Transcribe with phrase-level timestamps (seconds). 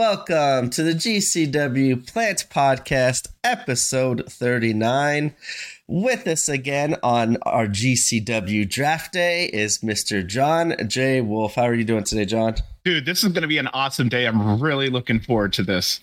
[0.00, 5.34] Welcome to the GCW Plant Podcast, episode 39.
[5.88, 10.26] With us again on our GCW draft day is Mr.
[10.26, 11.20] John J.
[11.20, 11.56] Wolf.
[11.56, 12.54] How are you doing today, John?
[12.82, 14.24] Dude, this is going to be an awesome day.
[14.24, 16.00] I'm really looking forward to this.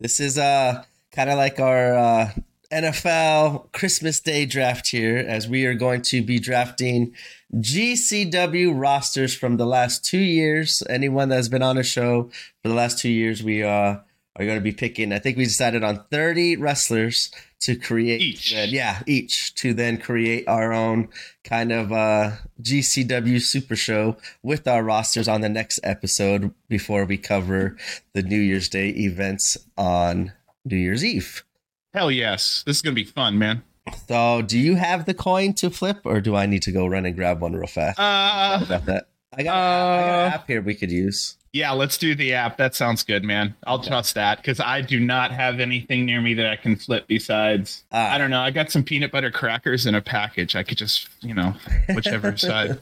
[0.00, 2.30] This is uh kind of like our uh,
[2.72, 7.14] NFL Christmas Day draft here, as we are going to be drafting
[7.54, 10.82] GCW rosters from the last two years.
[10.88, 12.30] Anyone that has been on the show
[12.62, 13.96] for the last two years, we uh,
[14.36, 15.12] are going to be picking.
[15.12, 17.30] I think we decided on 30 wrestlers
[17.60, 18.52] to create Each.
[18.52, 21.08] then- yeah, each to then create our own
[21.44, 27.18] kind of uh, GCW Super Show with our rosters on the next episode before we
[27.18, 27.76] cover
[28.14, 30.32] the New Year's Day events on
[30.64, 31.44] New Year's Eve.
[31.92, 32.62] Hell yes.
[32.66, 33.62] This is going to be fun, man.
[34.06, 37.06] So, do you have the coin to flip, or do I need to go run
[37.06, 37.98] and grab one real fast?
[37.98, 39.08] Uh, about that.
[39.32, 41.36] I got, I got uh, an app here we could use.
[41.52, 42.56] yeah, let's do the app.
[42.58, 43.54] That sounds good, man.
[43.66, 47.06] I'll trust that because I do not have anything near me that I can flip
[47.08, 47.84] besides.
[47.90, 48.12] Ah.
[48.12, 48.40] I don't know.
[48.40, 50.54] I got some peanut butter crackers in a package.
[50.54, 51.54] I could just, you know,
[51.94, 52.78] whichever side.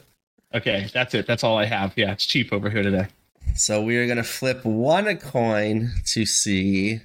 [0.53, 1.25] Okay, that's it.
[1.27, 1.93] That's all I have.
[1.95, 3.07] Yeah, it's cheap over here today.
[3.55, 7.01] So we are gonna flip one a coin to see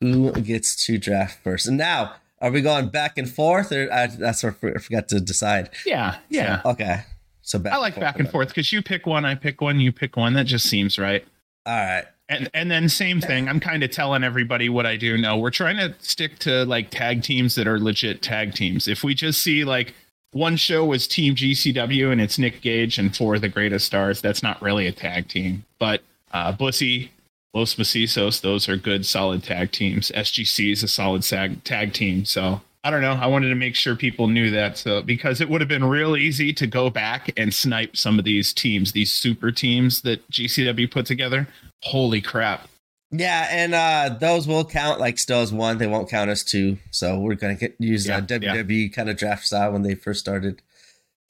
[0.00, 1.66] who gets to draft first.
[1.66, 5.20] And now, are we going back and forth, or uh, that's what I forgot to
[5.20, 5.70] decide?
[5.84, 6.60] Yeah, yeah.
[6.64, 7.02] Okay.
[7.42, 7.74] So back.
[7.74, 10.34] I like back and forth because you pick one, I pick one, you pick one.
[10.34, 11.24] That just seems right.
[11.64, 12.04] All right.
[12.28, 13.48] And and then same thing.
[13.48, 15.16] I'm kind of telling everybody what I do.
[15.16, 18.88] No, we're trying to stick to like tag teams that are legit tag teams.
[18.88, 19.94] If we just see like
[20.32, 24.20] one show was Team GCW and it's Nick Gage and four of the greatest stars,
[24.20, 25.64] that's not really a tag team.
[25.78, 27.12] But uh, Bussy,
[27.56, 30.12] Los Macizos, those are good, solid tag teams.
[30.14, 32.26] SGC is a solid sag, tag team.
[32.26, 33.14] So I don't know.
[33.14, 34.76] I wanted to make sure people knew that.
[34.76, 38.26] So because it would have been real easy to go back and snipe some of
[38.26, 41.48] these teams, these super teams that GCW put together.
[41.82, 42.68] Holy crap.
[43.10, 45.78] Yeah, and uh those will count like still as one.
[45.78, 46.76] They won't count as two.
[46.90, 50.20] So we're gonna get, use Yeah, uh, WWE kind of draft style when they first
[50.20, 50.60] started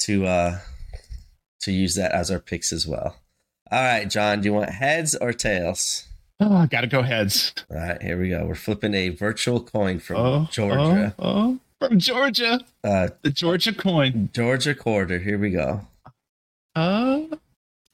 [0.00, 0.58] to uh
[1.60, 3.16] to use that as our picks as well.
[3.70, 6.04] All right, John, do you want heads or tails?
[6.38, 7.54] Oh, gotta go heads.
[7.70, 8.44] All right, here we go.
[8.44, 11.14] We're flipping a virtual coin from Georgia.
[11.18, 11.58] Oh, oh,
[11.88, 12.60] from Georgia.
[12.84, 14.28] Uh The Georgia coin.
[14.34, 15.18] Georgia quarter.
[15.18, 15.86] Here we go.
[16.74, 17.22] Uh,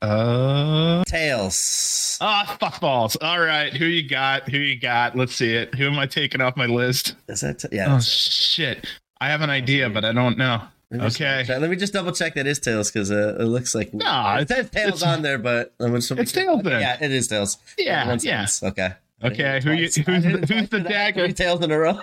[0.01, 2.19] uh, Tails.
[2.21, 3.15] ah, fuck balls.
[3.23, 3.73] All right.
[3.73, 4.49] Who you got?
[4.49, 5.17] Who you got?
[5.17, 5.75] Let's see it.
[5.77, 7.15] Who am I taking off my list?
[7.29, 7.95] Is that t- yeah?
[7.97, 8.85] Oh, shit.
[9.21, 10.63] I have an idea, but I don't know.
[10.93, 11.45] Okay.
[11.49, 14.49] Let me just double check that is tails because uh, it looks like No, it
[14.49, 16.81] says tails it's- on there, but I'm just- It's tails okay.
[16.81, 17.59] Yeah, it is tails.
[17.79, 18.47] Yeah, One yeah.
[18.63, 18.91] Okay.
[19.25, 21.25] Okay, who you, who's, the, who's the dagger?
[21.27, 22.01] Three tails in a row.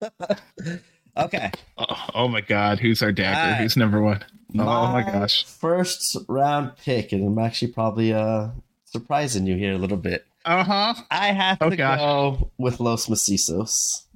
[1.16, 1.50] okay.
[1.78, 3.52] Oh, oh my god, who's our dagger?
[3.52, 3.60] Right.
[3.62, 4.24] Who's number one?
[4.58, 5.44] Oh my gosh.
[5.44, 8.48] First round pick, and I'm actually probably uh
[8.84, 10.24] surprising you here a little bit.
[10.44, 10.94] Uh huh.
[11.10, 11.98] I have Oh, to gosh.
[11.98, 14.06] go with Los Macizos.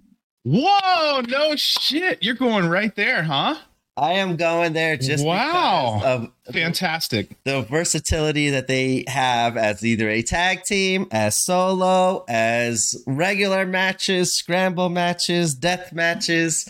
[0.45, 2.23] Whoa, no shit.
[2.23, 3.57] You're going right there, huh?
[3.97, 5.99] I am going there just Wow.
[5.99, 6.05] because
[6.49, 7.31] of Fantastic.
[7.45, 14.35] the versatility that they have as either a tag team, as solo, as regular matches,
[14.35, 16.69] scramble matches, death matches.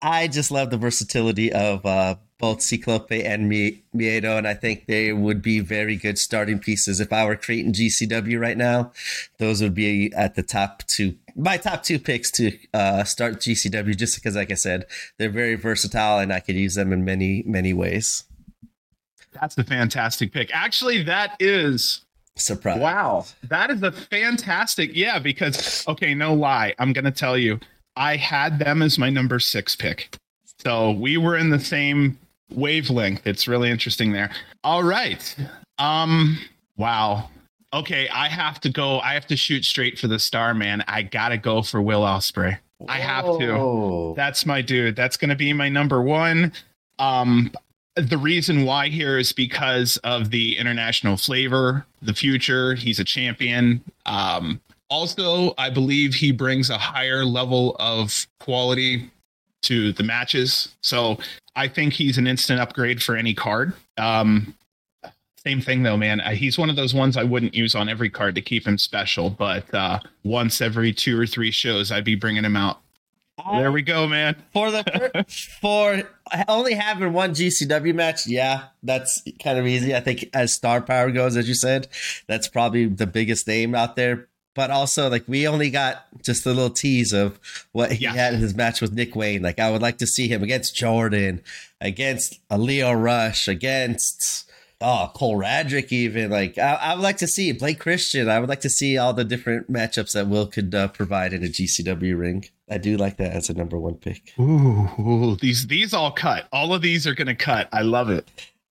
[0.00, 5.12] I just love the versatility of uh, both Ciclope and Miedo, and I think they
[5.12, 6.98] would be very good starting pieces.
[6.98, 8.90] If I were creating GCW right now,
[9.38, 13.96] those would be at the top two, my top two picks to uh, start GCW,
[13.96, 14.86] just because, like I said,
[15.18, 18.24] they're very versatile and I could use them in many, many ways.
[19.40, 20.50] That's a fantastic pick.
[20.52, 22.00] Actually, that is
[22.34, 22.80] Surprise.
[22.80, 23.24] wow.
[23.44, 24.90] That is a fantastic.
[24.96, 26.74] Yeah, because okay, no lie.
[26.80, 27.60] I'm gonna tell you,
[27.94, 30.16] I had them as my number six pick.
[30.64, 32.18] So we were in the same
[32.54, 33.26] wavelength.
[33.26, 34.30] It's really interesting there.
[34.64, 35.34] All right.
[35.78, 36.38] Um,
[36.76, 37.28] wow.
[37.74, 39.00] Okay, I have to go.
[39.00, 40.84] I have to shoot straight for the star, man.
[40.88, 42.58] I gotta go for Will Ospreay.
[42.88, 44.14] I have to.
[44.16, 44.96] That's my dude.
[44.96, 46.52] That's going to be my number one.
[46.98, 47.52] Um,
[47.94, 52.74] the reason why here is because of the international flavor, the future.
[52.74, 53.82] He's a champion.
[54.06, 59.10] Um, also, I believe he brings a higher level of quality
[59.62, 60.74] to the matches.
[60.82, 61.18] So
[61.56, 63.72] I think he's an instant upgrade for any card.
[63.98, 64.54] Um,
[65.44, 66.20] same thing though, man.
[66.20, 68.78] Uh, He's one of those ones I wouldn't use on every card to keep him
[68.78, 72.80] special, but uh, once every two or three shows, I'd be bringing him out.
[73.50, 74.36] There we go, man.
[74.52, 75.24] for the
[75.60, 76.02] for
[76.46, 79.96] only having one GCW match, yeah, that's kind of easy.
[79.96, 81.88] I think as star power goes, as you said,
[82.28, 84.28] that's probably the biggest name out there.
[84.54, 87.38] But also, like we only got just a little tease of
[87.72, 88.12] what he Yeah.
[88.12, 89.40] had in his match with Nick Wayne.
[89.42, 91.40] Like I would like to see him against Jordan,
[91.80, 94.48] against a Lio Rush, against
[94.84, 98.28] Oh, Cole Radrick, even like I, I would like to see Blake Christian.
[98.28, 101.44] I would like to see all the different matchups that Will could uh, provide in
[101.44, 102.46] a GCW ring.
[102.68, 104.32] I do like that as a number one pick.
[104.40, 106.48] Ooh, ooh, these these all cut.
[106.52, 107.68] All of these are gonna cut.
[107.72, 108.28] I love it.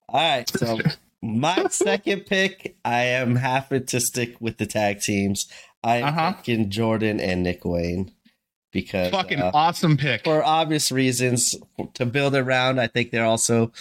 [0.10, 0.80] All right, so
[1.22, 5.48] my second pick, I am happy to stick with the tag teams.
[5.84, 6.34] I Uh-huh.
[6.70, 8.12] Jordan and Nick Wayne
[8.72, 10.24] because Fucking uh, awesome pick.
[10.24, 11.56] for obvious reasons
[11.96, 12.80] to build around.
[12.80, 13.72] I think they're also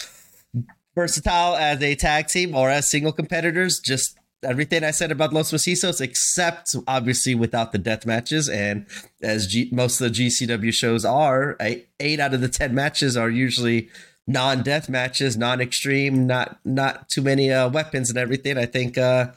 [0.94, 3.78] versatile as a tag team or as single competitors.
[3.80, 8.48] Just everything I said about Los Mestizo's, except obviously without the death matches.
[8.48, 8.86] And
[9.22, 13.16] as G- most of the GCW shows are, eight, eight out of the ten matches
[13.16, 13.88] are usually
[14.26, 18.56] non-death matches, non-extreme, not not too many uh, weapons and everything.
[18.58, 19.28] I think uh,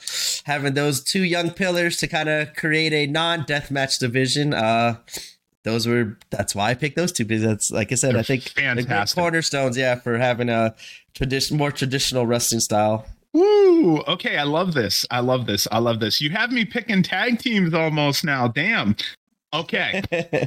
[0.45, 4.53] having those two young pillars to kind of create a non-death match division.
[4.53, 4.97] Uh,
[5.63, 8.23] those were that's why I picked those two because that's like I said, They're I
[8.23, 9.17] think fantastic.
[9.17, 10.75] cornerstones, yeah, for having a
[11.13, 13.05] tradition more traditional wrestling style.
[13.31, 13.99] Woo!
[14.01, 15.05] Okay, I love this.
[15.09, 15.67] I love this.
[15.71, 16.21] I love this.
[16.21, 18.47] You have me picking tag teams almost now.
[18.47, 18.95] Damn.
[19.53, 20.01] Okay.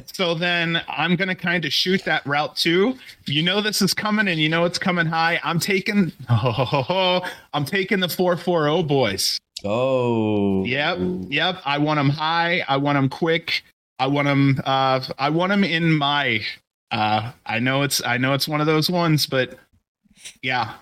[0.13, 2.97] so then I'm gonna kind of shoot that route too.
[3.25, 5.39] You know this is coming, and you know it's coming high.
[5.43, 6.11] I'm taking.
[6.29, 7.21] oh,
[7.53, 9.39] I'm taking the four four zero boys.
[9.63, 10.97] oh, Yep,
[11.29, 11.61] yep.
[11.65, 12.63] I want them high.
[12.67, 13.63] I want them quick.
[13.99, 14.59] I want them.
[14.65, 16.41] Uh, I want them in my.
[16.91, 18.03] Uh, I know it's.
[18.05, 19.57] I know it's one of those ones, but
[20.41, 20.73] yeah,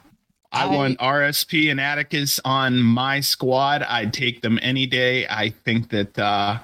[0.51, 3.83] I, I- want RSP and Atticus on my squad.
[3.83, 5.27] I'd take them any day.
[5.27, 6.17] I think that.
[6.17, 6.57] Uh,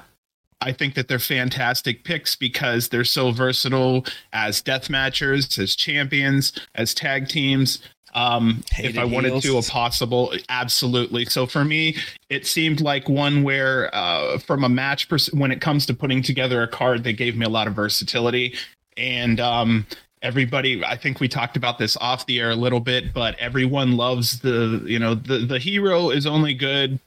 [0.61, 6.53] I think that they're fantastic picks because they're so versatile as death matchers, as champions,
[6.75, 7.79] as tag teams.
[8.13, 11.25] Um, if I wanted to, a possible, absolutely.
[11.25, 11.95] So for me,
[12.29, 16.21] it seemed like one where, uh, from a match, pers- when it comes to putting
[16.21, 18.53] together a card, they gave me a lot of versatility.
[18.97, 19.87] And um,
[20.21, 23.93] everybody, I think we talked about this off the air a little bit, but everyone
[23.93, 26.99] loves the, you know, the the hero is only good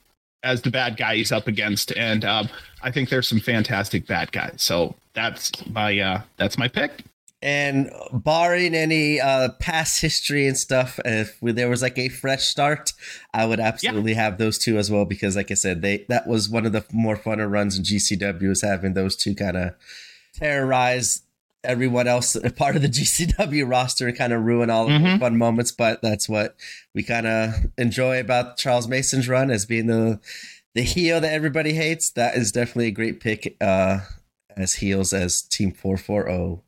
[0.45, 2.49] as the bad guy he's up against, and um,
[2.83, 4.57] I think there's some fantastic bad guys.
[4.59, 7.05] So that's my uh, that's my pick.
[7.43, 12.93] And barring any uh, past history and stuff, if there was like a fresh start,
[13.35, 16.49] I would absolutely have those two as well because, like I said, they that was
[16.49, 19.75] one of the more funner runs in GCW is having those two kind of
[20.35, 21.23] terrorize
[21.65, 25.21] everyone else part of the GCW roster and kind of ruin all of the Mhm.
[25.21, 25.71] fun moments.
[25.73, 26.57] But that's what
[26.95, 30.21] we kind of enjoy about Charles Mason's run as being the
[30.75, 32.11] the heel that everybody hates.
[32.11, 34.01] That is definitely a great pick uh,
[34.57, 36.63] as heels as Team Four Four oh.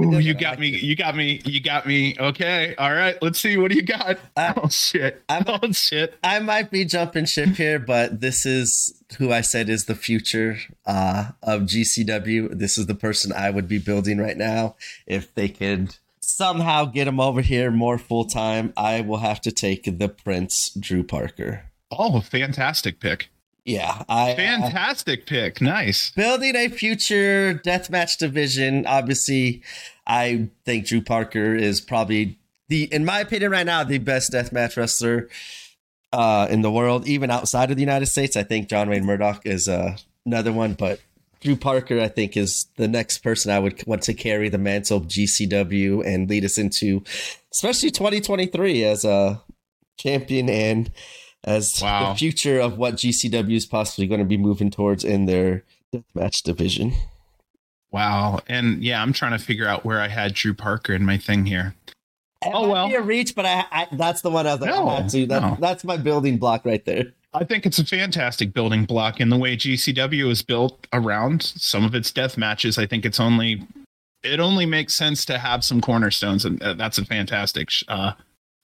[0.00, 0.68] Ooh, you got me.
[0.68, 1.40] You got me.
[1.44, 2.16] You got me.
[2.18, 2.74] Okay.
[2.76, 3.16] All right.
[3.22, 3.56] Let's see.
[3.56, 4.18] What do you got?
[4.36, 5.22] Uh, oh shit.
[5.28, 6.14] I'm- oh shit.
[6.22, 10.58] I might be jumping ship here, but this is who I said is the future
[10.86, 12.58] uh, of GCW.
[12.58, 14.76] This is the person I would be building right now.
[15.06, 19.52] If they could somehow get him over here more full time, I will have to
[19.52, 21.70] take the Prince Drew Parker.
[21.90, 23.28] Oh, fantastic pick.
[23.64, 25.60] Yeah, I I- Fantastic pick.
[25.60, 26.10] Nice.
[26.10, 28.86] building a future deathmatch division.
[28.86, 29.62] Obviously,
[30.06, 34.76] I think Drew Parker is probably the, in my opinion, right now, the best deathmatch
[34.76, 35.28] wrestler
[36.12, 38.36] uh, in the world, even outside of the United States.
[38.36, 41.00] I think John Wayne Murdoch is uh, another one, but
[41.40, 44.98] Drew Parker, I think, is the next person I would want to carry the mantle
[44.98, 47.02] of GCW and lead us into,
[47.52, 49.42] especially 2023 as a
[49.98, 50.90] champion and
[51.44, 52.12] as Wow.
[52.12, 55.62] the future of what GCW is possibly going to be moving towards in their
[55.94, 56.92] deathmatch division.
[57.92, 58.40] Wow.
[58.48, 61.46] And yeah, I'm trying to figure out where I had Drew Parker in my thing
[61.46, 61.74] here.
[62.42, 62.88] It Oh, well.
[62.88, 65.26] be a reach, but I, I that's the one I was like, No.
[65.26, 65.56] That, no.
[65.60, 67.04] That's my building block right there.
[67.32, 71.84] I think it's a fantastic building block in the way GCW is built around some
[71.84, 72.78] of its death matches.
[72.78, 73.66] I think it's only
[74.22, 78.12] it only makes sense to have some cornerstones, and uh, that's a fantastic uh,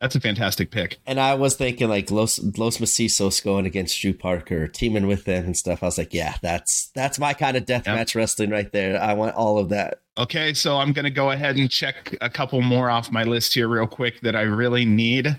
[0.01, 0.99] that's a fantastic pick.
[1.07, 5.45] And I was thinking like Los Los Macizos going against Drew Parker, teaming with them
[5.45, 5.83] and stuff.
[5.83, 9.01] I was like, yeah, that's that's my kind of death match wrestling right there.
[9.01, 10.01] I want all of that.
[10.17, 13.69] Okay, so I'm gonna go ahead and check a couple more off my list here
[13.69, 15.37] real quick that I really need.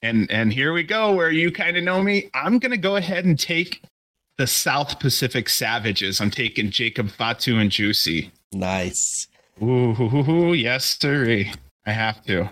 [0.00, 2.30] And and here we go, where you kind of know me.
[2.34, 3.82] I'm gonna go ahead and take
[4.38, 6.20] the South Pacific Savages.
[6.20, 8.30] I'm taking Jacob Fatu and Juicy.
[8.52, 9.26] Nice.
[9.62, 11.44] Ooh, yes, sir.
[11.86, 12.50] I have to.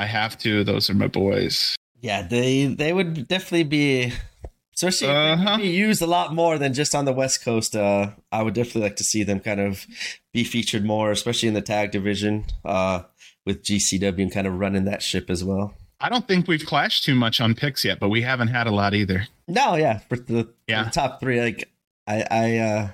[0.00, 0.64] I have to.
[0.64, 1.76] Those are my boys.
[2.00, 4.12] Yeah, they they would definitely be,
[4.74, 5.58] especially Uh-huh.
[5.58, 7.76] be used a lot more than just on the West Coast.
[7.76, 9.86] Uh, I would definitely like to see them kind of
[10.32, 12.44] be featured more, especially in the tag division.
[12.64, 13.02] Uh,
[13.46, 15.72] with GCW and kind of running that ship as well.
[15.98, 18.70] I don't think we've clashed too much on picks yet, but we haven't had a
[18.70, 19.28] lot either.
[19.48, 20.84] No, yeah, for the, for Yeah.
[20.84, 21.68] the top three, like
[22.06, 22.88] I, I, uh,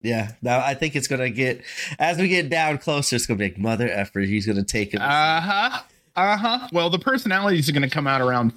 [0.00, 0.32] yeah.
[0.40, 1.62] Now I think it's gonna get
[1.98, 4.20] as we get down closer, it's gonna be like mother effort.
[4.26, 5.00] He's gonna take it.
[5.00, 5.80] Uh huh.
[6.18, 6.68] Uh huh.
[6.72, 8.52] Well, the personalities are going to come out around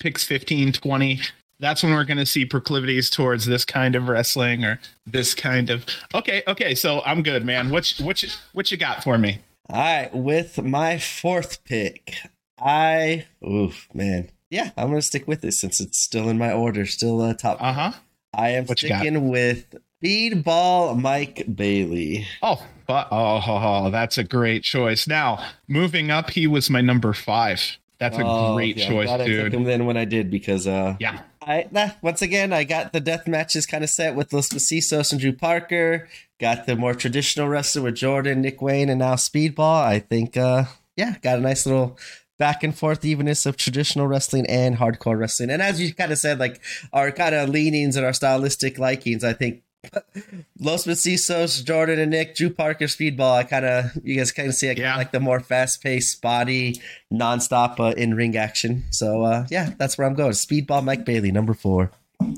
[0.00, 1.20] picks 15, 20,
[1.62, 5.70] that's when we're going to see proclivities towards this kind of wrestling or this kind
[5.70, 5.86] of.
[6.12, 7.70] Okay, okay, so I'm good, man.
[7.70, 9.38] What you, what you, what you got for me?
[9.70, 12.16] All right, with my fourth pick,
[12.60, 16.84] I oof man, yeah, I'm gonna stick with this since it's still in my order,
[16.84, 17.62] still uh, top.
[17.62, 17.92] Uh huh.
[18.34, 22.26] I am what sticking with Speedball Mike Bailey.
[22.42, 23.42] Oh, fu- oh, oh,
[23.86, 25.06] oh, that's a great choice.
[25.06, 27.60] Now, moving up, he was my number five.
[27.98, 30.66] That's a Oh, great yeah, choice, glad I took him then when I did because
[30.66, 31.20] uh, Yeah.
[31.40, 35.12] I nah, once again I got the death matches kind of set with Los Macizos
[35.12, 36.08] and Drew Parker.
[36.40, 39.84] Got the more traditional wrestler with Jordan, Nick Wayne, and now Speedball.
[39.84, 40.64] I think uh
[40.96, 41.96] yeah, got a nice little
[42.38, 45.50] back and forth evenness of traditional wrestling and hardcore wrestling.
[45.50, 46.60] And as you kind of said, like
[46.92, 49.62] our kind of leanings and our stylistic likings, I think
[50.60, 53.34] Los Macizos, Jordan and Nick, Drew Parker, Speedball.
[53.38, 54.96] I kind of you guys kind of see I Yeah.
[54.96, 56.80] like the more fast paced, body,
[57.12, 58.84] nonstop uh, in ring action.
[58.90, 60.32] So uh, yeah, that's where I'm going.
[60.32, 61.90] Speedball, Mike Bailey, number four.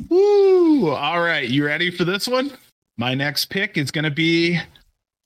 [0.09, 0.91] Woo!
[0.91, 2.51] All right, you ready for this one?
[2.97, 4.59] My next pick is going to be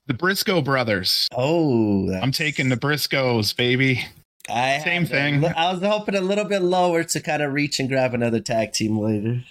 [0.06, 1.28] the Briscoe brothers.
[1.36, 4.04] Oh, I'm taking the Briscoes, baby.
[4.50, 5.42] I same thing.
[5.42, 8.40] li- I was hoping a little bit lower to kind of reach and grab another
[8.40, 9.42] tag team later.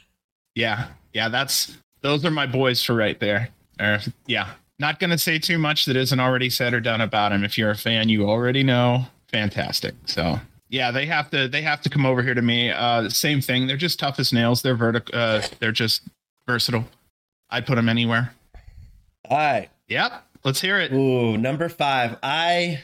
[0.55, 3.49] Yeah, yeah, that's those are my boys for right there.
[3.81, 7.33] Or yeah, not going to say too much that isn't already said or done about
[7.33, 7.43] him.
[7.43, 9.07] If you're a fan, you already know.
[9.27, 9.93] Fantastic.
[10.05, 12.71] So yeah, they have to they have to come over here to me.
[12.71, 13.67] Uh, same thing.
[13.67, 14.61] They're just tough as nails.
[14.61, 15.09] They're vertic.
[15.13, 16.03] Uh, they're just
[16.47, 16.85] versatile.
[17.49, 18.33] I'd put them anywhere.
[19.29, 19.69] All right.
[19.89, 20.23] Yep.
[20.45, 20.93] Let's hear it.
[20.93, 22.15] Ooh, number five.
[22.23, 22.83] I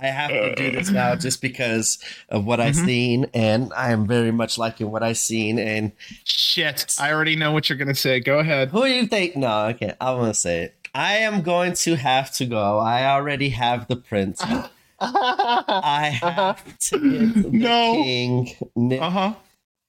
[0.00, 1.98] I have to do this now just because
[2.30, 2.84] of what I've Mhm.
[2.86, 5.58] seen, and I am very much liking what I've seen.
[5.58, 5.92] And
[6.24, 6.94] Shit.
[6.98, 8.18] I already know what you're gonna say.
[8.20, 8.70] Go ahead.
[8.70, 9.36] who do you think?
[9.36, 9.96] No, I can't.
[10.00, 10.74] I want to say it.
[10.94, 12.78] I am going to have to go.
[12.78, 14.42] I already have the prince.
[15.00, 16.98] I have to
[17.32, 17.92] get the No.
[18.02, 19.34] king, Nick Uh huh.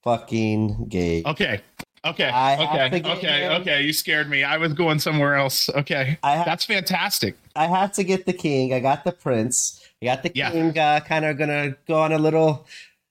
[0.04, 1.26] fucking Gage.
[1.26, 1.62] Okay.
[2.06, 2.26] Okay.
[2.30, 3.02] I Okay.
[3.12, 3.42] Okay.
[3.44, 3.62] him.
[3.62, 3.84] Okay.
[3.84, 4.44] You scared me.
[4.44, 5.70] I was going somewhere else.
[5.70, 6.18] Okay.
[6.24, 7.36] Ha- That's fantastic.
[7.56, 8.74] I have to get the king.
[8.74, 9.80] I got the prince.
[10.02, 10.52] I got the Yeah.
[10.52, 10.78] king.
[10.78, 12.68] Uh, kind of gonna go on a little,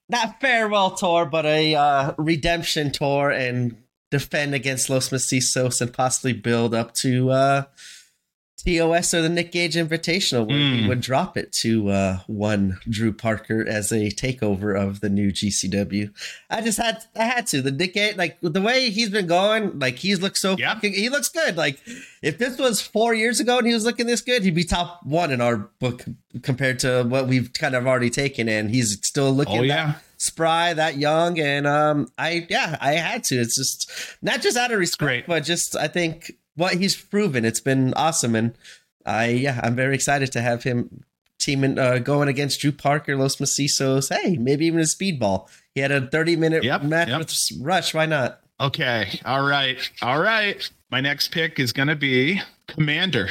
[0.08, 3.76] not farewell tour, but a uh, redemption tour and
[4.11, 7.62] defend against Los Mestizo's and possibly build up to uh,
[8.64, 10.88] TOS or the Nick Gage Invitational, where he Mm.
[10.88, 16.11] would drop it to uh, one Drew Parker as a takeover of the new GCW.
[16.50, 17.61] I just had, I had to.
[17.62, 20.75] The Nick Gage, like the way he's been going, like he's looked so Yeah.
[20.75, 21.57] fucking, he looks good.
[21.57, 21.78] Like
[22.23, 25.00] if this was four years ago and he was looking this good, he'd be top
[25.04, 26.04] one in our book
[26.42, 28.49] compared to what we've kind of already taken.
[28.49, 29.95] And he's still looking Oh that yeah.
[30.16, 31.38] spry, that young.
[31.38, 33.37] And um, I yeah, I had to.
[33.37, 33.90] It's just
[34.23, 35.26] not just out of respect, Great.
[35.26, 37.44] but just I think what he's proven.
[37.44, 38.54] It's been awesome, and
[39.06, 41.04] I yeah, I'm very excited to have him
[41.38, 44.14] teaming uh, going against Drew Parker, Los Macizos.
[44.14, 45.49] Hey, maybe even a speedball.
[45.75, 47.18] He had a 30 minute Yep, match yep.
[47.18, 47.94] with Rush.
[47.94, 48.40] Why not?
[48.61, 49.18] Okay.
[49.25, 49.78] All right.
[50.02, 50.71] All right.
[50.90, 53.30] My next pick is going to be Commander.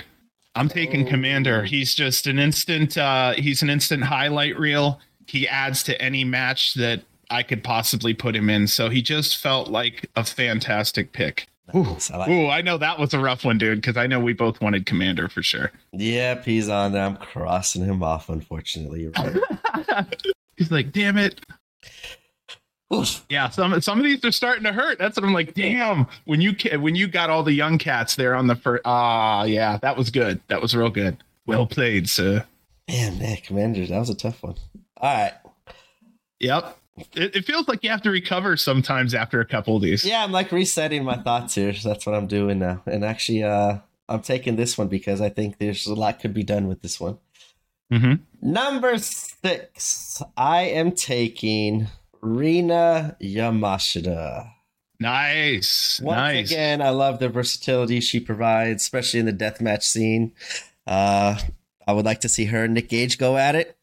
[0.55, 1.09] I'm taking Oh.
[1.09, 1.63] Commander.
[1.63, 4.99] He's just an instant uh he's an instant highlight reel.
[5.27, 8.67] He adds to any match that I could possibly put him in.
[8.67, 11.47] So he just felt like a fantastic pick.
[11.75, 14.19] Ooh, I like Ooh, I know that was a rough one, dude, because I know
[14.19, 15.71] we both wanted Commander for sure.
[15.93, 17.05] Yep, he's on there.
[17.05, 19.07] I'm crossing him off, unfortunately.
[19.17, 20.05] Right.
[20.57, 21.41] He's like, damn it.
[22.93, 23.25] Oof.
[23.29, 24.99] Yeah, some some of these are starting to hurt.
[24.99, 25.53] That's what I'm like.
[25.53, 28.81] Damn, when you when you got all the young cats there on the first.
[28.85, 30.41] Ah, yeah, that was good.
[30.49, 31.17] That was real good.
[31.45, 32.45] Well played, sir.
[32.89, 34.55] Man, man, Commander, that was a tough one.
[34.97, 35.33] All right.
[36.41, 36.77] Yep.
[37.13, 40.05] It, it feels like you have to recover sometimes after a couple of these.
[40.05, 41.73] Yeah, I'm like resetting my thoughts here.
[41.73, 42.81] So that's what I'm doing now.
[42.85, 43.79] And actually, uh,
[44.09, 46.99] I'm taking this one because I think there's a lot could be done with this
[46.99, 47.17] one.
[47.89, 51.87] hmm Number six, I am taking
[52.21, 54.51] Rina Yamashita.
[54.99, 55.99] Nice.
[56.03, 56.51] Once nice.
[56.51, 60.33] again, I love the versatility she provides, especially in the deathmatch scene.
[60.85, 61.39] Uh,
[61.87, 63.75] I would like to see her and Nick Gage go at it.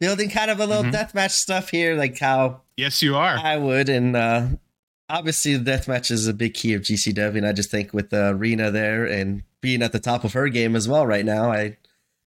[0.00, 0.92] Building kind of a little Mhm.
[0.92, 3.38] deathmatch stuff here, like how Yes, you are.
[3.38, 4.46] I would, and uh,
[5.08, 8.28] obviously the deathmatch is a big key of GCW, and I just think with the
[8.30, 11.76] arena there and being at the top of her game as well right now, I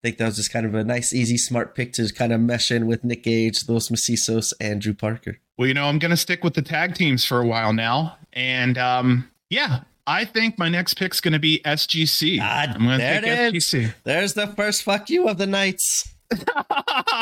[0.02, 2.70] think that was just kind of a nice, easy, smart pick to kind of mesh
[2.70, 5.38] in with Nick Gage, Los Macizos, and Drew Parker.
[5.56, 8.18] Well, you know, I'm going to stick with the tag teams for a while now.
[8.34, 12.38] And um, yeah, I think my next pick's going to be SGC.
[12.42, 13.64] Ah, I'm going to there it is.
[13.64, 13.94] SGC.
[14.04, 16.13] There's the first fuck you of the nights.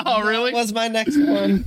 [0.07, 0.51] oh, really?
[0.53, 1.65] That was my next one.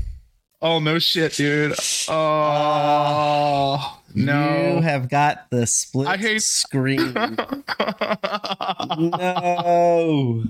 [0.61, 1.73] Oh, no shit, dude.
[2.09, 4.75] Ah, oh, no.
[4.77, 7.13] You have got the split I hate- screen.
[8.97, 10.43] no.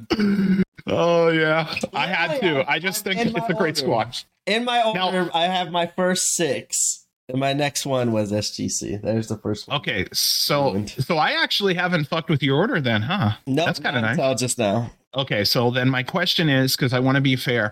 [0.87, 2.63] Oh yeah, I had to.
[2.69, 4.03] I just think In it's a great order.
[4.05, 4.17] squad.
[4.45, 7.01] In my order, Now- I have my first six.
[7.27, 9.01] And my next one was SGC.
[9.01, 9.77] There's the first one.
[9.79, 13.31] Okay, so so I actually haven't fucked with your order then, huh?
[13.47, 14.17] Nope, That's kinda not nice.
[14.19, 14.91] until just now.
[15.15, 17.71] Okay, so then my question is because I want to be fair,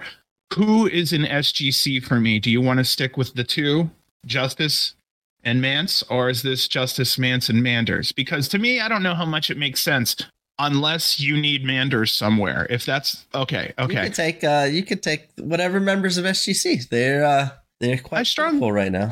[0.56, 2.40] who is an SGC for me?
[2.40, 3.90] Do you want to stick with the two,
[4.26, 4.96] Justice
[5.44, 8.12] and Mance, or is this Justice, Mance, and Manders?
[8.12, 10.16] Because to me, I don't know how much it makes sense
[10.60, 12.68] unless you need Manders somewhere.
[12.70, 14.04] If that's okay, You okay.
[14.04, 16.88] could take uh you could take whatever members of SGC.
[16.90, 19.12] They're uh they're quite strong right now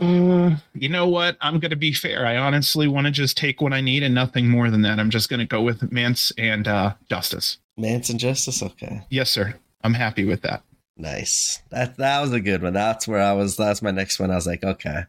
[0.00, 1.36] uh, you know what?
[1.40, 2.26] I'm going to be fair.
[2.26, 4.98] I honestly want to just take what I need and nothing more than that.
[4.98, 7.58] I'm just going to go with Mance and uh, Justice.
[7.76, 8.62] Mance and Justice.
[8.62, 9.02] Okay.
[9.10, 9.54] Yes, sir.
[9.82, 10.62] I'm happy with that.
[10.96, 11.62] Nice.
[11.70, 12.74] That that was a good one.
[12.74, 13.56] That's where I was.
[13.56, 14.30] That's my next one.
[14.30, 15.04] I was like, okay,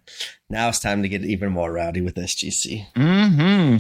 [0.50, 2.88] now it's time to get even more rowdy with SGC.
[2.96, 3.78] Hmm.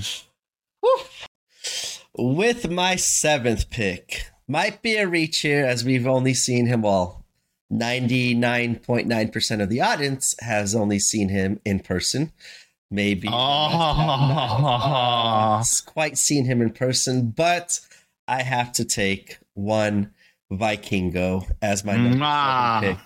[2.15, 7.22] With my seventh pick, might be a reach here as we've only seen him all
[7.73, 12.31] 99.9% of the audience has only seen him in person.
[12.91, 13.35] Maybe oh.
[15.85, 17.79] quite seen him in person, but
[18.27, 20.11] I have to take one
[20.51, 22.97] Vikingo as my next pick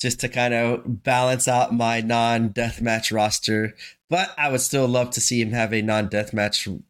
[0.00, 3.74] just to kind of balance out my non deathmatch roster.
[4.08, 6.82] But I would still love to see him have a non deathmatch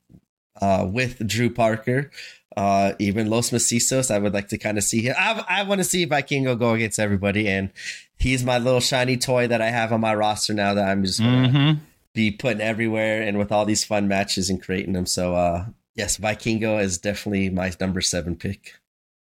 [0.60, 2.10] uh, with Drew Parker.
[2.56, 5.14] Uh, even Los Macizos, I would like to kind of see him.
[5.18, 7.70] I, I want to see Vikingo go against everybody, and
[8.18, 11.20] he's my little shiny toy that I have on my roster now that I'm just
[11.20, 11.72] gonna hmm
[12.12, 15.06] be putting everywhere and with all these fun matches and creating them.
[15.06, 18.74] So, uh, yes, Vikingo is definitely my number seven pick.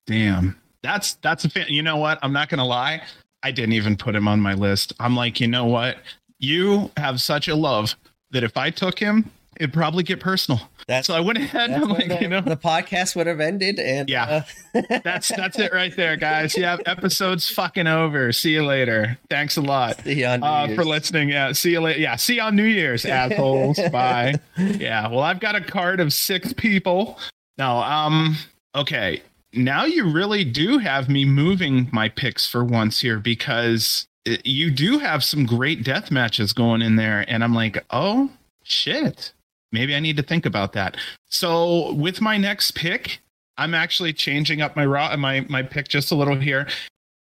[0.07, 0.59] Damn.
[0.83, 1.67] That's that's a fan.
[1.69, 2.19] You know what?
[2.23, 3.03] I'm not gonna lie.
[3.43, 4.95] I didn't even put him on my list.
[4.99, 5.99] I'm like, you know what?
[6.39, 7.97] You have such a love
[8.31, 9.31] that if I took him,
[9.61, 10.61] it'd probably get personal.
[10.89, 13.39] That's, So I went ahead and I'm like, the, you know, the podcast would have
[13.41, 13.79] ended.
[13.79, 14.43] And Yeah.
[14.75, 16.57] uh, that's that's it right there, guys.
[16.57, 18.33] Yeah, episode's fucking over.
[18.33, 19.19] See you later.
[19.29, 20.03] Thanks a lot.
[20.03, 20.77] see you on New Uh, Year's.
[20.77, 21.29] for listening.
[21.29, 22.01] Yeah, see you later.
[22.01, 23.79] Yeah, see you on New Year's, assholes.
[23.93, 24.35] Bye.
[24.57, 27.19] Yeah, well, I've got a card of six people.
[27.59, 28.37] Now, um,
[28.75, 29.23] okay.
[29.53, 34.71] Now you really do have me moving my picks for once here because it, you
[34.71, 38.31] do have some great death matches going in there, and I'm like, oh
[38.63, 39.33] shit,
[39.73, 40.97] maybe I need to think about that.
[41.29, 43.21] So with my next pick,
[43.57, 46.67] I'm actually changing up my ro- my my pick just a little here.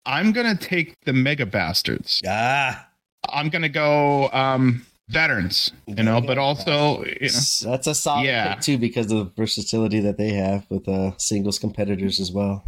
[0.05, 2.21] I'm gonna take the Mega Bastards.
[2.27, 2.87] ah,
[3.29, 8.53] I'm gonna go um veterans, you know, but also you know, that's a solid Yeah.
[8.53, 12.63] pick too because of the versatility that they have with uh, singles competitors as well.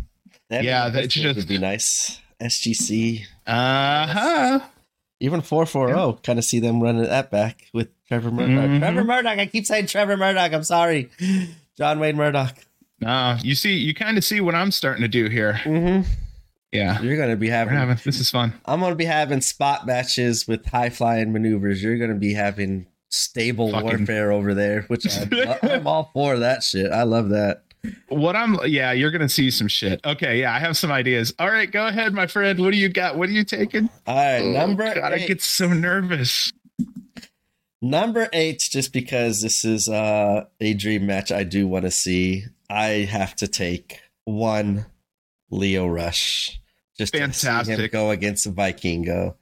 [0.49, 2.19] That Yeah, that that's would be nice.
[2.41, 4.59] SGC, uh-huh.
[5.19, 6.19] Even four four zero.
[6.23, 8.69] Kind of see them running that back with Trevor Murdoch.
[8.69, 8.79] Mhm.
[8.79, 9.37] Trevor Murdoch.
[9.39, 10.53] I keep saying Trevor Murdoch.
[10.53, 11.09] I'm sorry,
[11.77, 12.55] John Wayne Murdoch.
[13.05, 15.61] Uh, you see, you kind of see what I'm starting to do here.
[15.63, 16.09] Mm-hmm.
[16.71, 18.53] Yeah, You're gonna be having having this is fun.
[18.65, 21.81] I'm gonna be having spot matches with high flying maneuvers.
[21.81, 25.29] You're gonna be having stable Fucking- warfare over there, which I'm,
[25.63, 26.91] I'm all for that shit.
[26.91, 27.63] I love that.
[28.09, 30.01] What I'm, yeah, you're gonna see some shit.
[30.05, 31.33] Okay, yeah, I have some ideas.
[31.39, 32.59] All right, go ahead, my friend.
[32.59, 33.17] What do you got?
[33.17, 33.89] What are you taking?
[34.05, 36.51] All right, number Oh, God, I get so nervous.
[37.81, 42.43] number eight, just because this is uh, a dream match I do want to see.
[42.69, 44.85] I have to take one
[45.49, 46.59] Lio Rush.
[46.97, 47.91] Just to Fantastic.
[47.93, 49.35] go against Vikingo.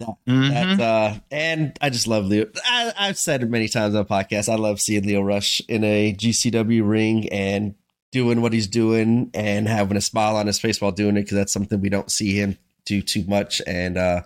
[0.00, 0.48] Mhm.
[0.50, 2.46] That's uh, and I just love Lio.
[2.64, 4.48] I, I've said it many times on podcasts.
[4.48, 7.74] I love seeing Lio Rush in a GCW ring and
[8.12, 11.36] doing what he's doing and having a smile on his face while doing it because
[11.36, 12.56] that's something we don't see him
[12.86, 13.60] do too much.
[13.66, 14.22] And uh,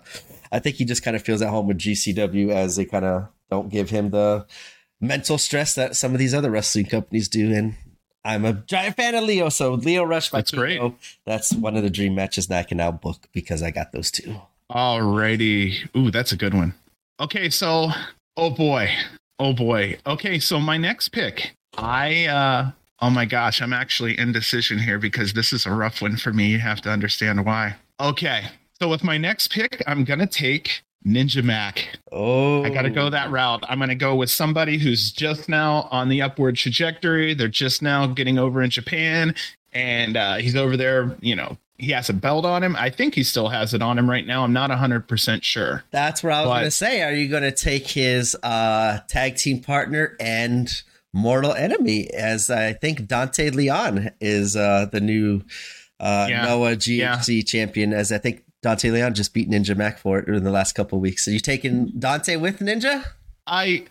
[0.51, 3.27] I think he just kind of feels at home with GCW as they kind of
[3.49, 4.45] don't give him the
[5.01, 7.51] mental stress that some of these other wrestling companies do.
[7.51, 7.75] And
[8.23, 10.29] I'm a giant fan of Lio, so Lio Rush.
[10.29, 10.79] That's great.
[11.25, 14.11] That's one of the dream matches that I can now book because I got those
[14.11, 14.39] two.
[14.73, 15.87] Alrighty.
[15.95, 16.73] Ooh, that's a good one.
[17.19, 17.89] Okay, so
[18.37, 18.89] oh boy.
[19.37, 19.97] Oh boy.
[20.07, 21.55] Okay, so my next pick.
[21.77, 26.17] I uh oh my gosh, I'm actually indecision here because this is a rough one
[26.17, 26.47] for me.
[26.47, 27.75] You have to understand why.
[27.99, 28.45] Okay.
[28.81, 31.99] So with my next pick, I'm gonna take Ninja Mac.
[32.11, 33.63] Oh, I got to go that route.
[33.67, 37.33] I'm going to go with somebody who's just now on the upward trajectory.
[37.33, 39.35] They're just now getting over in Japan,
[39.73, 41.15] and uh, he's over there.
[41.19, 42.75] You know, he has a belt on him.
[42.77, 44.43] I think he still has it on him right now.
[44.43, 45.83] I'm not 100% sure.
[45.91, 47.01] That's what I was going to say.
[47.03, 50.69] Are you going to take his uh, tag team partner and
[51.13, 52.09] mortal enemy?
[52.13, 55.41] As I think Dante Leon is uh, the new
[55.99, 56.45] uh, Yeah.
[56.45, 57.93] Noah GHC champion.
[57.93, 60.97] As I think Dante Leon just beat Ninja Mac for it in the last couple
[60.97, 61.27] of weeks.
[61.27, 63.03] Are you taking Dante with Ninja?
[63.45, 63.85] I,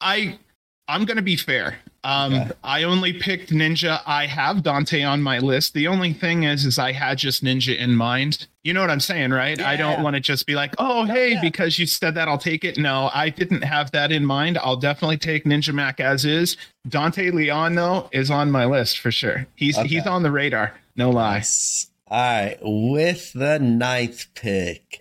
[0.00, 0.38] I,
[0.86, 1.78] I'm going to be fair.
[2.04, 2.50] Um, Okay.
[2.64, 4.00] I only picked Ninja.
[4.06, 5.72] I have Dante on my list.
[5.74, 8.46] The only thing is, is I had just Ninja in mind.
[8.64, 9.60] You know what I'm saying, right?
[9.60, 11.40] I don't want to just be like, oh, hey, yeah.
[11.40, 12.76] because you said that, I'll take it.
[12.78, 14.58] No, I didn't have that in mind.
[14.58, 16.56] I'll definitely take Ninja Mac as is.
[16.88, 19.46] Dante Leon, though, is on my list for sure.
[19.54, 19.88] He's Okay.
[19.88, 20.74] he's on the radar.
[20.96, 21.34] No lie.
[21.38, 21.88] Nice.
[22.08, 25.00] All right, with the ninth pick,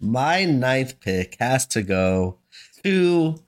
[0.00, 2.38] my ninth pick has to go
[2.84, 3.42] to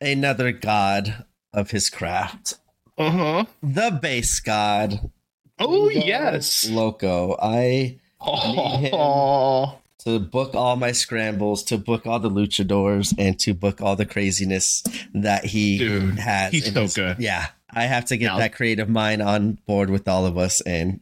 [0.00, 1.24] another god
[1.54, 2.54] of his craft,
[2.98, 3.44] Uh huh.
[3.62, 5.10] the base god.
[5.58, 6.68] Oh Ugo yes.
[6.68, 7.36] Loco.
[7.40, 9.78] I Oh.
[10.00, 14.04] to book all my scrambles, to book all the luchadors, and to book all the
[14.06, 14.82] craziness
[15.14, 16.52] that he Dude, has.
[16.52, 17.16] he's so his- good.
[17.18, 20.60] Yeah, I have to get Now- that creative mind on board with all of us
[20.62, 21.00] and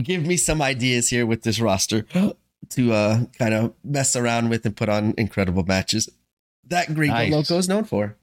[0.00, 2.04] give me some ideas here with this roster
[2.70, 6.08] to uh kind of mess around with and put on incredible matches
[6.68, 7.32] that Gringo Nice.
[7.32, 8.16] Loco is known for.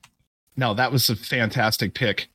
[0.58, 2.28] No, that was a fantastic pick.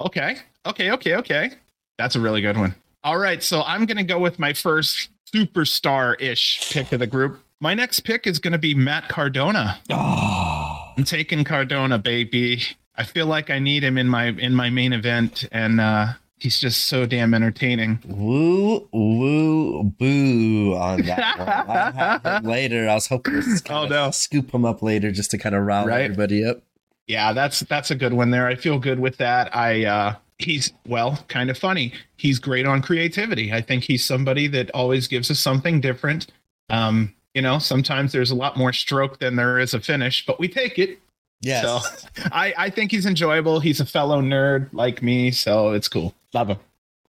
[0.00, 0.38] Okay.
[0.66, 0.90] Okay.
[0.92, 1.16] Okay.
[1.16, 1.50] Okay.
[1.98, 2.74] That's a really good one.
[3.04, 3.42] All right.
[3.42, 7.40] So I'm going to go with my first superstar ish pick of the group.
[7.60, 9.78] My next pick is going to be Matt Cardona.
[9.90, 12.62] Oh, I'm taking Cardona, baby.
[12.96, 16.06] I feel like I need him in my in my main event, and uh,
[16.38, 17.98] he's just so damn entertaining.
[18.06, 21.48] woo woo boo on that one.
[21.48, 22.88] I have him later.
[22.88, 24.10] I was hoping to Oh, no.
[24.12, 26.02] scoop him up later just to kind of rile Right.
[26.02, 26.62] everybody up.
[27.08, 28.46] Yeah, that's that's a good one there.
[28.46, 29.54] I feel good with that.
[29.56, 31.92] I uh he's well, kind of funny.
[32.16, 33.52] He's great on creativity.
[33.52, 36.28] I think he's somebody that always gives us something different.
[36.70, 40.38] Um, you know, sometimes there's a lot more stroke than there is a finish, but
[40.38, 41.00] we take it.
[41.40, 41.64] Yes.
[41.64, 43.58] So I I think he's enjoyable.
[43.58, 46.14] He's a fellow nerd like me, so it's cool.
[46.34, 46.58] Love him.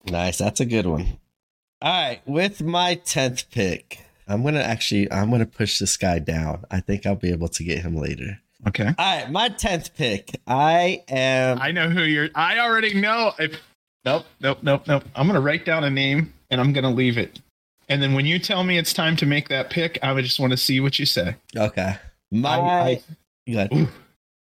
[0.06, 0.38] Nice.
[0.38, 1.20] That's a good one.
[1.82, 2.22] All right.
[2.26, 6.66] With my 10th pick, I'm going to actually, I'm going to push this guy down.
[6.70, 8.40] I think I'll be able to get him later.
[8.68, 8.88] Okay.
[8.98, 9.32] All right.
[9.32, 10.40] My 10th pick.
[10.46, 11.60] I am.
[11.62, 13.60] I know who you're I already know if
[14.06, 15.04] nope, nope, nope, nope.
[15.16, 17.40] I'm gonna write down a name and I'm gonna leave it.
[17.88, 20.40] And then when you tell me it's time to make that pick, I would just
[20.40, 21.36] want to see what you say.
[21.56, 21.96] okay.
[22.32, 22.60] My.
[22.60, 23.02] I-
[23.48, 23.88] Good.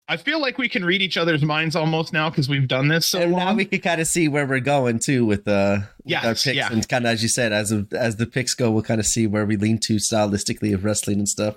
[0.07, 3.05] I feel like we can read each other's minds almost now because we've done this
[3.05, 3.39] so and long.
[3.39, 6.31] now we can kind of see where we're going too with, uh, with Yes, our
[6.33, 6.45] picks.
[6.55, 6.71] yeah.
[6.71, 9.05] And kind of, as you said, as of, as the picks go, we'll kind of
[9.05, 11.55] see where we lean to stylistically of wrestling and stuff.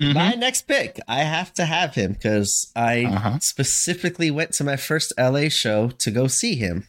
[0.00, 0.14] Mhm.
[0.14, 3.38] My next pick, I have to have him because I Uh-huh.
[3.40, 6.86] specifically went to my first LA show to go see him.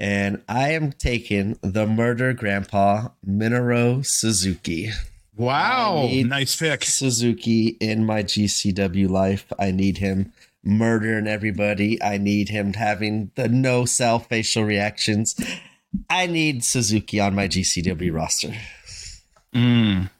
[0.00, 4.90] And I am taking the murder grandpa, Minoru Suzuki.
[5.36, 6.84] Wow, nice pick.
[6.84, 9.44] Suzuki in my GCW life.
[9.58, 10.32] I need him
[10.64, 12.02] murdering everybody.
[12.02, 15.34] I need him having the no cell facial reactions.
[16.10, 18.54] I need Suzuki on my GCW roster.
[19.54, 20.10] Mm.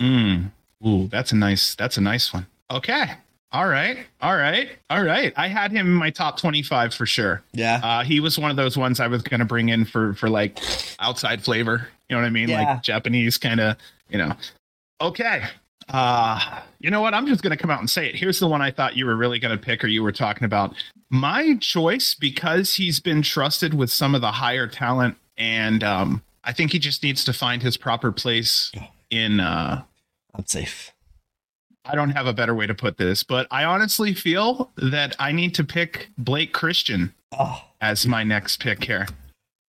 [0.00, 0.50] Mm.
[0.84, 1.74] Ooh, that's a nice.
[1.76, 2.46] That's a nice one.
[2.70, 3.06] Okay.
[3.52, 3.98] All right.
[4.20, 4.70] All right.
[4.90, 5.32] All right.
[5.36, 7.42] I had him in my top twenty-five for sure.
[7.52, 7.80] Yeah.
[7.82, 10.28] Uh, he was one of those ones I was going to bring in for for
[10.28, 10.58] like
[10.98, 11.88] outside flavor.
[12.08, 12.48] You know what I mean?
[12.48, 12.62] Yeah.
[12.62, 13.76] Like Japanese kind of.
[14.08, 14.32] You know.
[15.00, 15.44] Okay.
[15.88, 17.14] Uh, you know what?
[17.14, 18.16] I'm just going to come out and say it.
[18.16, 20.44] Here's the one I thought you were really going to pick, or you were talking
[20.44, 20.74] about.
[21.08, 26.52] My choice because he's been trusted with some of the higher talent, and um, I
[26.52, 28.72] think he just needs to find his proper place
[29.08, 29.40] in.
[29.40, 29.84] Uh,
[30.36, 30.92] I'm safe.
[31.84, 35.30] I don't have a better way to put this, but I honestly feel that I
[35.32, 39.06] need to pick Blake Christian Oh, as my next pick here.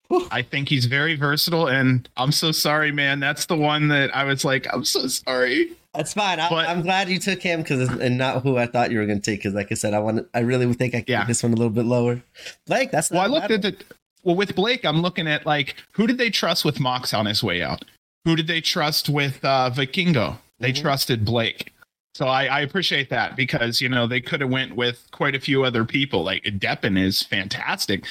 [0.08, 0.26] Whew.
[0.30, 3.18] I think he's very versatile, and I'm so sorry, man.
[3.20, 5.72] That's the one that I was like, I'm so sorry.
[5.94, 6.38] That's fine.
[6.38, 9.20] I, I'm glad you took him because and not who I thought you were going
[9.20, 9.40] to take.
[9.40, 10.26] Because, like I said, I want.
[10.34, 11.20] I really would think I could Yeah.
[11.20, 12.22] get this one a little bit lower.
[12.66, 13.74] Blake, that's Well, I looked at the
[14.22, 14.84] well with Blake.
[14.84, 17.84] I'm looking at like who did they trust with Mox on his way out?
[18.26, 20.36] Who did they trust with uh, Vikingo?
[20.58, 20.80] They Mhm.
[20.82, 21.72] trusted Blake.
[22.14, 25.40] So I, I appreciate that because you know they could have went with quite a
[25.40, 26.24] few other people.
[26.24, 28.04] Like Deppen is fantastic,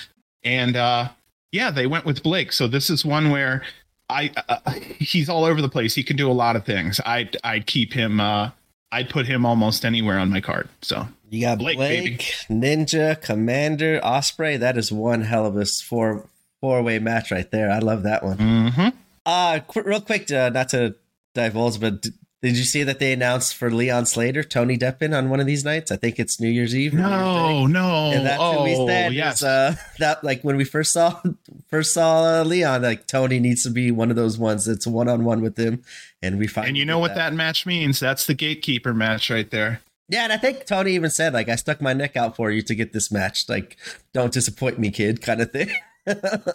[0.44, 1.10] and uh,
[1.52, 2.52] yeah, they went with Blake.
[2.52, 3.64] So this is one where
[4.10, 5.96] I uh, he's all over the place.
[5.96, 7.00] He can do a lot of things.
[7.06, 8.20] I I'd, I'd keep him.
[8.20, 8.52] Uh,
[8.92, 10.70] I'd put him almost anywhere on my card.
[10.84, 12.20] So You got Blake, Blake.
[12.48, 14.60] Ninja, Commander, Ospreay.
[14.60, 16.30] That is one hell of a four
[16.62, 17.72] four way match right there.
[17.72, 18.38] I love that one.
[18.38, 18.94] mhm.
[19.26, 20.94] Uh qu- real quick, uh, not to
[21.34, 22.12] divulge, but d-
[22.46, 25.66] did you see that they announced for Leon Slater, Tony Deppen on one of these
[25.66, 25.92] nights?
[25.92, 26.94] I think it's New Year's Eve.
[26.94, 27.20] or New Year's Day.
[27.20, 28.12] no, no.
[28.12, 29.14] And that's oh, we said.
[29.14, 29.38] yes.
[29.38, 31.20] Is, uh, that like when we first saw
[31.68, 35.10] first saw uh, Leon, like Tony needs to be one of those ones that's one
[35.10, 35.82] on one with him,
[36.22, 38.00] and we find And you know what that match means?
[38.00, 39.82] That's the gatekeeper match right there.
[40.08, 42.62] Yeah, and I think Tony even said like I stuck my neck out for you
[42.62, 43.50] to get this match.
[43.50, 43.76] Like,
[44.14, 45.70] don't disappoint me, kid, kind of thing.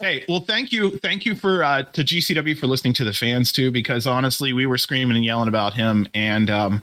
[0.01, 3.51] Hey, well, thank you, thank you for uh, to GCW for listening to the fans
[3.53, 6.83] too, because honestly, we were screaming and yelling about him, and um,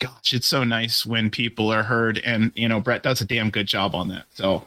[0.00, 3.50] gosh, it's so nice when people are heard, and you know, Brett does a damn
[3.50, 4.24] good job on that.
[4.34, 4.64] So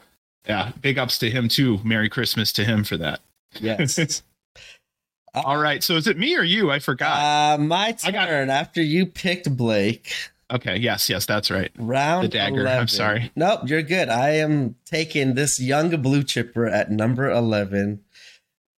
[0.48, 1.78] Yeah, big ups to him too.
[1.84, 3.20] Merry Christmas to him for that.
[3.60, 4.22] Yes.
[5.34, 5.82] All right.
[5.82, 6.70] So is it me or you?
[6.70, 7.58] I forgot.
[7.58, 8.50] Uh, my I got- turn.
[8.50, 10.12] After you picked Blake,
[10.52, 10.76] okay.
[10.76, 11.08] Yes.
[11.08, 11.26] Yes.
[11.26, 11.70] That's right.
[11.78, 12.66] round The dagger.
[12.68, 13.30] I'm sorry.
[13.36, 14.08] Nope, you're good.
[14.08, 18.00] I am taking this young blue chipper at number eleven.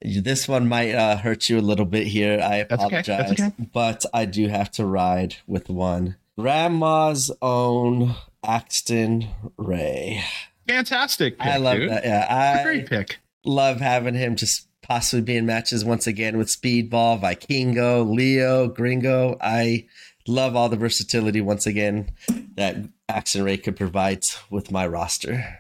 [0.03, 2.39] This one might uh, hurt you a little bit here.
[2.43, 2.99] I That's okay.
[2.99, 3.69] apologize, That's okay.
[3.73, 6.17] but I do have to ride with one.
[6.39, 10.23] Grandma's own Axton Ray.
[10.69, 11.39] Fantastic.
[11.39, 11.91] Pick, I love dude.
[11.91, 12.05] that.
[12.05, 13.19] Yeah, I great pick.
[13.47, 19.39] love having him just possibly be in matches once again with Speedball, Vikingo, Lio, Gringo.
[19.41, 19.87] I
[20.27, 22.11] love all the versatility once again
[22.57, 22.77] that
[23.09, 25.59] Axton Ray could provide with my roster.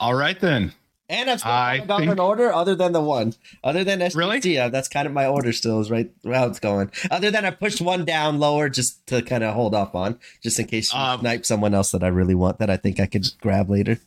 [0.00, 0.72] All right then.
[1.08, 3.34] And I'm still down think- in order other than the one.
[3.62, 4.40] Other than SGC, Really?
[4.54, 6.90] yeah, that's kind of my order still is right how it's going.
[7.12, 10.58] Other than I pushed one down lower just to kind of hold off on, just
[10.58, 13.06] in case you Um, snipe someone else that I really want that I think I
[13.06, 14.00] could grab later.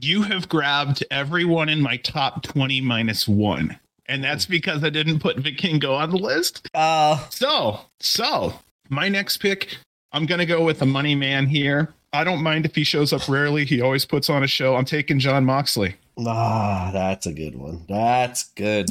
[0.00, 3.78] You have grabbed everyone in my top 20 minus one.
[4.06, 6.68] And that's because I didn't put Vikingo on the list.
[6.74, 9.76] Uh So, so my next pick,
[10.12, 11.94] I'm going to go with a money man here.
[12.12, 13.64] I don't mind if he shows up rarely.
[13.64, 14.76] He always puts on a show.
[14.76, 15.96] I'm taking John Moxley.
[16.18, 17.84] Ah, that's a good one.
[17.88, 18.88] That's good.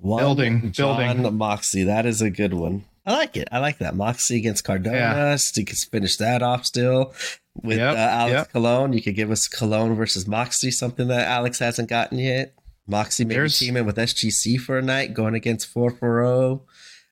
[0.00, 1.38] One Building, John building.
[1.38, 1.84] Moxie.
[1.84, 2.84] That is a good one.
[3.06, 3.48] I like it.
[3.50, 3.96] I like that.
[3.96, 5.36] Moxie against Cardona.
[5.54, 7.14] You could finish that off still.
[7.62, 8.52] With Yep, uh, Alex yep.
[8.52, 12.54] Colon, you could give us Colon versus Moxie, something that Alex hasn't gotten yet.
[12.86, 16.64] Moxie maybe There's- teaming with SGC for a night, going against 440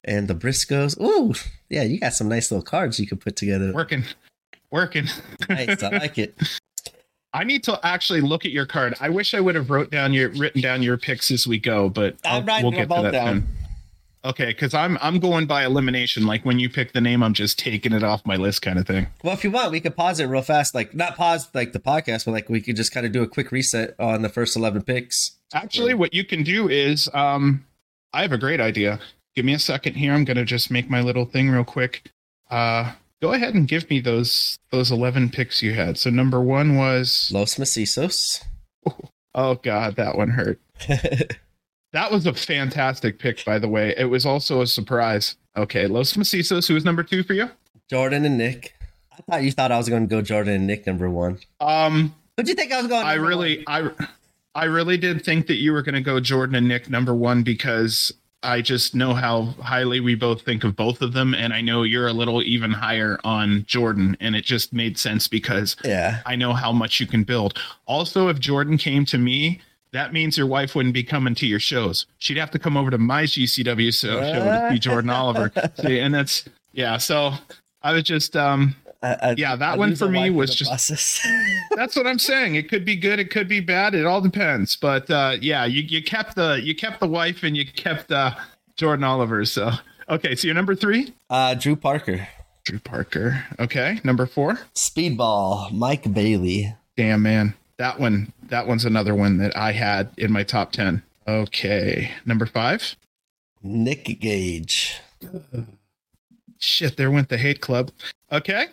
[0.04, 1.00] and the Briscoes.
[1.00, 1.34] Ooh,
[1.68, 3.72] yeah, you got some nice little cards you could put together.
[3.72, 4.04] Working,
[4.70, 5.06] working.
[5.48, 5.82] Nice.
[5.82, 6.34] I like it.
[7.32, 8.94] I need to actually look at your card.
[9.00, 11.88] I wish I would have wrote down your written down your picks as we go,
[11.88, 13.26] but I'm I'll- writing we'll them get to all that down.
[13.40, 13.48] then.
[14.22, 16.26] Okay, because I'm I'm going by elimination.
[16.26, 18.86] Like when you pick the name, I'm just taking it off my list, kind of
[18.86, 19.06] thing.
[19.24, 20.74] Well, if you want, we could pause it real fast.
[20.74, 23.26] Like, not pause like the podcast, but like we could just kind of do a
[23.26, 25.38] quick reset on the first 11 picks.
[25.54, 27.64] Actually, what you can do is, um,
[28.12, 29.00] I have a great idea.
[29.34, 30.12] Give me a second here.
[30.12, 32.10] I'm gonna just make my little thing real quick.
[32.50, 35.98] Uh, go ahead and give me those those 11 picks you had.
[35.98, 38.44] So number one was Los Macizos.
[39.34, 40.60] oh god, that one hurt.
[41.92, 43.94] That was a fantastic pick, by the way.
[43.96, 45.36] It was also a surprise.
[45.56, 47.50] Okay, Los Macizos, who was number two for you?
[47.88, 48.76] Jordan and Nick.
[49.12, 51.40] I thought you thought I was going to go Jordan and Nick number one.
[51.60, 53.04] Um, Who'd you think I was going?
[53.04, 53.92] I really, one?
[53.98, 54.06] I,
[54.54, 57.42] I really did think that you were going to go Jordan and Nick number one
[57.42, 58.12] because
[58.42, 61.82] I just know how highly we both think of both of them, and I know
[61.82, 66.20] you're a little even higher on Jordan, and it just made sense because Yeah.
[66.24, 67.58] I know how much you can build.
[67.86, 69.60] Also, if Jordan came to me,
[69.92, 72.06] that means your wife wouldn't be coming to your shows.
[72.18, 75.50] She'd have to come over to my GCW show, show to see Jordan Oliver.
[75.82, 76.96] See, and that's yeah.
[76.96, 77.32] So
[77.82, 81.22] I was just um I, I, Yeah, that I'd one for me was just-
[81.76, 82.54] that's what I'm saying.
[82.54, 83.94] It could be good, it could be bad.
[83.94, 84.76] It all depends.
[84.76, 88.32] But uh yeah, you, you kept the you kept the wife and you kept uh
[88.76, 89.44] Jordan Oliver.
[89.44, 89.70] So
[90.08, 91.12] okay, so you're number three?
[91.30, 92.26] uh, Drew Parker,
[92.64, 93.44] Drew Parker.
[93.58, 94.00] Okay.
[94.04, 94.58] Number four.
[94.74, 96.74] Speedball, Mike Bailey.
[96.96, 97.54] Damn man.
[97.78, 101.02] That one that one's another one that I had in my top ten.
[101.26, 102.10] Okay.
[102.26, 102.96] Number five.
[103.62, 105.00] Nick Gage.
[106.58, 107.90] Shit, there went the hate club.
[108.32, 108.66] Okay.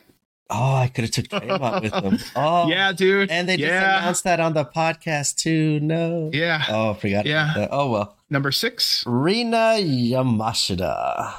[0.50, 2.20] Oh, I could have took Draymond with them.
[2.36, 3.30] Oh, Yeah, dude.
[3.32, 4.00] And they just yeah.
[4.00, 5.80] announced that on the podcast too.
[5.82, 6.30] No.
[6.34, 6.64] Yeah.
[6.70, 7.26] Oh, I forgot.
[7.26, 7.68] Yeah.
[7.72, 8.16] Oh well.
[8.30, 9.04] Number six.
[9.06, 11.34] Rina Yamashita.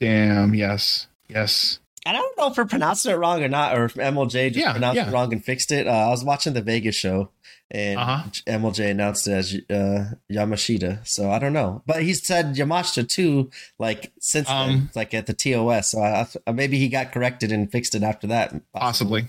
[0.00, 0.54] Damn.
[0.54, 1.06] Yes.
[1.28, 1.78] Yes.
[2.06, 4.56] And I don't know if we're pronouncing it wrong or not, or if MLJ just
[4.58, 5.08] Yeah, pronounced yeah.
[5.08, 5.86] it wrong and fixed it.
[5.86, 7.30] Uh, I was watching the Vegas show,
[7.70, 8.22] and Uh-huh.
[8.46, 11.06] MLJ announced it as uh, Yamashita.
[11.06, 15.26] So I don't know, but he said Yamashita too, like since then, Um, like at
[15.26, 15.90] the TOS.
[15.90, 18.54] So I, I, maybe he got corrected and fixed it after that.
[18.72, 19.26] Possibly.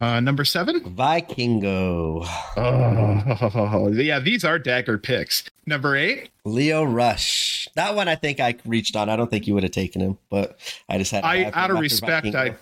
[0.00, 0.80] Uh, number seven.
[0.80, 4.18] Vikingo, Oh, yeah.
[4.18, 5.44] These are dagger picks.
[5.66, 6.30] Number eight.
[6.44, 7.68] Lio Rush.
[7.74, 9.08] That one I think I reached on.
[9.08, 11.22] I don't think you would have taken him, but I just had.
[11.22, 12.34] to I, out of respect, Vikingo.
[12.36, 12.54] I,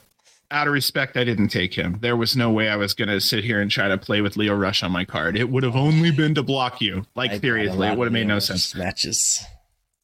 [0.52, 1.98] out of respect, I didn't take him.
[2.00, 4.36] There was no way I was going to sit here and try to play with
[4.36, 5.36] Lio Rush on my card.
[5.36, 7.04] It would have only been to block you.
[7.14, 8.74] Like seriously, it would have made no sense.
[8.74, 9.44] Matches.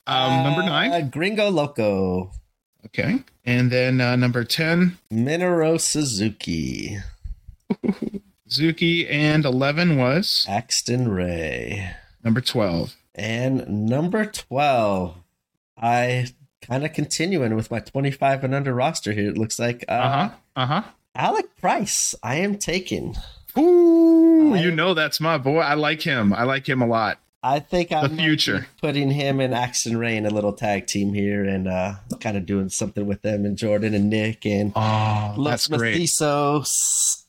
[0.07, 1.11] Um, number Uh, nine.
[1.11, 2.33] Gringo Loco.
[2.87, 6.99] Okay, and then uh, number ten, Minoru Suzuki.
[8.47, 11.91] Suzuki and eleven was Axton Ray.
[12.25, 12.95] number twelve.
[13.15, 15.17] And number 12,
[15.77, 16.27] I
[16.69, 19.31] kind of continuing with my 25 and under roster here.
[19.31, 20.31] It looks like uh, Uh huh.
[20.57, 20.83] Uh huh.
[21.15, 23.17] Alec Price, I am taking.
[23.59, 25.59] Ooh, I- you know that's my boy.
[25.61, 26.33] I like him.
[26.33, 27.19] I like him a lot.
[27.43, 28.67] I think I'm the future.
[28.83, 32.47] putting him and Axton Ray in a little tag team here and uh, kind of
[32.47, 35.97] doing something with them and Jordan and Nick and Oh, Los that's great.
[36.01, 37.25] Mestizos.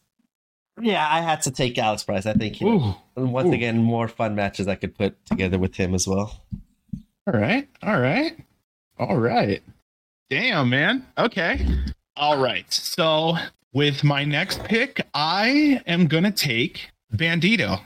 [0.82, 2.26] Yeah, I had to take Alex Price.
[2.26, 3.54] I think know, once Ooh.
[3.54, 6.44] again more fun matches I could put together with him as well.
[7.28, 7.68] All right.
[7.84, 8.36] All right.
[9.00, 9.62] All right.
[10.30, 11.06] Damn, man.
[11.18, 11.66] Okay.
[12.16, 12.72] All right.
[12.72, 13.36] So
[13.74, 17.82] with my next pick, I am gonna take Bandito.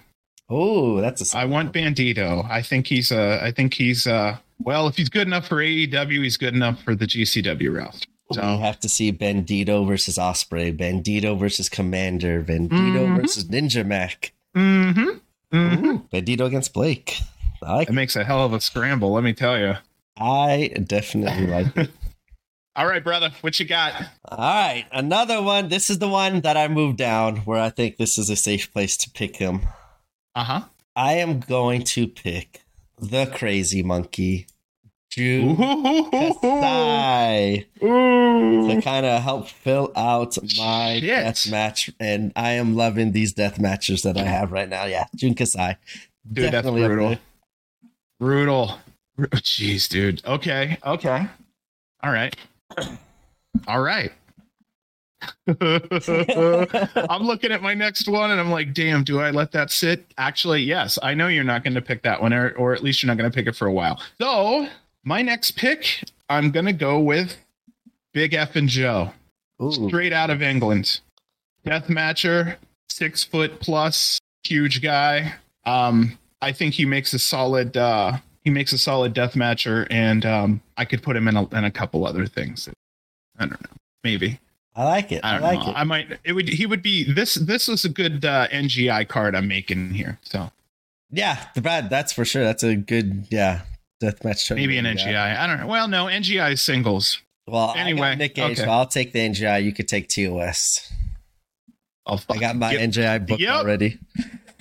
[0.50, 2.50] Oh, that's a I want Bandito.
[2.50, 6.24] I think he's uh I think he's uh well, if he's good enough for AEW,
[6.24, 8.06] he's good enough for the GCW route.
[8.30, 13.22] We So have to see Bandito versus Ospreay, Bandito versus Komander, Bandito Mhm.
[13.22, 15.10] versus Ninja Mack, mm-hmm.
[15.56, 15.86] Mm-hmm.
[15.86, 17.18] Ooh, Bandito against Blake.
[17.62, 17.90] I like.
[17.90, 19.76] It makes a hell of a scramble, let me tell you.
[20.18, 21.90] I definitely like it.
[22.76, 23.94] All right, brother, what you got?
[24.26, 25.70] All right, another one.
[25.70, 28.72] This is the one that I moved down where I think this is a safe
[28.74, 29.62] place to pick him.
[30.34, 30.62] Uh-huh.
[30.96, 32.62] I am going to pick
[32.98, 34.48] the Crazy Monkey,
[35.12, 35.56] Jun
[36.10, 41.10] Kasai, to kind of help fill out my Shit.
[41.10, 41.92] death match.
[42.00, 44.86] And I am loving these death matches that I have right now.
[44.86, 45.78] Yeah, Jun Kasai.
[46.32, 47.16] Dude, Definitely up brutal.
[48.20, 48.80] Brutal.
[49.16, 50.24] Bru- Jeez, dude.
[50.26, 50.78] Okay.
[50.86, 51.28] Okay.
[52.02, 52.36] All right.
[53.68, 54.12] All right.
[55.48, 60.06] I'm looking at my next one and I'm like, damn, do I let that sit?
[60.18, 61.00] Actually, yes.
[61.02, 63.18] I know you're not going to pick that one, or, or at least you're not
[63.18, 64.02] going to pick it for a while.
[64.20, 64.68] So,
[65.04, 67.38] my next pick, I'm going to go with
[68.14, 69.14] Big F'n Joe
[69.62, 69.72] Ooh.
[69.72, 71.00] straight out of England.
[71.66, 72.58] Death matcher,
[72.90, 75.36] six foot plus, huge guy.
[75.66, 77.78] Um, I think he makes a solid.
[77.78, 81.48] Uh, he makes a solid death matcher, and um, I could put him in a,
[81.56, 82.68] in a couple other things.
[83.38, 83.70] I don't know,
[84.04, 84.40] maybe.
[84.76, 85.22] I like it.
[85.24, 85.70] I I, don't like know.
[85.72, 85.76] it.
[85.78, 86.20] I might.
[86.24, 86.50] It would.
[86.50, 87.04] He would be.
[87.12, 87.36] This.
[87.36, 90.18] This is a good uh, NGI card I'm making here.
[90.24, 90.52] So
[91.12, 91.90] Yeah, the bad.
[91.92, 92.44] That's for sure.
[92.44, 93.28] That's a good.
[93.30, 93.62] Yeah,
[94.00, 94.50] death match.
[94.52, 95.12] maybe an NGI.
[95.12, 95.44] yeah.
[95.44, 95.68] I don't know.
[95.68, 97.22] Well, no, NGI is singles.
[97.46, 98.70] Well, Anyway, Nick Gage, okay.
[98.70, 99.64] I'll take the NGI.
[99.64, 100.92] You could take TOS.
[102.08, 102.74] I'll I got my.
[102.74, 103.54] NGI book Yep.
[103.54, 104.00] already.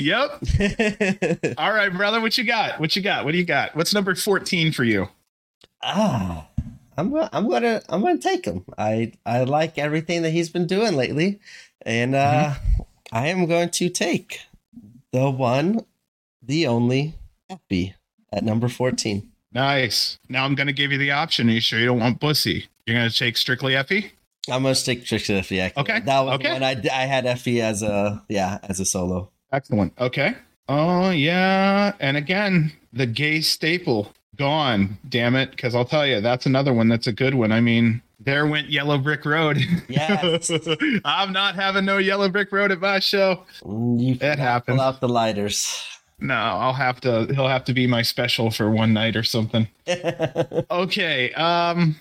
[0.02, 1.54] Yep.
[1.58, 2.20] All right, brother.
[2.20, 2.80] What you got?
[2.80, 3.24] What you got?
[3.24, 3.74] What do you got?
[3.76, 5.08] What's number fourteen for you?
[5.82, 6.46] ah,
[6.96, 8.64] I'm gonna, I'm gonna, I'm gonna take him.
[8.78, 11.40] I, I like everything that he's been doing lately,
[11.82, 12.82] and uh, Mm-hmm.
[13.14, 14.40] I am going to take
[15.12, 15.84] the one,
[16.42, 17.14] the only
[17.50, 17.94] Effy
[18.32, 19.30] at number fourteen.
[19.52, 20.18] Nice.
[20.30, 21.48] Now I'm going to give you the option.
[21.50, 22.68] Are you sure you don't want Bussy?
[22.86, 24.10] You're going to take strictly Effy?
[24.50, 25.72] I'm gonna stick Trickster Effy.
[25.76, 26.48] Okay, that was okay.
[26.48, 29.30] the one I, I had Effy as a yeah as a solo.
[29.52, 29.92] Excellent.
[29.98, 30.34] Okay.
[30.68, 31.92] Oh, yeah.
[32.00, 34.98] And again, the gay staple gone.
[35.08, 35.50] Damn it.
[35.50, 37.52] Because I'll tell you, that's another one that's a good one.
[37.52, 39.58] I mean, there went Yellow Brick Road.
[39.88, 40.50] Yes.
[41.04, 43.44] I'm not having no Yellow Brick Road at my show.
[43.62, 45.84] Mm, You It pull out the lighters.
[46.20, 49.68] No, I'll have to, he'll have to be my special for one night or something.
[50.70, 51.32] Okay.
[51.32, 51.96] Um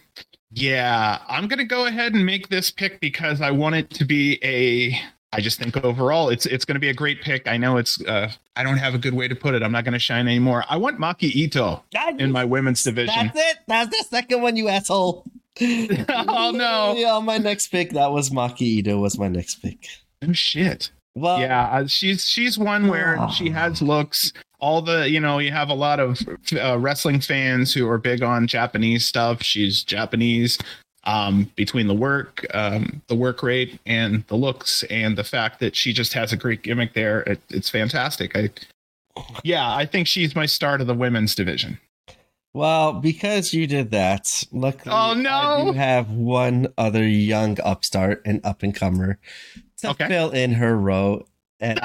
[0.53, 4.03] yeah, I'm going to go ahead and make this pick because I want it to
[4.05, 4.99] be a
[5.33, 7.47] I just think overall it's it's going to be a great pick.
[7.47, 9.63] I know it's uh I don't have a good way to put it.
[9.63, 10.65] I'm not going to shine anymore.
[10.69, 11.83] I want Maki Ito
[12.17, 13.31] in my women's division.
[13.33, 13.57] That's it.
[13.67, 15.25] That's the second one, you asshole.
[15.61, 16.95] Oh, no.
[16.97, 17.91] Yeah, my next pick.
[17.91, 18.99] That was Maki Ito.
[18.99, 19.85] Was my next pick.
[20.23, 20.91] Oh shit.
[21.15, 24.31] Well, yeah, uh, she's she's one where she has looks.
[24.59, 26.19] All the you know, you have a lot of
[26.53, 29.43] uh, wrestling fans who are big on Japanese stuff.
[29.43, 30.57] She's Japanese.
[31.03, 35.75] Um, between the work, um, the work rate, and the looks, and the fact that
[35.75, 38.37] she just has a great gimmick there, it, it's fantastic.
[38.37, 38.51] I,
[39.43, 41.79] yeah, I think she's my start of the women's division.
[42.53, 45.29] Well, because you did that, luckily, Oh, no.
[45.31, 49.17] I do have one other young upstart and up and comer
[49.77, 50.07] to Okay.
[50.07, 51.25] fill in her row,
[51.59, 51.79] and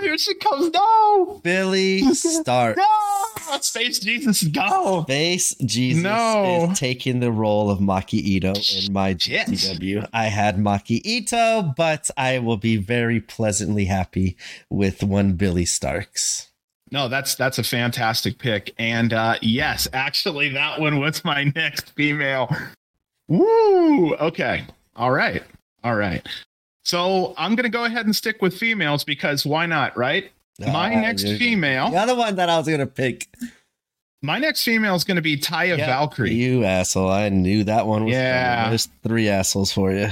[0.00, 0.70] here she comes!
[0.72, 2.76] No, Billy Stark.
[2.76, 5.04] no, Space Jesus, go!
[5.04, 6.68] Face Jesus No.
[6.70, 8.54] is taking the role of Maki Ito
[8.86, 9.14] in my.
[9.14, 10.08] GCW.
[10.12, 14.36] I had Maki Ito, but I will be very pleasantly happy
[14.70, 16.48] with one Billie Starkz.
[16.90, 18.74] No, that's that's a fantastic pick.
[18.78, 22.54] And uh yes, actually that one was my next female.
[23.28, 24.14] Woo!
[24.16, 24.64] Okay.
[24.96, 25.42] All right.
[25.84, 26.26] All right.
[26.88, 30.30] So I'm gonna go ahead and stick with females because why not, right?
[30.58, 33.28] my Ah, next female, The other one that I was going to pick.
[34.22, 36.32] my next female is gonna be Taya Valkyrie.
[36.32, 37.10] You asshole.
[37.10, 38.56] I knew that one was Yeah.
[38.56, 38.70] coming.
[38.70, 40.08] There's three assholes for you.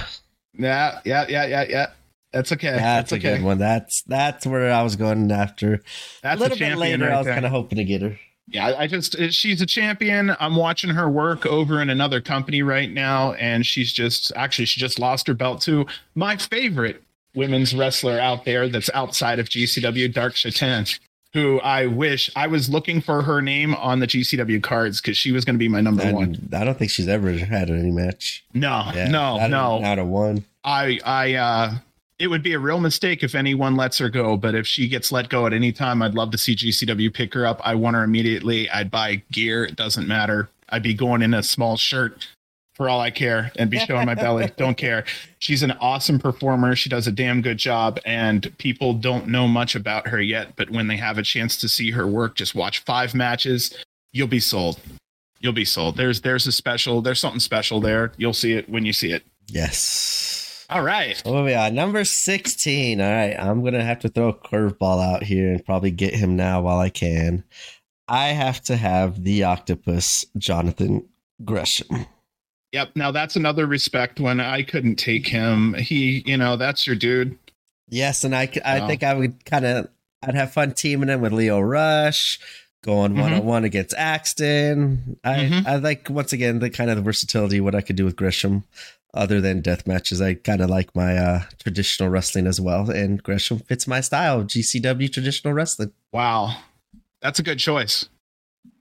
[0.59, 1.87] Yeah, yeah, yeah, yeah, yeah.
[2.33, 2.71] That's okay.
[2.73, 3.37] That's, That's, a okay.
[3.39, 3.57] good one.
[3.59, 5.83] That's that's where I was going after.
[6.23, 8.19] That's a little a bit later, I was kind of hoping to get her.
[8.49, 10.35] Yeah, I- I just she's a champion.
[10.39, 14.81] I'm watching her work over in another company right now, and she's just actually she
[14.81, 17.03] just lost her belt to my favorite
[17.35, 20.99] women's wrestler out there that's outside of GCW, Dark Shatan,
[21.35, 25.33] who I wish I was looking for her name on the GCW cards because she
[25.33, 26.49] was going to be my number one.
[26.57, 28.45] I don't think she's ever had any match.
[28.55, 29.79] No, Yeah, no, not a- no.
[29.81, 30.45] not a one.
[30.65, 31.75] I I uh
[32.19, 34.37] it would be a real mistake if anyone lets her go.
[34.37, 37.35] But if she gets let go at any time, I'd love to see GCW pick
[37.35, 37.61] her up.
[37.65, 38.71] I want her immediately.
[38.71, 39.65] I'd buy gear.
[39.65, 40.49] It doesn't matter.
[40.69, 42.27] I'd be going in a small shirt
[42.75, 44.51] for all I care and be showing my belly.
[44.57, 45.05] Don't care.
[45.39, 46.77] She's an awesome performer.
[46.77, 50.57] She does a damn good job, and people don't know much about her yet.
[50.57, 53.73] But when they have a chance to see her work, just watch five matches.
[54.13, 54.79] You'll be sold.
[55.41, 55.97] You'll be sold.
[55.97, 57.01] There's there's a special.
[57.01, 58.13] There's something special there.
[58.17, 59.25] You'll see it when you see it.
[59.47, 60.46] Yes.
[60.69, 61.21] All right.
[61.27, 61.75] Are on?
[61.75, 63.01] Number 16.
[63.01, 63.35] All right.
[63.39, 66.63] I'm going to have to throw a curveball out here and probably get him now
[66.63, 67.45] while I can.
[68.09, 71.09] I have to have the octopus, Jonathan
[71.45, 72.07] Gresham.
[72.73, 72.91] Yep.
[72.97, 75.75] Now that's another respect when I couldn't take him.
[75.75, 77.39] He, you know, that's your dude.
[77.89, 78.25] Yes.
[78.25, 78.87] And I, I Wow.
[78.89, 79.89] think I would kind of,
[80.23, 82.41] I'd have fun teaming him with Lio Rush,
[82.83, 85.19] going one on one against Axton.
[85.23, 85.67] I, Mhm.
[85.67, 88.65] I like, once again, the kind of the versatility, what I could do with Gresham.
[89.17, 93.23] Other than death matches, I kind of like my uh, traditional wrestling as well, and
[93.23, 95.93] Gresham fits my style of GCW traditional wrestling.
[96.13, 96.57] Wow.
[97.23, 98.09] That's a good choice.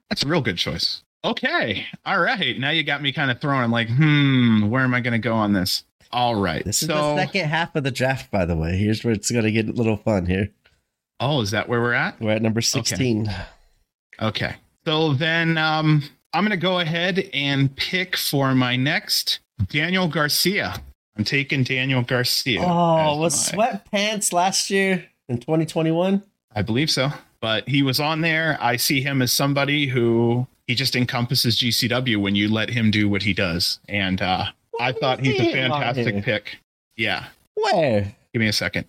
[0.09, 1.03] That's a real good choice.
[1.23, 1.87] Okay.
[2.05, 2.59] All right.
[2.59, 3.63] Now you got me kind of thrown.
[3.63, 5.83] I'm like, hmm, where am I going to go on this?
[6.11, 6.63] All right.
[6.63, 8.77] This is so, the second half of the draft, by the way.
[8.77, 10.49] Here's where it's going to get a little fun here.
[11.19, 12.19] oh, is that where we're at?
[12.21, 13.29] We're at number 16.
[14.21, 14.55] Okay.
[14.85, 20.75] So then um, I'm going to go ahead and pick for my next Daniel Garcia.
[21.17, 22.61] I'm taking Daniel Garcia.
[22.63, 26.21] Oh, as was my- sweatpants last year in 2021?
[26.53, 27.09] I believe so.
[27.41, 28.57] But he was on there.
[28.61, 33.07] I see him as somebody who he just encompasses GCW when you let him do
[33.07, 33.79] what he does.
[33.87, 34.45] And uh,
[34.79, 35.93] I thought he's a see him on here.
[35.93, 36.57] fantastic pick.
[36.97, 37.27] Yeah.
[37.55, 38.15] Where?
[38.33, 38.85] Give me a second.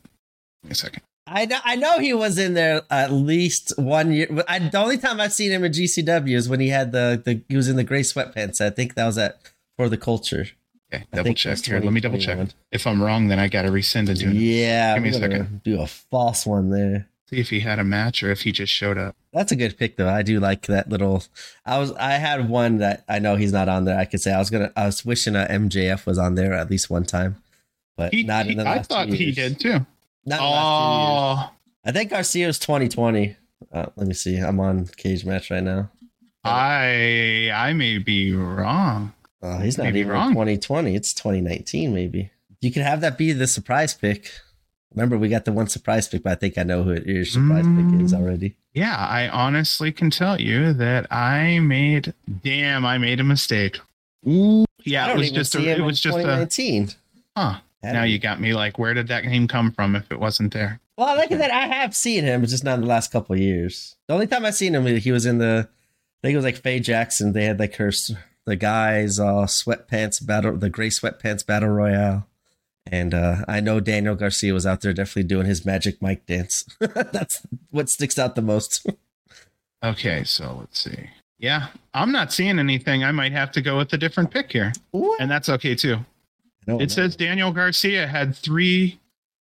[0.62, 1.02] Give me a second.
[1.28, 4.28] I know, I know he was in there at least one year.
[4.48, 7.42] I, the only time I've seen him in GCW is when he had the, the
[7.48, 8.60] he was in the gray sweatpants.
[8.60, 9.38] I think that was at
[9.76, 10.46] for the culture.
[10.92, 11.80] Okay, I double check here.
[11.80, 12.48] Let me double check.
[12.70, 14.34] If I'm wrong, then I got to resend it to him.
[14.36, 15.62] Yeah, Give me a second.
[15.64, 17.08] Do a false one there.
[17.28, 19.16] See if he had a match or if he just showed up.
[19.32, 20.08] That's a good pick though.
[20.08, 21.24] I do like that little.
[21.64, 23.98] I was I had one that I know he's not on there.
[23.98, 24.72] I could say I was gonna.
[24.76, 27.42] I was wishing a MJF was on there at least one time,
[27.96, 29.84] but He, not in the I last thought two he did too.
[30.24, 31.50] Not in the last two years.
[31.50, 31.50] Oh,
[31.84, 33.36] I think Garcia's 2020.
[33.72, 34.38] Uh, let me see.
[34.38, 35.90] I'm on Cagematch right now.
[36.44, 39.12] I I may be wrong.
[39.46, 40.30] Oh, he's not Maybe even wrong.
[40.32, 40.94] 2020.
[40.94, 42.30] It's 2019, maybe.
[42.60, 44.30] You could have that be the surprise pick.
[44.94, 47.64] Remember, we got the one surprise pick, but I think I know who your surprise
[47.66, 48.18] pick is Mm.
[48.20, 48.56] already.
[48.72, 52.14] Yeah, I honestly can tell you that I made.
[52.42, 53.78] Damn, I made a mistake.
[54.26, 56.22] Ooh, yeah, it was just a, it was just a.
[56.22, 56.90] 2019.
[57.36, 57.58] Huh.
[57.82, 60.80] Now you got me like, where did that name come from if it wasn't there?
[60.96, 63.34] Well, like I that, I have seen him, but just not in the last couple
[63.34, 63.94] of years.
[64.08, 66.56] The only time I've seen him, he was in the, I think it was like
[66.56, 67.32] Faye Jackson.
[67.32, 67.92] They had like her,
[68.46, 72.26] the guys, uh, sweatpants battle, the gray sweatpants battle royale.
[72.90, 76.64] And uh, I know Daniel Garcia was out there definitely doing his magic mic dance.
[76.80, 78.86] That's what sticks out the most.
[79.84, 81.10] Okay, so let's see.
[81.38, 83.04] Yeah, I'm not seeing anything.
[83.04, 85.20] I might have to go with a different pick here, What?
[85.20, 85.98] and that's okay too.
[86.66, 86.94] Don't It know.
[86.94, 88.98] says Daniel Garcia had three.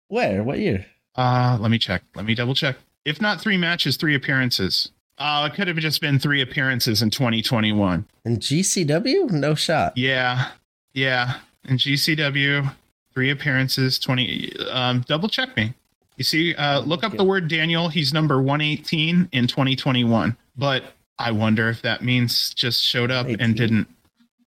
[0.08, 0.42] where?
[0.42, 0.84] What year?
[1.14, 2.02] Uh, let me check.
[2.16, 2.76] Let me double check.
[3.04, 4.90] If not three matches, three appearances.
[5.18, 8.04] Uh, it could have just been three appearances in 2021.
[8.24, 9.30] In GCW?
[9.30, 9.96] No shot.
[9.96, 10.50] Yeah,
[10.92, 11.36] yeah.
[11.68, 12.72] In GCW,
[13.12, 14.52] three appearances, 20.
[14.70, 15.72] Um, double check me.
[16.16, 17.88] You see, uh, look up the word Daniel.
[17.88, 20.36] He's number 118 in 2021.
[20.56, 20.84] But
[21.18, 23.40] I wonder if that means just showed up 18.
[23.40, 23.88] and didn't,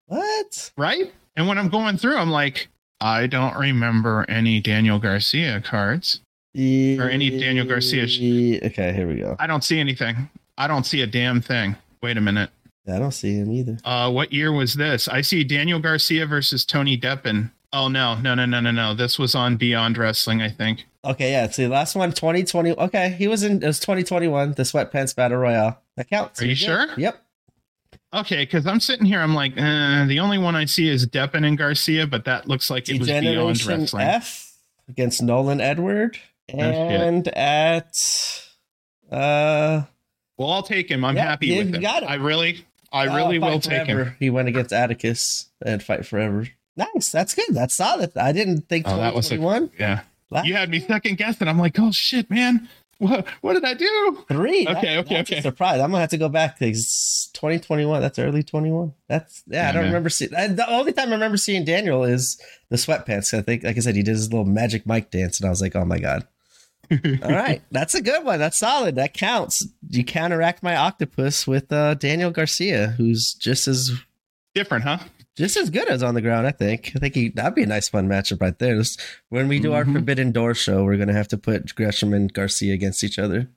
[0.07, 0.71] What?
[0.77, 1.13] right?
[1.35, 2.67] And when I'm going through, I'm like,
[3.01, 6.21] I don't remember any Daniel Garcia cards.
[6.55, 8.19] Or any Daniel Garcia sh-
[8.63, 9.35] Okay, here we go.
[9.39, 10.29] I don't see anything.
[10.57, 11.75] I don't see a damn thing.
[12.01, 12.49] Wait a minute.
[12.87, 13.77] I don't see him either.
[13.85, 15.07] Uh, what year was this?
[15.07, 17.51] I see Daniel Garcia versus Tony Deppen.
[17.71, 18.93] Oh no, no, no, no, no, no.
[18.93, 20.85] This was on Beyond Wrestling, I think.
[21.05, 21.49] Okay, yeah.
[21.49, 22.71] See, last one, 2020.
[22.77, 23.63] Okay, he was in.
[23.63, 24.53] It was 2021.
[24.53, 25.81] The Sweatpants Battle Royale.
[25.95, 26.41] That counts.
[26.41, 26.87] Are you sure?
[26.97, 27.19] Yep.
[28.13, 31.47] Okay, because I'm sitting here, I'm like, uh, the only one I see is Deppen
[31.47, 34.03] and Garcia, but that looks like it was Beyond Wrestling.
[34.05, 34.55] F
[34.87, 36.59] against Nolan Edward, shit.
[36.59, 37.97] and at
[39.11, 39.83] uh,
[40.37, 41.05] Well, I'll take him.
[41.05, 41.81] I'm Yeah, happy yeah, with you him.
[41.81, 42.09] got it.
[42.09, 44.15] I really, I uh, really Fight will take him.
[44.19, 46.47] He went against Atticus and Fight Forever.
[46.75, 47.11] Nice.
[47.11, 47.49] That's good.
[47.51, 48.17] That's solid.
[48.17, 49.71] I didn't think Oh, that was a- 2021.
[49.79, 51.47] Yeah, Last you had me second guessing.
[51.47, 52.67] I'm like, oh shit, man,
[52.97, 54.25] what, what did I do?
[54.27, 54.65] Three.
[54.65, 55.41] That- Okay, okay, that's a okay.
[55.41, 55.79] surprise.
[55.79, 58.01] I'm gonna have to go back to 2021.
[58.01, 58.93] That's early 21.
[59.07, 59.69] That's yeah.
[59.69, 59.91] I don't man.
[59.91, 60.31] remember seeing.
[60.31, 63.37] The only time I remember seeing Daniel is the sweatpants.
[63.37, 65.61] I think, like I said, he did his little magic mic dance, and I was
[65.61, 66.27] like, oh my god.
[66.91, 68.39] All right, that's a good one.
[68.39, 68.95] That's solid.
[68.95, 69.65] That counts.
[69.89, 73.91] You counteract my octopus with uh, Daniel Garcia, who's just as
[74.53, 74.99] Different, huh?
[75.35, 76.45] just as good as on the ground.
[76.45, 76.91] I think.
[76.95, 78.77] I think he, that'd be a nice fun matchup right there.
[78.77, 78.97] This-
[79.29, 79.93] when we do our Mhm.
[79.93, 83.49] Forbidden Door show, we're gonna have to put Gresham and Garcia against each other.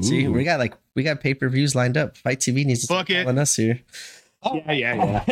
[0.00, 2.16] See, we got like we got pay per views lined up.
[2.16, 3.26] Fight TV needs to start it.
[3.38, 3.80] us here.
[4.44, 5.24] Yeah, yeah,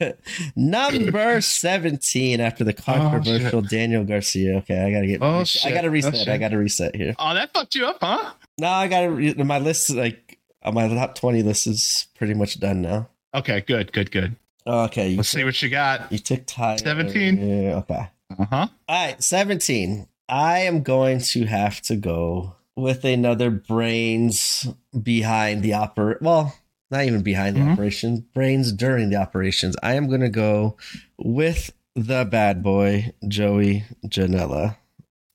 [0.00, 0.12] yeah.
[0.56, 4.56] Number seventeen after the controversial Daniel Garcia.
[4.58, 5.22] Okay, I gotta get.
[5.22, 5.74] Oh, I shit.
[5.74, 6.16] gotta Oh, reset.
[6.16, 6.28] shit.
[6.28, 7.14] I gotta reset here.
[7.18, 8.32] Oh, that fucked you up, huh?
[8.58, 9.10] No, I gotta.
[9.10, 13.08] Re- my list is like uh, my top twenty list is pretty much done now.
[13.34, 14.36] Okay, good, good, good.
[14.66, 16.10] Okay, Let's see what you got.
[16.10, 16.78] you took Tyler.
[16.78, 17.36] 17?
[17.64, 18.08] Yeah, okay.
[18.38, 18.66] Uh huh.
[18.88, 20.06] All right, 17.
[20.28, 24.66] I am going to have to go with another brains
[25.02, 26.54] behind the oper well,
[26.90, 27.72] not even behind the Mhm.
[27.72, 29.76] operation, brains during the operations.
[29.82, 30.76] I am going to go
[31.18, 34.76] with the bad boy, Joey Janela.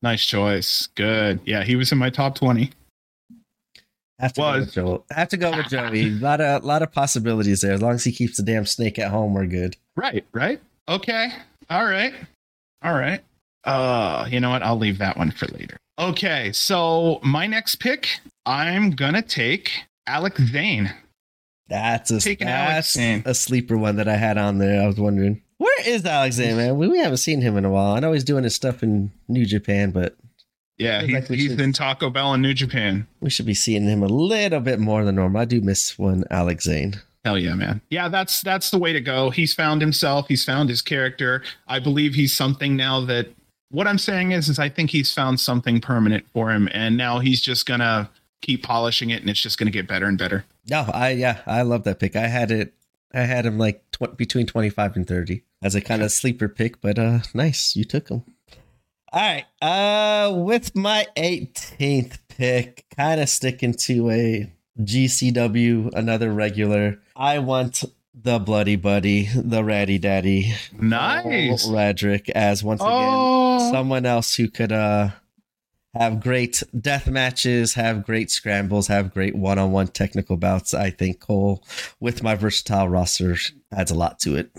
[0.01, 0.87] Nice choice.
[0.95, 1.41] Good.
[1.45, 2.71] Yeah, he was in my top 20.
[4.19, 6.07] Have to, go with have to go with Joey.
[6.07, 7.71] A lot of lot of possibilities there.
[7.71, 9.77] As long as he keeps the damn snake at home, we're good.
[9.95, 10.59] Right, right.
[10.89, 11.29] Okay.
[11.69, 12.13] All right.
[12.81, 13.21] All right.
[13.63, 14.61] Uh, you know what?
[14.61, 15.77] I'll leave that one for later.
[15.97, 19.71] Okay, so my next pick, I'm gonna take
[20.05, 20.93] Alex Zane.
[21.69, 23.23] That's a Taking that's Zane.
[23.25, 24.81] a sleeper one that I had on there.
[24.81, 26.77] I was wondering where is Alex Zane, man?
[26.77, 27.93] We, we haven't seen him in a while.
[27.95, 30.15] I know he's doing his stuff in New Japan, but
[30.77, 33.07] Yeah, Feels he's, like he's should- in Taco Bell in New Japan.
[33.19, 35.41] we should be seeing him a little bit more than normal.
[35.41, 36.95] I do miss one Alex Zane.
[37.25, 37.81] Hell yeah, man.
[37.89, 39.29] Yeah, that's that's the way to go.
[39.29, 40.29] He's found himself.
[40.29, 41.43] He's found his character.
[41.67, 43.27] I believe he's something now that
[43.71, 47.19] what I'm saying is is I think he's found something permanent for him and now
[47.19, 48.09] he's just going to
[48.41, 50.45] keep polishing it and it's just going to get better and better.
[50.69, 52.15] No, I yeah, I love that pick.
[52.15, 52.73] I had it.
[53.13, 56.47] I had him like tw- between twenty five and thirty as a kind of sleeper
[56.47, 58.23] pick, but uh, nice, you took him.
[59.11, 66.99] All right, uh, with my eighteenth pick, kind of sticking to a GCW, another regular.
[67.15, 67.83] I want
[68.13, 71.67] the bloody buddy, the ratty daddy, Nice.
[71.67, 73.71] Radrick, as once again Oh.
[73.71, 75.09] someone else who could uh
[75.93, 80.73] have great death matches, have great scrambles, have great one-on-one technical bouts.
[80.73, 81.63] I think Cole,
[81.99, 83.35] with my versatile roster,
[83.71, 84.51] adds a lot to it.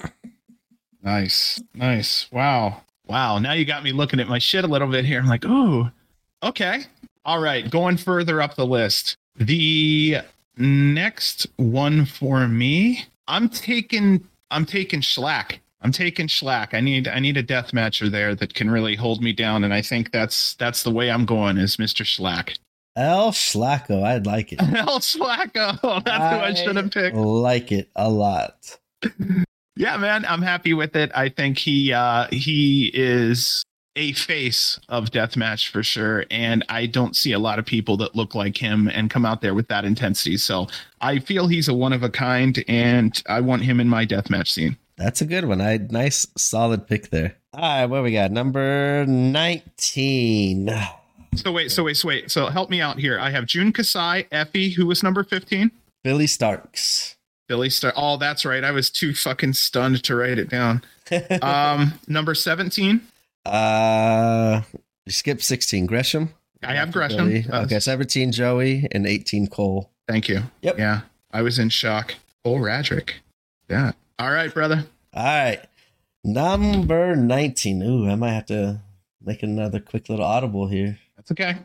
[1.03, 1.63] Nice.
[1.75, 2.31] Nice.
[2.31, 2.83] Wow.
[3.07, 3.39] Wow.
[3.39, 5.21] Now you got me looking at my shit a little bit here.
[5.21, 5.91] I'm like, ooh,
[6.43, 6.83] okay.
[7.25, 7.71] All right.
[7.71, 9.17] Going further up the list.
[9.37, 10.19] The
[10.57, 15.61] next one for me, I'm taking I'm taking Schlack.
[15.83, 16.75] I'm taking Schlack.
[16.75, 19.65] I need I need a death matcher there that can really hold me down.
[19.65, 22.05] And I think that's that's the way I'm going is Mr.
[22.05, 22.59] Schlack.
[22.97, 24.61] El Schlacko, I'd like it.
[24.63, 26.05] El Schlacko.
[26.05, 27.17] That's who I should have picked.
[27.17, 28.79] Like it a lot.
[29.77, 31.11] Yeah, man, I'm happy with it.
[31.15, 33.63] I think he uh he is
[33.97, 38.15] a face of deathmatch for sure and I don't see a lot of people that
[38.15, 40.37] look like him and come out there with that intensity.
[40.37, 40.69] So,
[41.01, 44.49] I feel he's a one of a kind and I want him in my deathmatch
[44.49, 44.77] scene.
[45.01, 45.63] That's a good one.
[45.63, 47.37] I nice solid pick there.
[47.55, 48.31] All right, what we got?
[48.31, 50.71] Number 19.
[51.37, 52.31] So wait, so wait, so wait.
[52.31, 53.19] So help me out here.
[53.19, 55.71] I have Jun Kasai, Effy, who was number 15.
[56.05, 57.15] Billie Starkz.
[57.49, 57.93] Billy Star.
[57.97, 58.63] Oh, that's right.
[58.63, 60.83] I was too fucking stunned to write it down.
[61.43, 63.01] Um, number 17.
[63.47, 64.63] uh
[65.09, 66.33] skip 16 Gresham.
[66.63, 67.43] I have Gresham.
[67.51, 69.91] Uh, Okay, 17 Joey and 18 Cole.
[70.07, 70.43] Thank you.
[70.63, 70.79] Yep.
[70.79, 71.01] Yeah,
[71.33, 72.15] I was in shock.
[72.45, 73.15] Oh, Radrick.
[73.69, 73.93] Yeah.
[74.21, 74.85] All right, brother.
[75.15, 75.61] All right.
[76.23, 77.83] Number 19.
[77.83, 78.81] Ooh, I might have to
[79.25, 80.99] make another quick little audible here.
[81.17, 81.57] That's okay.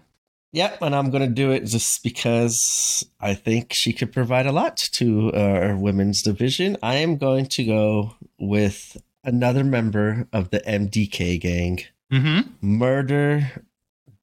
[0.53, 4.53] Yep, and I'm going to do it just because I think she could provide a
[4.53, 6.77] lot to our women's division.
[6.81, 8.95] I am going to go with
[9.25, 11.79] another member of the MDK gang
[12.11, 12.49] Mm-hmm.
[12.61, 13.51] Murder,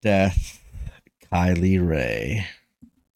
[0.02, 0.62] Death,
[1.32, 2.46] Kylie Rae.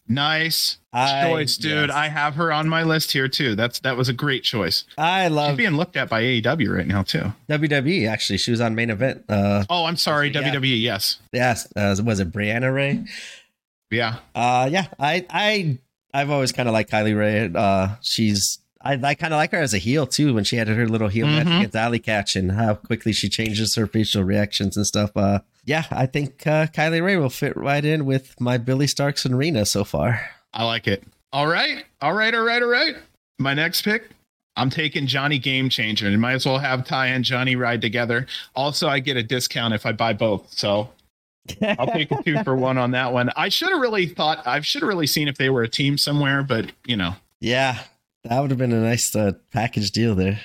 [0.09, 1.89] Nice I- choice, dude.
[1.89, 1.91] yes.
[1.97, 3.55] I have her on my list here too.
[3.57, 4.85] That's that was a great choice.
[4.97, 7.33] I She's love being looked at by AEW right now too.
[7.51, 8.39] WWE, actually.
[8.39, 9.25] She was on main event.
[9.29, 10.43] Uh, Oh, I'm sorry, Yeah.
[10.43, 10.81] WWE.
[10.81, 11.19] Yes.
[11.33, 13.05] yes, uh, was it Brianna Ray?
[13.91, 14.17] Yeah.
[14.35, 15.79] Uh yeah, I I
[16.15, 17.51] I've always kind of liked Kylie Rae.
[17.55, 20.69] Uh she's I, I kind of like her as a heel too when she had
[20.69, 21.59] her little heel match Mhm.
[21.59, 25.17] against Allie Katch and how quickly she changes her facial reactions and stuff.
[25.17, 29.25] Uh yeah, I think uh, Kylie Rae will fit right in with my Billie Starkz
[29.25, 30.31] and Rena so far.
[30.55, 31.03] I like it.
[31.33, 31.85] All right.
[32.01, 32.33] All right.
[32.35, 32.63] All right.
[32.63, 32.95] All right.
[33.41, 34.11] My next pick.
[34.55, 38.27] I'm taking Johnny Game Changer and might as well have Ty and Johnny ride together.
[38.55, 40.51] Also, I get a discount if I buy both.
[40.53, 40.89] So
[41.79, 43.31] I'll take a two for one on that one.
[43.37, 45.99] I should have really thought, I should have really seen if they were a team
[45.99, 47.81] somewhere, but you know, yeah,
[48.29, 50.41] that would have been a nice uh, package deal there.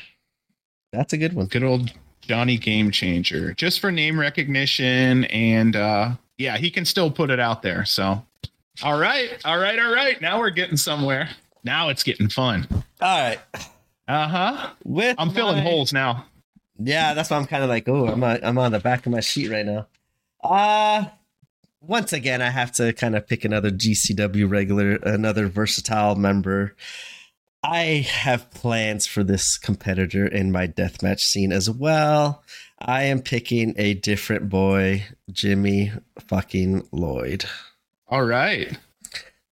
[0.92, 1.48] That's a good one.
[1.48, 5.26] good old Johnny Game Changer, just for name recognition.
[5.26, 7.86] And uh, yeah, he can still put it out there.
[7.86, 8.26] So,
[8.84, 9.30] all right.
[9.46, 9.80] All right.
[9.80, 10.22] All right.
[10.22, 11.30] Now we're getting somewhere.
[11.64, 12.68] Now it's getting fun.
[12.72, 13.40] All right.
[14.08, 14.70] Uh huh.
[14.84, 16.26] With I'm filling holes now.
[16.78, 19.12] Yeah, that's why I'm kind of like, oh, I'm on, I'm on the back of
[19.12, 19.88] my sheet right now.
[20.44, 21.06] Uh
[21.82, 26.76] once again, I have to kind of pick another GCW regular, another versatile member.
[27.64, 32.44] I have plans for this competitor in my deathmatch scene as well.
[32.80, 35.92] I am picking a different boy, Jimmy
[36.28, 37.46] fucking Lloyd.
[38.08, 38.78] All right.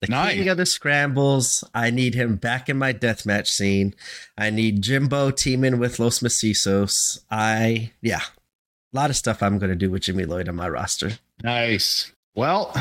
[0.01, 0.35] The Nice.
[0.35, 1.63] king of the scrambles.
[1.75, 3.93] I need him back in my deathmatch scene.
[4.37, 7.19] I need Jimbo teaming with Los Macizos.
[7.29, 10.69] I, yeah, a lot of stuff I'm going to do with Jimmy Lloyd on my
[10.69, 11.11] roster.
[11.43, 12.11] Nice.
[12.33, 12.73] Well,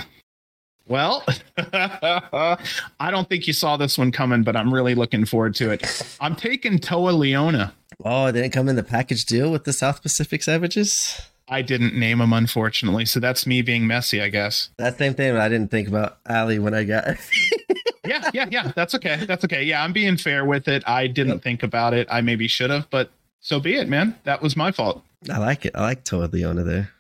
[0.89, 1.25] well,
[1.73, 6.17] I don't think you saw this one coming, but I'm really looking forward to it.
[6.21, 7.73] I'm taking Toa Liona.
[8.05, 11.21] Oh, it didn't come in the package deal with the South Pacific Savages?
[11.49, 14.69] I didn't name them, unfortunately, so that's me being messy, I guess.
[14.77, 17.17] That same thing, but I didn't think about Ali when I got
[18.05, 18.73] Yeah, yeah, yeah.
[18.75, 19.25] That's okay.
[19.27, 19.63] That's okay.
[19.65, 20.83] Yeah, I'm being fair with it.
[20.87, 21.43] I didn't Yep.
[21.43, 22.07] think about it.
[22.11, 23.11] I maybe should have, but
[23.41, 24.15] so be it, man.
[24.25, 25.03] That was my fault.
[25.31, 25.73] I like it.
[25.75, 26.91] I like Toa Liona there.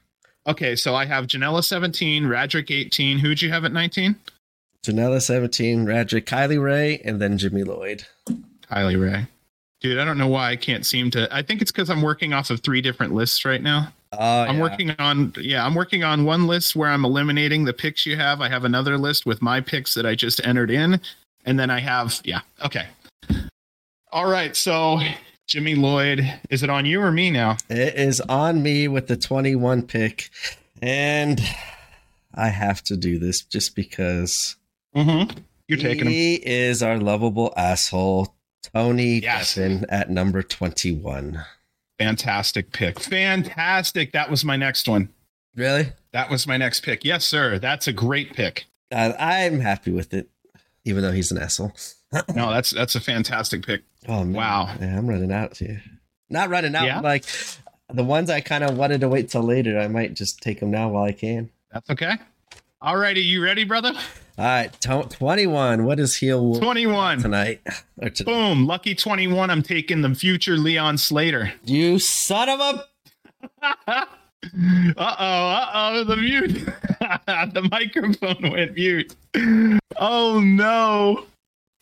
[0.49, 3.18] Okay, so I have Janela 17, Radrick 18.
[3.18, 4.16] Who'd you have at 19?
[4.82, 8.07] Janela 17, Radrick, Kylie Rae, and then Jimmy Lloyd.
[8.62, 9.26] Kylie Rae.
[9.82, 11.28] Dude, I don't know why I can't seem to.
[11.34, 13.92] I think it's because I'm working off of three different lists right now.
[14.12, 14.62] Oh, I'm yeah.
[14.62, 18.40] working on, yeah, I'm working on one list where I'm eliminating the picks you have.
[18.40, 20.99] I have another list with my picks that I just entered in.
[21.44, 22.86] And then I have, yeah, okay.
[24.12, 24.99] All right, so
[25.49, 27.57] Jimmy Lloyd, is it on you or me now?
[27.70, 30.28] It is on me with the 21 pick.
[30.82, 31.40] And
[32.34, 34.57] I have to do this just because
[34.94, 35.38] Mm-hmm.
[35.68, 36.12] You're taking him.
[36.12, 38.34] he is our lovable asshole,
[38.74, 39.55] Tony Yes.
[39.57, 41.42] Deppen at number 21.
[41.99, 42.99] Fantastic pick.
[42.99, 44.12] Fantastic.
[44.12, 45.11] That was my next one.
[45.55, 45.92] Really?
[46.12, 47.05] That was my next pick.
[47.05, 47.59] Yes, sir.
[47.59, 48.66] That's a great pick.
[48.90, 50.30] Uh, I'm happy with it,
[50.84, 51.72] even though he's an asshole.
[52.34, 53.82] No, that's that's a fantastic pick.
[54.09, 54.32] Oh, man.
[54.32, 54.74] Wow.
[54.80, 55.82] Yeah, I'm running out here.
[56.30, 56.84] Not running out.
[56.84, 57.00] Yeah?
[57.00, 57.24] Like
[57.92, 60.70] the ones I kind of wanted to wait till later, I might just take them
[60.70, 61.50] now while I can.
[61.72, 62.14] That's okay.
[62.80, 63.92] All righty, you ready, brother?
[64.38, 65.84] All right, to- 21.
[65.84, 67.18] What is heel 21.
[67.20, 67.61] tonight?
[68.00, 68.66] Or Boom.
[68.68, 69.50] Lucky 21.
[69.50, 71.52] I'm taking the future Leon Slater.
[71.64, 72.84] you son of a.
[73.82, 74.04] uh
[74.96, 76.52] oh, uh oh, the mute.
[77.00, 79.16] the microphone went mute.
[79.96, 81.26] Oh no.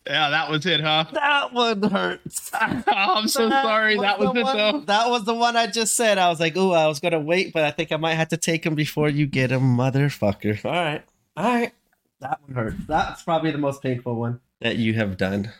[0.09, 1.05] Yeah, that was it, huh?
[1.11, 2.51] That one hurts.
[2.59, 2.83] Oh,
[3.15, 3.97] I'm so sorry.
[3.97, 4.79] That was the it, one, though.
[4.81, 6.17] That was the one I just said.
[6.17, 8.37] I was like, "Ooh, I was gonna wait, but I think I might have to
[8.37, 11.03] take him before you get him, motherfucker." All right,
[11.35, 11.73] all right.
[12.21, 12.85] That one hurts.
[12.87, 15.51] That's probably the most painful one that you have done.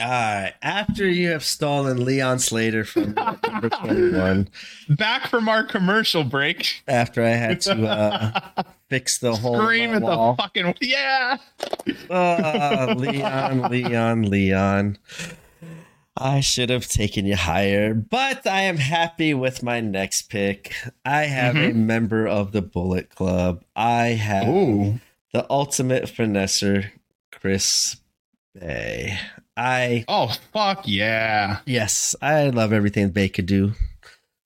[0.00, 0.54] All right.
[0.62, 3.14] After you have stolen Leon Slater from
[3.46, 4.48] number twenty-one,
[4.88, 6.82] Back from our commercial break.
[6.88, 10.34] after I had to uh, fix the whole Scream at wall.
[10.36, 11.36] the fucking yeah.
[12.08, 14.98] Uh, Leon, Leon, Leon.
[16.16, 20.74] I should have taken you higher, but I am happy with my next pick.
[21.04, 23.64] I have a member of the Bullet Club.
[23.74, 25.00] I have Ooh.
[25.32, 26.90] the ultimate finesser,
[27.32, 27.96] Chris
[28.58, 29.18] Bey.
[29.62, 31.58] I Oh fuck yeah.
[31.66, 33.72] yes, I love everything Bey could do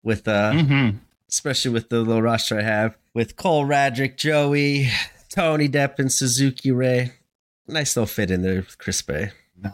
[0.02, 0.96] with uh Mm-hmm.
[1.28, 4.88] especially with the little roster I have with Cole Radrick, Joey,
[5.30, 7.12] Tony Depp, and Suzuki Ray.
[7.68, 9.30] Nice little fit in there with Chris Bey.
[9.62, 9.72] Nice.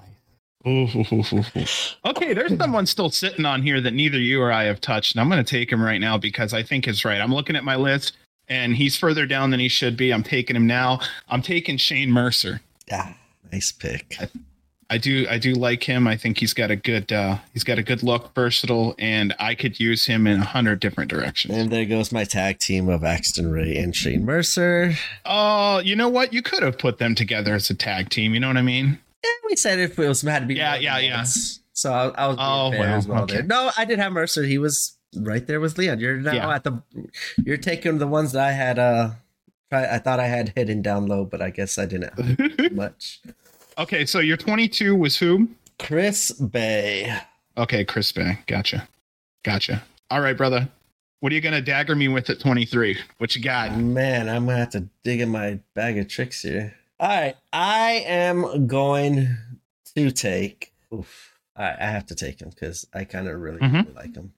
[2.04, 5.20] Okay, there's someone still sitting on here that neither you or I have touched, and
[5.20, 7.20] I'm going to take him right now because I think it's right.
[7.20, 8.12] I'm looking at my list,
[8.46, 10.12] and he's further down than he should be.
[10.12, 11.00] I'm taking him now.
[11.30, 12.60] I'm taking Shane Mercer.
[12.88, 13.14] Yeah,
[13.50, 14.16] nice pick.
[14.20, 14.28] I
[14.98, 16.06] do, I do like him.
[16.08, 19.54] I think he's got a good, uh, he's got a good look, versatile, and I
[19.54, 21.54] could use him in a hundred different directions.
[21.56, 24.94] And there goes my tag team of Axton Ray and Shane Mercer.
[25.24, 26.32] Oh, you know what?
[26.32, 28.34] You could have put them together as a tag team.
[28.34, 28.86] You know what I mean?
[29.22, 31.24] And we said if it was had to be Yeah, yeah, yeah.
[31.72, 33.34] So I, I was Oh, fair well, as well okay.
[33.34, 33.42] there.
[33.44, 34.42] No, I did have Mercer.
[34.44, 36.00] He was right there with Leon.
[36.00, 36.54] You're now Yeah.
[36.54, 36.82] at the.
[37.44, 38.78] You're taking the ones that I had.
[38.78, 39.10] Uh,
[39.72, 42.12] I thought I had hidden down low, but I guess I didn't
[42.58, 43.20] have much.
[43.80, 45.48] Okay, so your 22 was who?
[45.78, 47.16] Chris Bey.
[47.56, 48.38] Okay, Chris Bey.
[48.46, 48.86] Gotcha.
[49.42, 49.82] Gotcha.
[50.10, 50.68] All right, brother.
[51.20, 52.98] What are you gonna dagger me with at 23?
[53.16, 53.74] What you got?
[53.78, 56.74] Man, I'm gonna have to dig in my bag of tricks here.
[56.98, 59.34] All right, I am going
[59.94, 60.74] to take.
[60.92, 63.86] Oof, all right, I have to take him because I kind of really, Mhm.
[63.86, 64.34] really like him.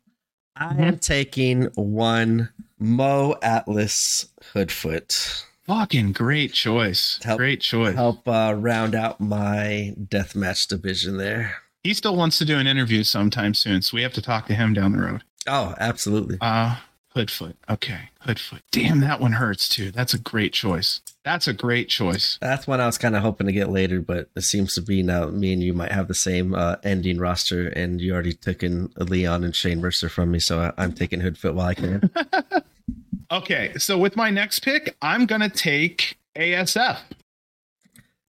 [0.54, 5.44] I am taking one Mo Atlas Hoodfoot.
[5.66, 7.18] Fucking great choice.
[7.22, 7.94] Help- great choice.
[7.94, 11.56] Help uh, round out my deathmatch division there.
[11.84, 14.54] He still wants to do an interview sometime soon, so we have to talk to
[14.54, 15.22] him down the road.
[15.46, 16.38] Oh, absolutely.
[16.40, 16.76] Uh
[17.14, 17.54] Hoodfoot.
[17.68, 18.60] Okay, Hoodfoot.
[18.70, 19.90] Damn, that one hurts too.
[19.90, 21.02] That's a great choice.
[21.24, 22.38] That's a great choice.
[22.40, 25.02] That's one I was kind of hoping to get later, but it seems to be
[25.02, 28.62] now me and you might have the same uh, ending roster, and you already took
[28.62, 32.10] in Leon and Shane Mercer from me, so I- I'm taking Hoodfoot while I can.
[33.32, 36.98] Okay, so with my next pick, I'm gonna take ASF.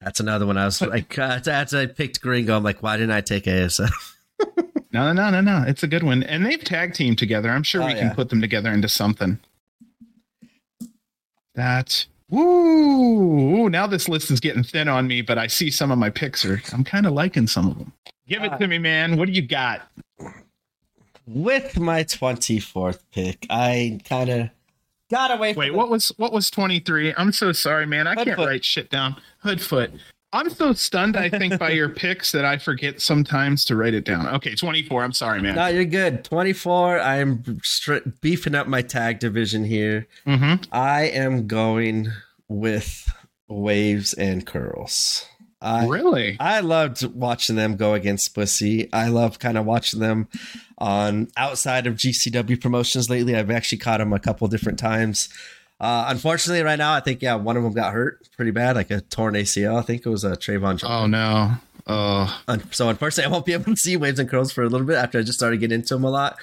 [0.00, 3.10] That's another one I was like, uh, as I picked Gringo, I'm like, why didn't
[3.12, 3.90] I take ASF?
[4.94, 5.64] No, no, no, no.
[5.66, 7.48] It's a good one, and they've tag teamed together.
[7.48, 8.00] I'm sure Oh, we yeah.
[8.08, 9.38] can put them together into something.
[11.54, 12.04] That.
[12.28, 13.64] Woo!
[13.64, 16.10] Ooh, now this list is getting thin on me, but I see some of my
[16.10, 16.60] picks are.
[16.74, 17.90] I'm kind of liking some of them.
[18.28, 19.16] Give it to me, man.
[19.16, 19.80] What do you got?
[21.26, 24.50] With my 24th pick, I kind of
[25.12, 27.14] got away from Wait, the- what was what was 23?
[27.16, 28.06] I'm so sorry, man.
[28.08, 28.46] I can't Hoodfoot.
[28.46, 29.16] write shit down.
[29.44, 29.92] Hoodfoot.
[30.34, 34.06] I'm so stunned, I think, by your picks that I forget sometimes to write it
[34.06, 34.26] down.
[34.28, 35.04] Okay, 24.
[35.04, 35.56] I'm sorry, man.
[35.56, 36.24] No, you're good.
[36.24, 36.98] 24.
[37.00, 40.06] I'm stri- beefing up my tag division here.
[40.26, 40.64] Mm-hmm.
[40.72, 42.08] I am going
[42.48, 43.12] with
[43.48, 45.26] waves and curls.
[45.62, 46.36] Really?
[46.40, 48.92] I loved watching them go against Bussy.
[48.92, 50.28] I love kind of watching them
[50.78, 53.36] on outside of GCW promotions lately.
[53.36, 55.28] I've actually caught them a couple different times.
[55.80, 58.90] Uh, unfortunately, right now, I think yeah, one of them got hurt pretty bad, like
[58.90, 59.78] a torn ACL.
[59.78, 60.78] I think it was a Traevon.
[60.78, 60.88] Johnson.
[60.90, 61.54] Oh no.
[61.86, 62.40] Oh.
[62.70, 64.96] So unfortunately, I won't be able to see waves and curls for a little bit
[64.96, 66.36] after I just started getting into them a lot.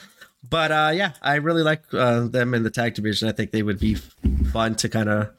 [0.48, 3.28] But uh, yeah, I really like uh, them in the tag division.
[3.28, 3.96] I think they would be
[4.52, 5.30] fun to kind of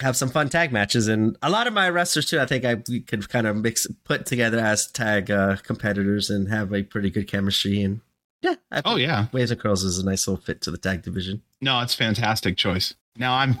[0.00, 2.40] have some fun tag matches, and a lot of my wrestlers too.
[2.40, 6.48] I think I we could kind of mix put together as tag uh, competitors and
[6.48, 7.82] have a pretty good chemistry.
[7.82, 8.00] And
[8.42, 9.26] yeah, I Oh yeah.
[9.32, 11.42] waves and curls is a nice little fit to the tag division.
[11.60, 12.94] No, it's fantastic choice.
[13.16, 13.60] Now I'm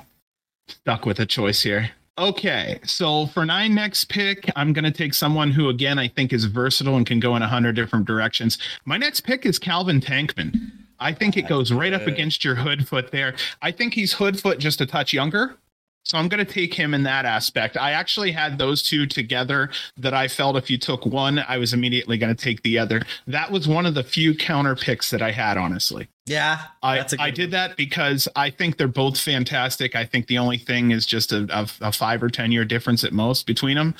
[0.68, 1.90] stuck with a choice here.
[2.16, 6.32] Okay, so for my next pick, I'm going to take someone who, again, I think
[6.32, 8.56] is versatile and can go in a hundred different directions.
[8.84, 10.70] My next pick is Calvin Tankman.
[11.00, 13.34] I think it goes right up against your Hoodfoot there.
[13.62, 15.56] I think he's Hoodfoot just a touch younger.
[16.04, 17.78] So I'm going to take him in that aspect.
[17.78, 21.72] I actually had those two together that I felt if you took one, I was
[21.72, 23.02] immediately going to take the other.
[23.26, 26.08] That was one of the few counter picks that I had, honestly.
[26.26, 29.96] Yeah, I, that's a good I did that because I think they're both fantastic.
[29.96, 33.02] I think the only thing is just a, a, a five or ten year difference
[33.04, 33.94] at most between them,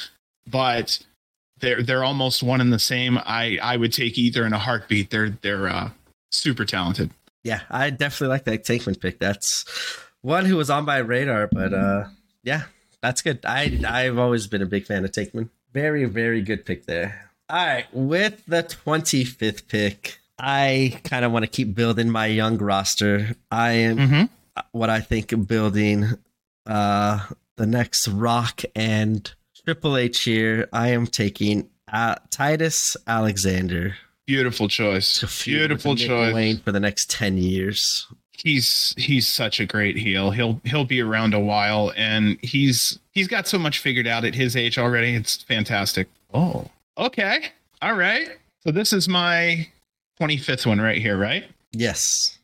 [0.47, 0.99] but
[1.61, 3.19] they're they're almost one and the same.
[3.19, 5.11] I I would take either in a heartbeat.
[5.11, 5.91] They're they're uh,
[6.33, 7.11] super talented.
[7.43, 9.19] Yeah, I definitely like that Tankman pick.
[9.19, 9.65] That's
[10.25, 12.05] one who was on my radar, but uh
[12.43, 12.62] yeah,
[13.03, 13.45] that's good.
[13.47, 15.51] I I've always been a big fan of Tankman.
[15.72, 17.31] Very, very good pick there.
[17.49, 22.59] All right, with the 25th pick, I kind of want to keep building my young
[22.59, 23.37] roster.
[23.51, 24.25] I am Mm-hmm.
[24.72, 26.07] what I think of building
[26.66, 27.20] uh
[27.57, 29.31] the next Rock and
[29.64, 30.68] Triple H here.
[30.72, 33.95] I am taking uh, Titus Alexander
[34.27, 35.20] Beautiful choice.
[35.20, 36.35] to feud Beautiful Nick choice.
[36.35, 38.07] Wayne for the next 10 years.
[38.37, 40.30] He's he's such a great heel.
[40.30, 44.35] He'll he'll be around a while, and he's he's got so much figured out at
[44.35, 45.14] his age already.
[45.14, 46.09] It's fantastic.
[46.32, 46.66] Oh,
[46.99, 47.47] okay,
[47.80, 48.28] all right.
[48.61, 49.68] So this is my
[50.18, 51.45] twenty fifth one right here, right?
[51.72, 52.39] Yes.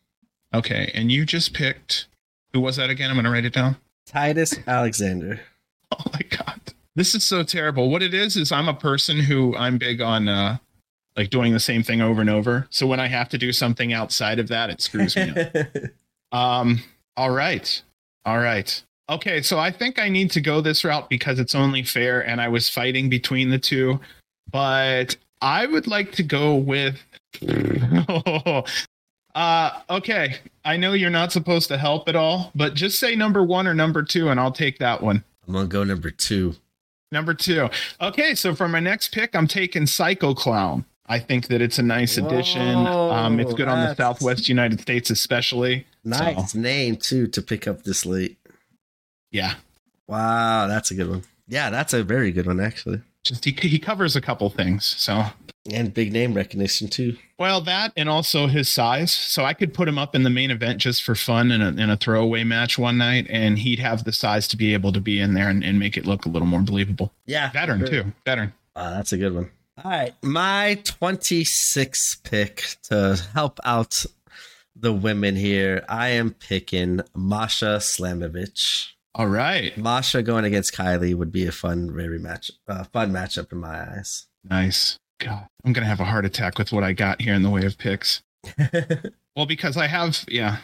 [0.55, 2.07] Okay, and you just picked
[2.53, 3.11] who was that again?
[3.11, 3.76] I'm gonna write it down.
[4.07, 5.41] Titus Alexander.
[5.93, 6.61] Oh my god.
[6.95, 7.91] This is so terrible.
[7.91, 10.59] What it is is I'm a person who I'm big on uh
[11.17, 12.67] like doing the same thing over and over.
[12.71, 15.49] So when I have to do something outside of that, it screws me up.
[16.33, 16.81] Um
[17.17, 17.83] all right.
[18.25, 18.83] All right.
[19.11, 22.41] Okay, so I think I need to go this route because it's only fair and
[22.41, 23.99] I was fighting between the two,
[24.53, 27.03] but I would like to go with
[29.35, 30.37] Uh okay.
[30.65, 33.75] I know you're not supposed to help at all, but just say number 1 or
[33.75, 35.25] number 2 and I'll take that one.
[35.47, 36.55] I'm gonna go number two.
[37.13, 37.69] Number 2.
[38.01, 40.85] Okay, so for my next pick I'm taking Psycho Clown.
[41.11, 42.87] I think that it's a nice addition.
[42.87, 45.87] Um it's good on the Southwest United States especially.
[46.05, 48.39] Nice So, name too to pick up this late.
[49.31, 49.55] yeah.
[50.09, 51.23] Wow, that's a good one.
[51.47, 54.85] Yeah, that's a very good one actually, Just he he covers a couple things.
[54.87, 55.25] So
[55.71, 57.17] and big name recognition too.
[57.39, 59.13] Well, that and also his size.
[59.13, 61.69] So I could put him up in the main event just for fun in a,
[61.69, 65.01] in a throwaway match one night, and he'd have the size to be able to
[65.01, 67.13] be in there and, and make it look a little more believable.
[67.27, 67.89] Yeah, Veteran, sure.
[67.89, 68.13] too.
[68.25, 68.53] Veteran.
[68.75, 69.51] Wow, that's a good one.
[69.83, 74.05] All right, my 26th pick to help out
[74.76, 75.85] the women here.
[75.89, 78.89] I am picking Masha Slamovich.
[79.14, 79.76] All right.
[79.78, 83.81] Masha going against Kylie would be a fun, very match, uh, fun matchup in my
[83.81, 84.26] eyes.
[84.45, 84.99] Nice.
[85.18, 87.51] God, I'm going to have a heart attack with what I got here in the
[87.51, 88.22] way of picks.
[89.37, 90.59] Well, because I have, yeah.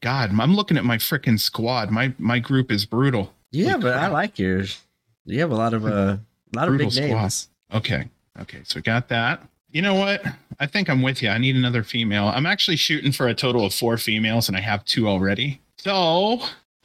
[0.00, 1.90] God, I'm looking at my freaking squad.
[1.90, 3.32] My my group is brutal.
[3.52, 4.82] yeah, Holy but I like yours.
[5.24, 7.48] You have a lot of uh, a lot of big names.
[7.72, 8.08] Okay.
[8.40, 8.62] Okay.
[8.64, 9.46] So we got that.
[9.70, 10.24] You know what?
[10.60, 11.28] I think I'm with you.
[11.28, 12.28] I need another female.
[12.28, 15.60] I'm actually shooting for a total of four females, and I have two already.
[15.78, 16.40] So,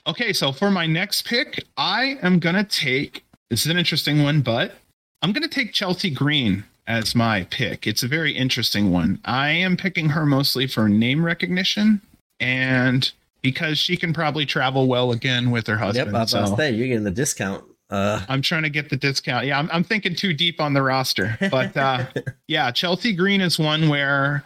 [0.08, 0.34] okay.
[0.34, 3.24] So for my next pick, I am gonna take.
[3.50, 4.76] This is an interesting one, but
[5.22, 7.86] I'm gonna take Chelsea Green as my pick.
[7.86, 9.20] It's a very interesting one.
[9.24, 12.02] I am picking her mostly for name recognition
[12.40, 16.08] and because she can probably travel well again with her husband.
[16.08, 17.64] Yep, I was so say you're getting the discount.
[17.90, 19.46] Uh, I'm trying to get the discount.
[19.48, 21.38] Yeah, I'm, I'm thinking too deep on the roster.
[21.50, 22.06] But uh,
[22.48, 24.44] yeah, Chelsea Green is one where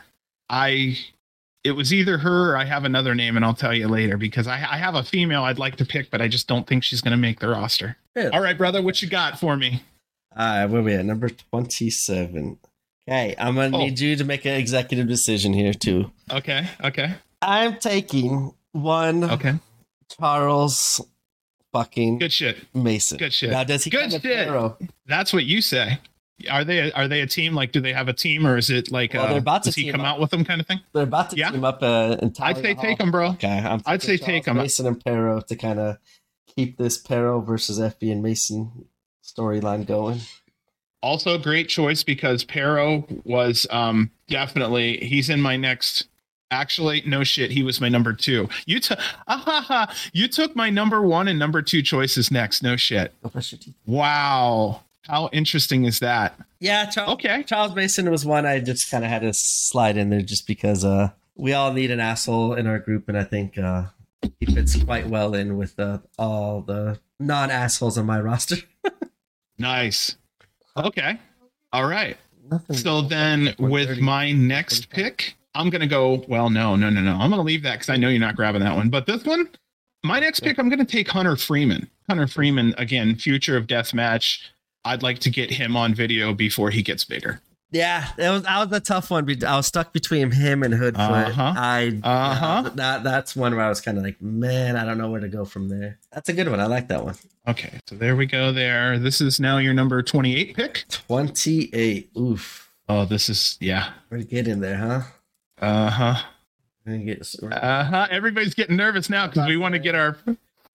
[0.50, 0.98] I
[1.66, 4.48] it was either her or I have another name, and I'll tell you later because
[4.48, 7.00] I, I have a female I'd like to pick, but I just don't think she's
[7.02, 7.96] going to make the roster.
[8.16, 8.30] Yeah.
[8.34, 9.84] All right, brother, what you got for me?
[10.36, 11.06] all right, where we at?
[11.06, 12.60] Number twenty-seven.
[13.10, 13.80] Okay, I'm gonna Oh.
[13.80, 16.12] need you to make an executive decision here too.
[16.32, 19.56] Okay, okay, I'm taking one okay.
[20.18, 21.02] Charles
[21.74, 22.58] fucking Good shit.
[22.74, 23.18] Mason.
[23.18, 23.50] Good shit.
[23.52, 24.48] Now, does he Good shit.
[25.06, 26.00] That's what you say.
[26.50, 27.54] Are they are they a team?
[27.54, 29.68] Like, do they have a team, or is it like Well, uh, they're about to
[29.70, 30.08] does he come up.
[30.08, 30.80] out with them kind of thing?
[30.94, 31.52] They're about to Yeah.
[31.52, 31.80] team up.
[31.82, 33.30] Uh, I'd say take them, bro.
[33.32, 34.64] Okay, I'm I'd say taking take Charles 'em.
[34.64, 35.98] Mason and Pero to kind of
[36.56, 38.86] keep this Pero versus Effy and Mason
[39.24, 40.22] storyline going.
[41.02, 46.08] Also, great choice because Pero was um definitely he's in my next.
[46.54, 48.48] Actually, no shit, he was my number two.
[48.68, 49.00] You took
[50.14, 52.62] you took my number one and number two choices next.
[52.62, 53.12] No shit.
[53.24, 53.74] Go brush your teeth.
[53.88, 56.40] Wow, how interesting is that?
[56.60, 57.14] Yeah, Charles.
[57.14, 60.46] Okay, Charles Mason was one I just kind of had to slide in there just
[60.46, 63.86] because uh we all need an asshole in our group, and I think uh
[64.40, 68.58] he fits quite well in with uh, all the non assholes on my roster.
[69.58, 70.18] nice.
[70.78, 71.20] Okay,
[71.72, 72.16] all right.
[72.50, 72.78] Nothing.
[72.78, 76.24] So then, with my next pick, I'm gonna go.
[76.28, 77.14] Well, no, no, no, no.
[77.16, 78.90] I'm gonna leave that because I know you're not grabbing that one.
[78.90, 79.50] But this one,
[80.04, 81.90] my next pick, I'm gonna take Hunter Freeman.
[82.10, 84.40] Hunter Freeman again, future of deathmatch.
[84.86, 87.42] I'd like to get him on video before he gets bigger.
[87.72, 89.28] Yeah, that was that was a tough one.
[89.46, 91.30] I was stuck between him and Hoodfoot.
[91.30, 91.54] Uh-huh.
[91.58, 92.70] I Uh-huh.
[92.76, 95.28] that that's one where I was kind of like, man, I don't know where to
[95.30, 95.98] go from there.
[96.12, 96.60] That's a good one.
[96.60, 97.16] I like that one.
[97.48, 98.52] Okay, so there we go.
[98.52, 99.00] There.
[99.00, 100.84] This is now your number 28 pick.
[100.90, 102.10] Twenty eight.
[102.18, 103.90] Oof, Oh, this is yeah.
[104.12, 105.02] we're getting there, huh?
[105.64, 106.16] Uh huh.
[106.86, 107.36] We're gonna get.
[107.42, 108.08] We're, Uh huh.
[108.12, 110.18] Everybody's getting nervous now because we want to get our.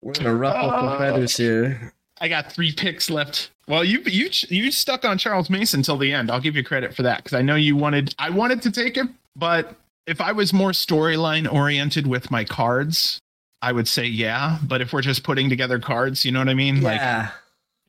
[0.01, 0.97] we're gonna ruffle some Oh.
[0.97, 1.93] feathers here.
[2.19, 3.51] I got three picks left.
[3.67, 6.31] Well, you you you stuck on Charles Mason till the end.
[6.31, 8.15] I'll give you credit for that because I know you wanted.
[8.17, 9.75] I wanted to take him, but
[10.07, 13.19] if I was more storyline oriented with my cards,
[13.61, 14.57] I would say yeah.
[14.63, 16.81] But if we're just putting together cards, you know what I mean?
[16.81, 17.29] Like Yeah,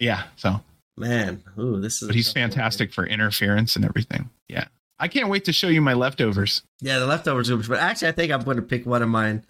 [0.01, 0.25] yeah.
[0.37, 0.61] So,
[0.97, 1.43] man.
[1.59, 2.09] Ooh, this is.
[2.09, 4.29] but he's one fantastic for interference and everything.
[4.49, 4.67] Yeah.
[5.01, 6.63] I can't wait to show you my leftovers.
[6.81, 7.51] Yeah, the leftovers.
[7.69, 9.45] But actually, I think I'm going to pick one of mine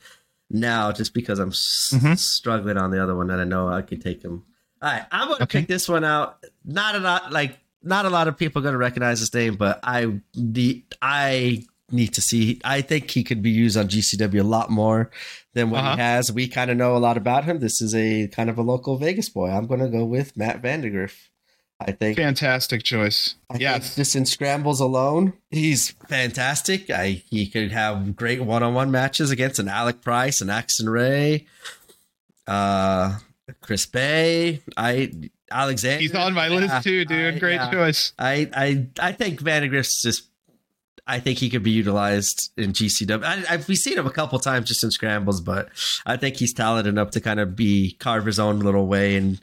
[0.51, 2.19] now, just because I'm s- Mhm.
[2.19, 4.45] struggling on the other one, and I know I could take him.
[4.83, 5.61] All right, I'm going to Okay.
[5.61, 6.45] pick this one out.
[6.65, 9.57] Not a lot, like not a lot of people are going to recognize this name,
[9.57, 12.61] but I need I need to see.
[12.65, 15.11] I think he could be used on GCW a lot more
[15.55, 15.95] than what Uh-huh.
[15.97, 16.31] he has.
[16.31, 17.61] We kind of know a lot about him.
[17.61, 19.49] This is a kind of a local Vegas boy.
[19.51, 21.13] I'm going to go with Matt Vandagriff.
[21.81, 23.37] I think Fantastic choice.
[23.49, 23.95] I think yes.
[23.95, 26.91] just in scrambles alone, he's fantastic.
[26.91, 31.47] I he could have great one-on-one matches against an Alec Price, an Axon Ray,
[32.47, 33.19] uh,
[33.61, 34.61] Chris Bey.
[34.77, 35.13] I
[35.51, 36.01] Alexander.
[36.01, 37.35] He's on my Yeah, list too, dude.
[37.37, 37.71] I- Great yeah.
[37.71, 38.13] choice.
[38.19, 40.25] I I I think Vandagriff's just.
[41.11, 43.25] I think he could be utilized in GCW.
[43.25, 45.71] I, I've we've seen him a couple times just in scrambles, but
[46.05, 49.41] I think he's talented enough to kind of be carve his own little way and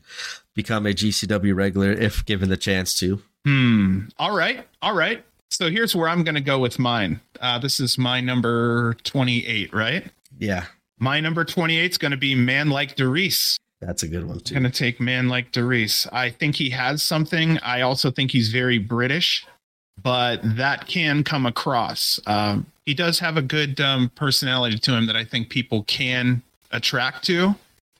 [0.55, 3.21] become a GCW regular if given the chance to.
[3.45, 4.05] Hmm.
[4.17, 4.65] All right.
[4.81, 5.23] All right.
[5.51, 7.19] So here's where I'm going to go with mine.
[7.39, 10.05] Uh, this is my number 28, right?
[10.39, 10.65] Yeah,
[10.99, 13.57] My number 28 is going to be Man Like DeReiss.
[13.79, 14.55] that's a good one too.
[14.55, 16.07] going to take Man Like DeReiss.
[16.11, 17.57] I think he has something.
[17.59, 19.45] I also think he's very British,
[20.01, 22.19] but that can come across.
[22.25, 26.41] Um, he does have a good um, personality to him that I think people can
[26.71, 27.55] attract to.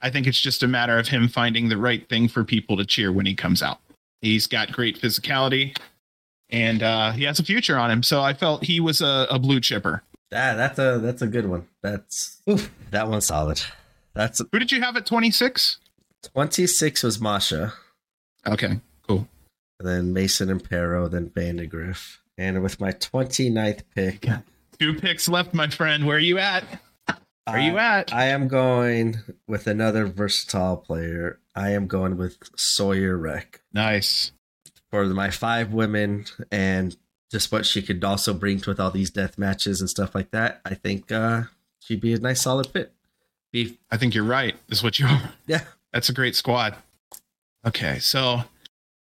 [0.05, 2.85] I think it's just a matter of him finding the right thing for people to
[2.85, 3.79] cheer when he comes out.
[4.21, 5.75] He's got great physicality
[6.51, 8.03] and uh, he has a future on him.
[8.03, 10.03] So I felt he was a, a blue chipper.
[10.31, 11.65] Ah, that's a that's a good one.
[11.81, 13.61] That's oof, that one's solid.
[14.13, 15.77] That's Who did you have at 26?
[16.33, 17.73] twenty six was Masha,
[18.47, 19.27] Okay, cool.
[19.79, 24.27] And then Mason and Pero, then Vandagriff, and with my 29th pick,
[24.79, 26.05] Two picks left, my friend.
[26.05, 26.63] Where are you at?
[27.47, 28.13] Where are you at?
[28.13, 29.17] I am going
[29.47, 31.39] with another versatile player.
[31.55, 34.31] I am going with Sawyer Wreck Nice.
[34.89, 36.95] for my five women and
[37.31, 40.31] just what she could also bring to with all these death matches and stuff like
[40.31, 40.61] that.
[40.65, 41.43] I think uh,
[41.79, 42.93] she'd be a nice solid fit.
[43.51, 44.55] Be I think you're right.
[44.69, 45.31] Is what you are.
[45.45, 45.61] yeah.
[45.93, 46.75] That's a great squad.
[47.65, 48.41] Okay, so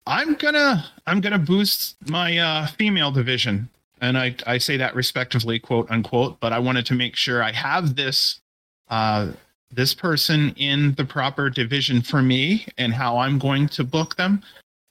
[0.07, 3.71] I'm gonna I'm gonna boost my uh, female division,
[4.01, 6.41] and I I say that respectively, quote unquote.
[6.41, 8.41] But I wanted to make sure I have this
[8.89, 9.33] uh,
[9.71, 14.43] this person in the proper division for me and how I'm going to book them.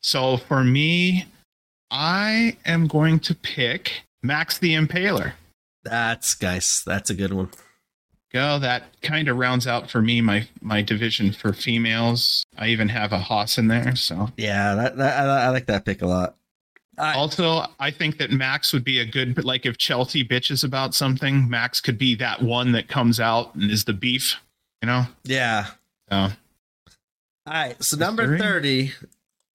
[0.02, 1.26] So for me,
[1.92, 5.34] I am going to pick Max the Impaler.
[5.84, 7.50] That's guys, That's a good one.
[8.34, 8.60] Go.
[8.60, 12.44] That kind of rounds out for me my my division for females.
[12.58, 13.96] I even have a Hoss in there.
[13.96, 16.36] So Yeah, that, that I, I like that pick a lot.
[16.98, 20.64] Uh, I, also, I think that Max would be a good like if Chelsea bitches
[20.64, 24.36] about something, Max could be that one that comes out and is the beef.
[24.82, 25.06] You know.
[25.24, 25.68] yeah.
[26.10, 26.30] So All
[27.48, 27.84] right.
[27.84, 28.92] So number 30,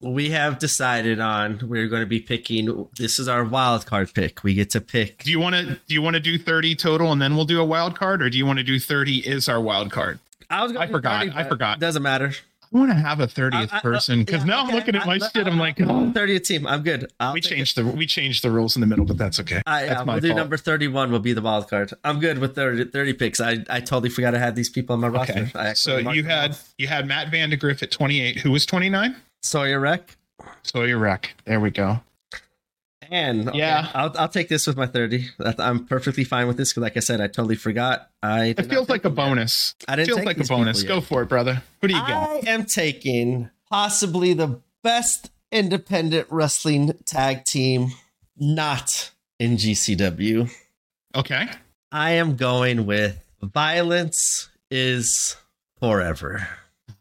[0.01, 4.43] we have decided on we're going to be picking this is our wild card pick.
[4.43, 7.13] We get to pick do you want to do you want to do thirty total
[7.13, 9.49] and then we'll do a wild card, or do you want to do thirty is
[9.49, 10.19] our wild card?
[10.49, 11.79] I was I forgot, I forgot.
[11.79, 12.33] Doesn't matter.
[12.73, 15.05] I want to have a thirtieth I- I- person because yeah, now I'm looking at
[15.07, 15.47] my I- shit.
[15.49, 16.13] I'm like, oh.
[16.15, 16.67] 30th team.
[16.67, 17.11] I'm good.
[17.19, 19.61] I'll we take changed the we changed the rules in the middle, but that's okay.
[19.67, 20.37] I, That's yeah, my we'll do fault.
[20.39, 21.93] number 31 will be the wild card.
[22.05, 23.41] I'm good with 30, 30 picks.
[23.41, 25.51] I, I totally forgot I had these people on my roster.
[25.55, 25.75] Okay.
[25.75, 26.73] So you had off.
[26.79, 28.39] you had Matt Vandagriff at 28.
[28.39, 29.17] Who was 29?
[29.43, 30.17] Sawyer Wreck.
[30.63, 31.35] Sawyer Wreck.
[31.47, 32.01] There we go.
[33.11, 33.91] And okay, Yeah.
[33.93, 35.27] I'll, I'll take this with my 30.
[35.59, 38.11] I'm perfectly fine with this because, like I said, I totally forgot.
[38.23, 39.75] I It feels like a bonus.
[39.89, 40.83] I didn't it feels like a bonus.
[40.85, 41.63] Go for it, brother.
[41.81, 42.31] Who do you got?
[42.47, 47.89] I am taking possibly the best independent wrestling tag team
[48.37, 50.51] not in GCW.
[51.17, 51.49] Okay.
[51.91, 55.37] I am going with Violence is
[55.81, 56.47] Forever.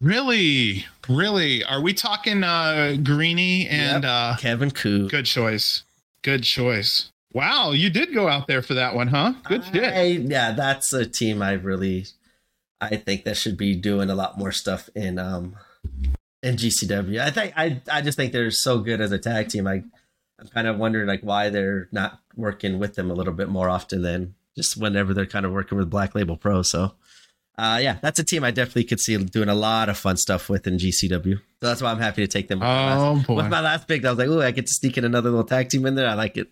[0.01, 0.86] Really?
[1.07, 1.64] Really?
[1.64, 5.10] Are we talking uh Greeny and uh Kevin Ku.
[5.10, 5.84] good choice.
[6.22, 7.11] Good choice.
[7.34, 9.34] Wow, you did go out there for that one, huh?
[9.43, 10.22] Good shit.
[10.24, 12.05] Yeah, that's a team I really
[12.82, 15.55] I think that should be doing a lot more stuff in um
[16.41, 17.20] in GCW.
[17.20, 19.67] I think I I just think they're so good as a tag team.
[19.67, 19.84] I
[20.39, 23.70] I'm kind of wondering like why they're not working with them a little bit more
[23.70, 26.61] often than just whenever they're kind of working with Black Label Pro.
[26.61, 26.93] So
[27.60, 30.49] uh yeah, that's a team I definitely could see doing a lot of fun stuff
[30.49, 31.36] with in GCW.
[31.38, 32.60] So that's why I'm happy to take them.
[32.60, 34.74] with my last- Oh With my last pick, I was like, oh, I get to
[34.74, 36.07] sneak in another little tag team in there.
[36.07, 36.49] I like it.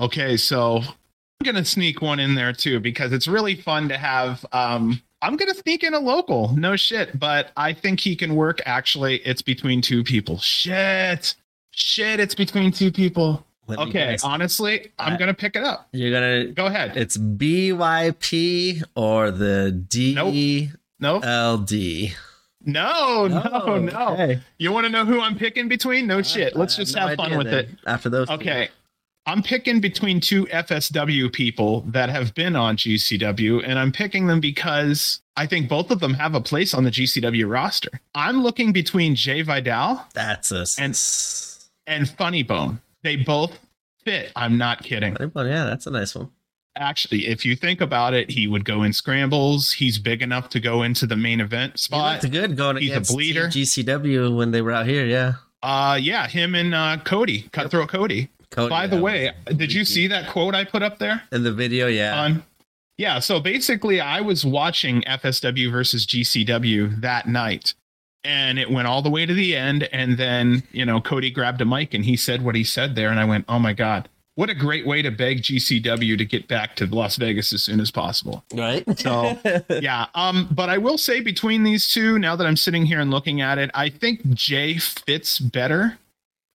[0.00, 4.44] Okay, so I'm gonna sneak one in there too because it's really fun to have.
[4.52, 8.60] Um, I'm gonna sneak in a local, no shit, but I think he can work.
[8.66, 10.38] Actually, it's between two people.
[10.38, 11.34] Shit,
[11.70, 13.46] shit, it's between two people.
[13.68, 15.88] Let Okay, honestly, I'm gonna pick it up.
[15.92, 16.96] You're gonna Go ahead.
[16.96, 20.72] It's BYP or the DLD.
[20.98, 21.24] Nope.
[22.64, 24.08] No, no, oh, no.
[24.10, 24.40] Okay.
[24.58, 26.06] You want to know who I'm picking between?
[26.06, 26.54] No uh, shit.
[26.54, 27.68] Let's I have just no have fun with then it.
[27.86, 28.34] After those, two.
[28.34, 28.68] Okay.
[29.26, 34.40] I'm picking between two FSW people that have been on GCW, and I'm picking them
[34.40, 37.90] because I think both of them have a place on the GCW roster.
[38.14, 40.98] I'm looking between Jay Vidal that's a And-
[41.86, 42.80] and Funny Bone.
[43.02, 43.58] They both
[44.04, 44.32] fit.
[44.36, 45.16] I'm not kidding.
[45.34, 46.30] Well, yeah, that's a nice one.
[46.76, 49.72] Actually, if you think about it, he would go in scrambles.
[49.72, 52.22] He's big enough to go into the main event spot.
[52.22, 53.46] looked good going He's a against bleeder.
[53.48, 55.04] GCW when they were out here.
[55.04, 58.30] Yeah, Uh, yeah, him and uh, Cody, Cutthroat Cody.
[58.50, 61.22] Cody, By the way, did you see that quote I put up there?
[61.32, 61.88] in the video?
[61.88, 62.42] Yeah, on
[62.98, 67.72] yeah so basically i was watching fsw versus gcw that night
[68.24, 71.60] and it went all the way to the end and then you know cody grabbed
[71.60, 74.08] a mic and he said what he said there and i went oh my god.
[74.34, 77.80] What a great way to beg gcw to get back to las vegas as soon
[77.80, 78.44] as possible.
[78.54, 78.82] Right.
[78.98, 83.00] So- yeah um but i will say between these two now that i'm sitting here
[83.00, 85.98] and looking at it i think jay fits better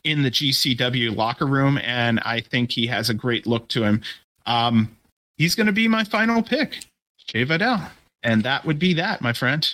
[0.03, 4.01] in the gcw locker room and i think he has a great look to him.
[4.45, 4.95] Um
[5.37, 6.85] he's going to be my final pick
[7.27, 7.81] jay vidal.
[8.23, 9.71] And that would be that my friend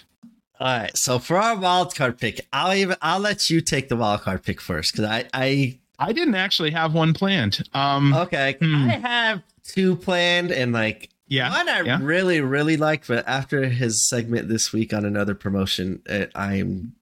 [0.64, 0.96] All right.
[0.98, 4.44] So for our wild card pick, I'll even I'll let you take the wild card
[4.44, 8.90] pick first because I I i didn't actually have one planned um okay Hmm.
[8.90, 12.00] I have two planned and like yeah One I yeah.
[12.02, 16.94] really, really like, but after his segment this week on another promotion, it, I'm,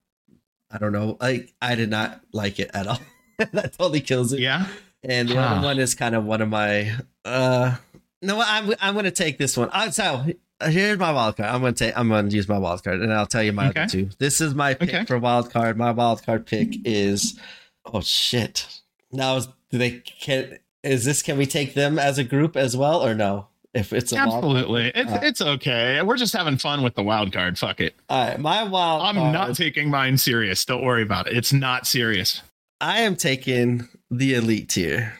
[0.70, 3.00] I don't know, like I did not like it at all.
[3.38, 4.40] that totally kills it.
[4.40, 4.66] yeah
[5.04, 5.40] And the Huh.
[5.42, 6.92] other one is kind of one of my,
[7.24, 7.76] uh,
[8.22, 9.68] no, I'm, I'm going to take this one.
[9.72, 10.26] Uh, so
[10.68, 11.48] here's my wild card.
[11.50, 13.68] I'm going to take, I'm to use my wild card, and I'll tell you my
[13.68, 13.80] Okay.
[13.82, 14.10] other two.
[14.18, 15.04] This is my pick Okay.
[15.04, 15.76] for wild card.
[15.76, 17.38] My wild card pick is,
[17.86, 18.80] oh shit.
[19.10, 20.58] Now, is, do they can?
[20.82, 21.22] Is this?
[21.22, 23.46] Can we take them as a group as well, or no?
[23.74, 27.58] If it's absolutely it's, Uh, it's okay we're just having fun with the wild card
[27.58, 29.00] fuck it All right, my wild.
[29.02, 32.42] i'm not taking mine serious don't worry about it it's not serious
[32.82, 35.14] I am taking the elite tier.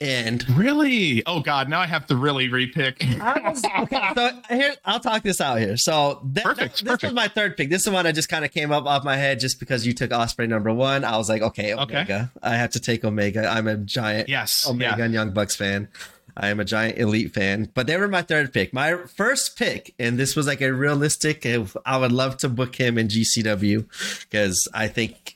[0.00, 1.22] And Really?
[1.24, 1.70] Oh God!
[1.70, 3.18] Now I have to really repick.
[3.18, 5.78] I was, okay, so here I'll talk this out here.
[5.78, 7.70] So that, Perfect, that- this was my third pick.
[7.70, 9.94] This is one I just kind of came up off my head just because you
[9.94, 11.02] took Ospreay number one.
[11.02, 11.94] I was like, okay, Okay.
[11.96, 12.30] Omega.
[12.42, 13.48] I have to take Omega.
[13.48, 14.68] I'm a giant yes.
[14.68, 15.04] Omega Yeah.
[15.06, 15.88] and Young Bucks fan.
[16.36, 18.74] I am a giant elite fan, but they were my third pick.
[18.74, 21.46] My first pick, and this was like a realistic.
[21.46, 23.86] Uh, I would love to book him in GCW
[24.28, 25.35] because I think that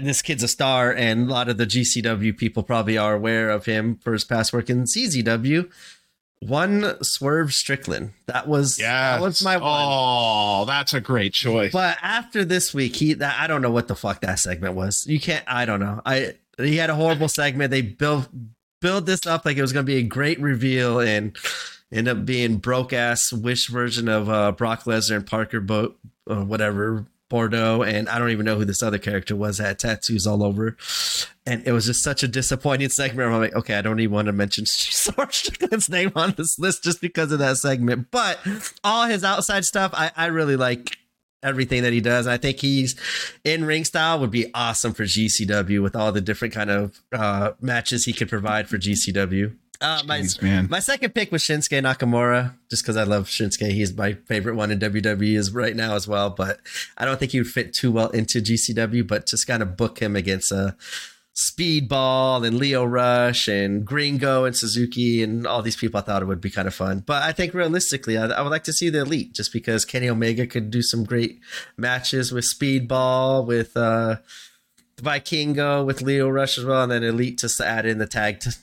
[0.00, 3.66] this kid's a star, and a lot of the GCW people probably are aware of
[3.66, 5.70] him for his past work in CZW.
[6.40, 8.12] One Swerve Strickland.
[8.26, 9.16] That was Yeah.
[9.16, 9.64] that was my one.
[9.64, 11.72] Oh, that's a great choice.
[11.72, 15.04] But after this week, he that I don't know what the fuck that segment was.
[15.08, 15.44] You can't.
[15.48, 16.00] I don't know.
[16.06, 17.72] I he had a horrible segment.
[17.72, 18.28] They built
[18.80, 21.36] build this up like it was going to be a great reveal, and
[21.90, 25.98] end up being broke ass wish version of uh, Brock Lesnar and Parker Boat
[26.28, 29.58] or whatever Bordeaux, and I don't even know who this other character was.
[29.58, 30.76] Had tattoos all over,
[31.46, 33.30] and it was just such a disappointing segment.
[33.32, 37.00] I'm like, okay, I don't even want to mention Strickland's name on this list just
[37.00, 38.10] because of that segment.
[38.10, 38.38] But
[38.82, 40.96] all his outside stuff, I, I really like
[41.42, 42.26] everything that he does.
[42.26, 42.96] I think he's
[43.44, 47.52] in ring style would be awesome for GCW with all the different kind of uh,
[47.60, 49.56] matches he could provide for GCW.
[49.80, 50.66] Uh, my Jeez, man.
[50.68, 53.70] my second pick was Shinsuke Nakamura, just because I love Shinsuke.
[53.70, 56.30] He's my favorite one in WWE is right now as well.
[56.30, 56.58] But
[56.96, 59.06] I don't think he would fit too well into GCW.
[59.06, 60.76] But just kind of book him against a
[61.36, 66.00] Speedball and Lio Rush and Gringo and Suzuki and all these people.
[66.00, 67.04] I thought it would be kind of fun.
[67.06, 70.10] But I think realistically, I, I would like to see the Elite, just because Kenny
[70.10, 71.38] Omega could do some great
[71.76, 74.16] matches with Speedball, with uh,
[74.96, 78.40] Vikingo, with Lio Rush as well, and then Elite just to add in the tag
[78.40, 78.56] to,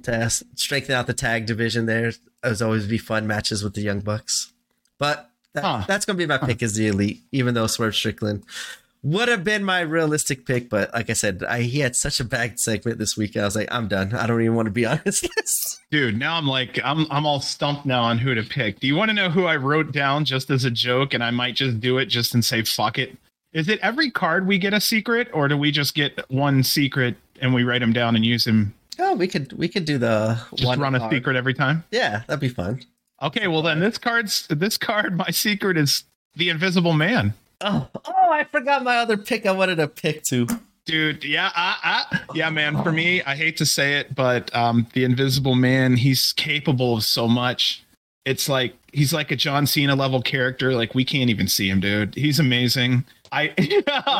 [0.00, 1.86] to strengthen out the tag division.
[1.86, 4.52] There, as always, be fun matches with the Young Bucks.
[4.98, 5.84] But that, Huh.
[5.86, 8.44] that's going to be my pick as the Elite, even though Swerve Strickland
[9.02, 10.68] would have been my realistic pick.
[10.68, 13.36] But like I said, I, he had such a bad segment this week.
[13.36, 14.12] I was like, I'm done.
[14.12, 15.80] I don't even want to be on this list.
[15.90, 18.80] Dude, now I'm like I'm I'm all stumped now on who to pick.
[18.80, 21.30] Do you want to know who I wrote down just as a joke and I
[21.30, 23.16] might just do it just and say fuck it?
[23.52, 27.16] Is it every card we get a secret or do we just get one secret
[27.40, 30.40] and we write them down and use him Oh, we could we could do the
[30.56, 31.12] just run a card.
[31.12, 31.84] secret every time?
[31.90, 32.82] Yeah, that'd be fun.
[33.22, 37.34] Okay, well then this card's this card my secret is the invisible man.
[37.60, 39.46] Oh, oh, I forgot my other pick.
[39.46, 40.46] I wanted to pick too.
[40.84, 42.82] Dude, yeah, I, I, yeah, man.
[42.82, 47.04] For me, I hate to say it, but um, the Invisible Man, he's capable of
[47.04, 47.84] so much.
[48.24, 50.72] It's like he's like a John Cena level character.
[50.72, 52.14] Like we can't even see him, dude.
[52.14, 53.04] He's amazing.
[53.32, 53.52] I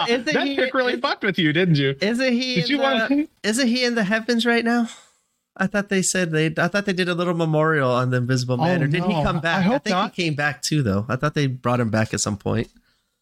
[0.09, 1.95] Isn't that he- pick really is- fucked with you, didn't you?
[2.01, 2.57] Isn't he?
[2.57, 3.29] Did in you the, want to?
[3.43, 4.89] Isn't he in the heavens right now?
[5.57, 6.47] I thought they said they.
[6.57, 8.81] I thought they did a little memorial on the Invisible oh, Man.
[8.81, 9.59] Oh, or did he come back?
[9.59, 10.15] I hope think not.
[10.15, 11.05] he came back too, though.
[11.09, 12.69] I thought they brought him back at some point.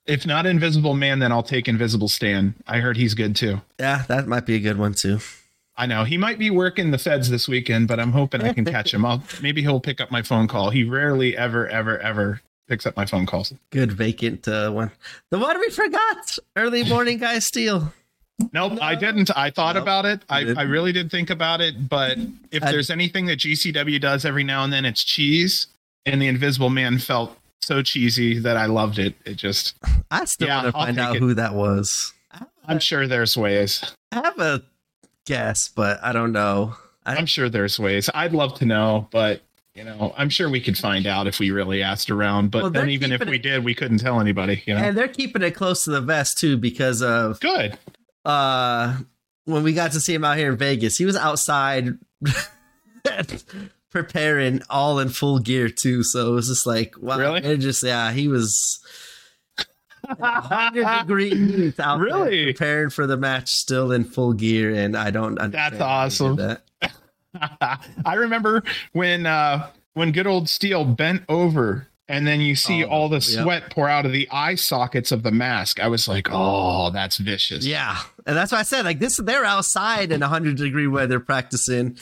[0.05, 2.55] If not Invisible Man, then I'll take Invisible Stan.
[2.67, 3.63] I heard he's good too.
[3.81, 5.19] Yeah, that might be a good one too.
[5.79, 8.65] I know he might be working the feds this weekend, but I'm hoping I can
[8.65, 9.05] catch him.
[9.05, 10.71] I'll maybe he'll pick up my phone call.
[10.71, 13.53] He rarely ever ever ever picks up my phone calls.
[13.71, 14.91] Good vacant uh, one.
[15.31, 16.39] The one we forgot.
[16.57, 17.93] Early morning guy steal.
[18.53, 19.31] Nope, I didn't.
[19.37, 19.83] I thought Nope.
[19.85, 20.21] about it.
[20.29, 20.41] I.
[20.57, 21.89] I really did think about it.
[21.89, 22.19] But
[22.51, 25.69] if I- there's anything that GCW does every now and then, it's cheese.
[26.05, 29.15] And the Invisible Man felt so cheesy that I loved it.
[29.25, 29.75] It just,
[30.11, 31.19] I still Yeah, want to I'll find out it.
[31.21, 32.13] who that was.
[32.69, 33.83] I'm sure there's ways.
[34.13, 34.63] I have a
[35.25, 36.77] guess, but I don't know.
[37.05, 38.09] I, I'm sure there's ways.
[38.15, 39.41] I'd love to know, but
[39.77, 42.51] you know, I'm sure we could find out if we really asked around.
[42.51, 44.63] But Well, then even if keeping we it- did, we couldn't tell anybody.
[44.67, 47.79] You know, and they're keeping it close to the vest too because of good.
[48.25, 48.97] uh
[49.45, 51.91] when we got to see him out here in Vegas, he was outside
[53.91, 56.03] preparing all in full gear too.
[56.03, 57.19] So it was just like wow.
[57.19, 57.45] Really?
[57.45, 58.81] It just yeah, he was
[60.07, 62.47] 100 degree heat out there Really?
[62.47, 66.37] preparing for the match still in full gear and I don't understand how awesome.
[66.37, 66.63] that.
[68.05, 72.89] I remember when uh when good old Steel bent over and then you see Oh,
[72.89, 73.43] all the yep.
[73.43, 75.81] sweat pour out of the eye sockets of the mask.
[75.81, 77.99] I was like, "Oh, that's vicious." Yeah.
[78.27, 81.97] And that's why I said like this they're outside in 100 degree weather practicing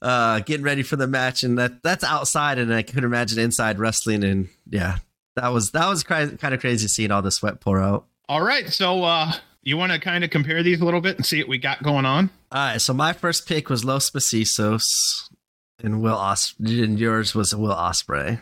[0.00, 3.78] uh getting ready for the match and that that's outside and I could imagine inside
[3.78, 4.98] wrestling and yeah.
[5.36, 8.06] That was that was cra- kind of crazy seeing all the sweat pour out.
[8.28, 11.24] All right, so uh you want to kind of compare these a little bit and
[11.26, 12.30] see what we got going on?
[12.50, 14.84] All right, so my first pick was Los Macizos
[15.82, 18.40] and Will Os and yours was Will Ospreay.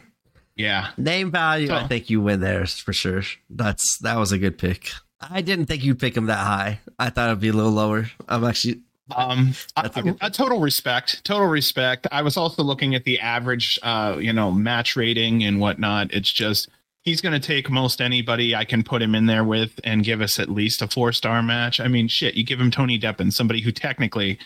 [0.56, 0.90] Yeah.
[0.98, 3.22] Name value, I think you win there for sure.
[3.48, 4.90] That's that was a good pick.
[5.20, 6.80] I didn't think you'd pick him that high.
[6.98, 8.10] I thought it'd be a little lower.
[8.28, 8.80] I'm actually
[9.14, 12.06] Um, a a, a total respect, total respect.
[12.12, 16.12] I was also looking at the average, uh, you know, match rating and whatnot.
[16.12, 16.68] It's just
[17.02, 20.20] he's going to take most anybody I can put him in there with and give
[20.20, 21.80] us at least a four star match.
[21.80, 24.38] I mean, shit, you give him Tony Deppen, somebody who technically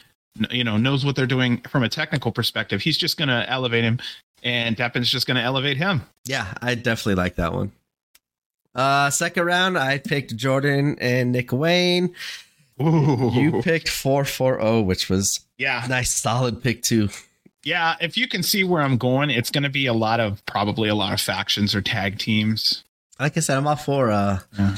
[0.50, 2.80] you know, knows what they're doing from a technical perspective.
[2.82, 3.98] He's just going to elevate him,
[4.42, 6.02] and Deppen's just going to elevate him.
[6.26, 7.72] Yeah, I definitely like that one.
[8.74, 12.14] Uh, second round, I picked Jordan and Nick Wayne.
[12.82, 13.30] Ooh.
[13.32, 17.08] You picked four four zero, which was yeah, nice solid pick too.
[17.64, 17.96] Yeah.
[18.00, 20.88] If you can see where I'm going, it's going to be a lot of probably
[20.88, 22.84] a lot of factions or tag teams.
[23.20, 24.76] Like I said, I'm all for uh, Yeah.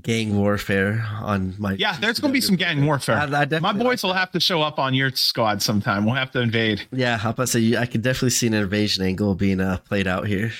[0.00, 1.74] gang warfare on my.
[1.74, 3.16] Yeah, there's going to be some gang warfare.
[3.16, 6.06] I, I My boys will have to show up on your squad sometime.
[6.06, 6.86] We'll have to invade.
[6.90, 10.52] Yeah, I'm say I could definitely see an invasion angle being uh, played out here.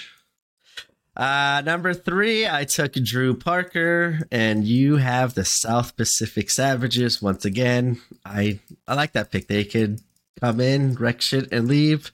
[1.16, 7.44] Uh, number three, I took Drew Parker, and you have the South Pacific Savages once
[7.44, 8.01] again.
[8.24, 9.48] I I like that pick.
[9.48, 10.01] They could
[10.40, 12.10] come in, wreck shit, and leave.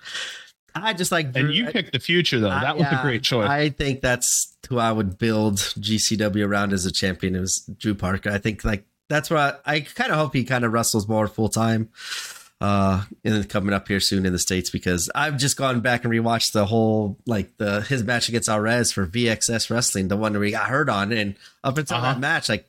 [0.75, 2.51] I just like And you picked the future though.
[2.51, 3.49] I- That was a great choice.
[3.49, 7.35] I think that's who I would build GCW around as a champion.
[7.35, 8.31] It was Drew Parker.
[8.31, 11.29] I think like that's where I, I kind of hope he kind of wrestles more
[11.29, 11.89] full time.
[12.61, 16.05] Uh, and then coming up here soon in the states because I've just gone back
[16.05, 20.33] and rewatched the whole like the his match against Arez for VXS Wrestling, the one
[20.33, 22.15] where he got hurt on, and up until Uh-huh.
[22.15, 22.67] that match, like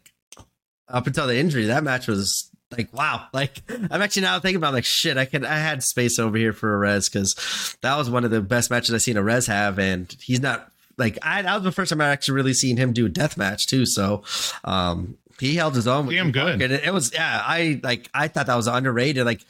[0.89, 3.27] up until the injury, that match was like wow.
[3.33, 5.17] Like I'm actually now thinking about like shit.
[5.17, 8.41] I could I had space over here for Arez because that was one of the
[8.41, 11.89] best matches I've seen res have, and he's not like I that was the first
[11.89, 13.85] time I actually really seen him do a death match too.
[13.85, 14.23] So
[14.63, 16.07] um he held his own.
[16.07, 16.61] Damn good.
[16.61, 17.41] And it, it was yeah.
[17.43, 19.25] I like I thought that was underrated.
[19.25, 19.41] Like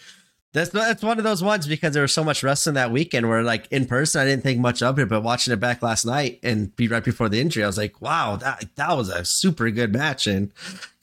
[0.53, 3.43] that's that's one of those ones because there was so much wrestling that weekend where
[3.43, 6.39] like in person I didn't think much of it, but watching it back last night
[6.41, 9.69] and be right before the injury, I was like, wow, that that was a super
[9.69, 10.25] good match.
[10.25, 10.51] And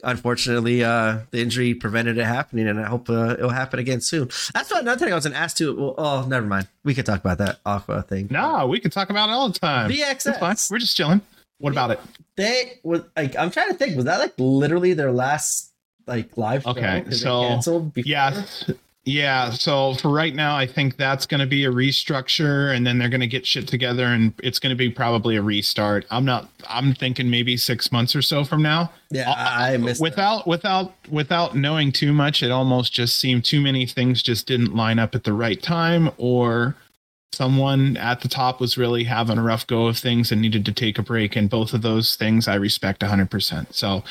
[0.03, 4.29] unfortunately, uh, the injury prevented it happening, and I hope uh, it'll happen again soon.
[4.55, 5.75] That's what another thing I was going to ask to.
[5.77, 6.69] Well, oh, never mind.
[6.83, 8.29] We could talk about that off a thing.
[8.31, 9.89] no, we can talk about it all the time.
[10.69, 10.75] Fine.
[10.77, 11.21] We're just chilling.
[11.59, 12.01] What about it?
[12.37, 13.97] They was like I'm trying to think.
[13.97, 15.73] Was that like literally their last
[16.07, 16.71] like live show?
[16.71, 18.09] Okay, so, canceled before?
[18.09, 18.71] Yes.
[19.07, 19.51] Yeah.
[19.51, 23.11] So for right now, I think that's going to be a restructure, and then they're
[23.11, 26.07] going to get shit together, and it's going to be probably a restart.
[26.11, 26.49] I'm not.
[26.69, 28.91] I'm thinking maybe six months or so from now.
[29.11, 29.31] yeah.
[29.31, 30.05] I, I missed that.
[30.05, 32.43] without without without knowing too much.
[32.43, 36.11] It almost just seemed too many things just didn't line up at the right time,
[36.17, 36.75] or
[37.35, 40.73] someone at the top was really having a rough go of things and needed to
[40.73, 41.37] take a break.
[41.37, 43.75] And both of those things I respect 100%.
[43.75, 44.05] So,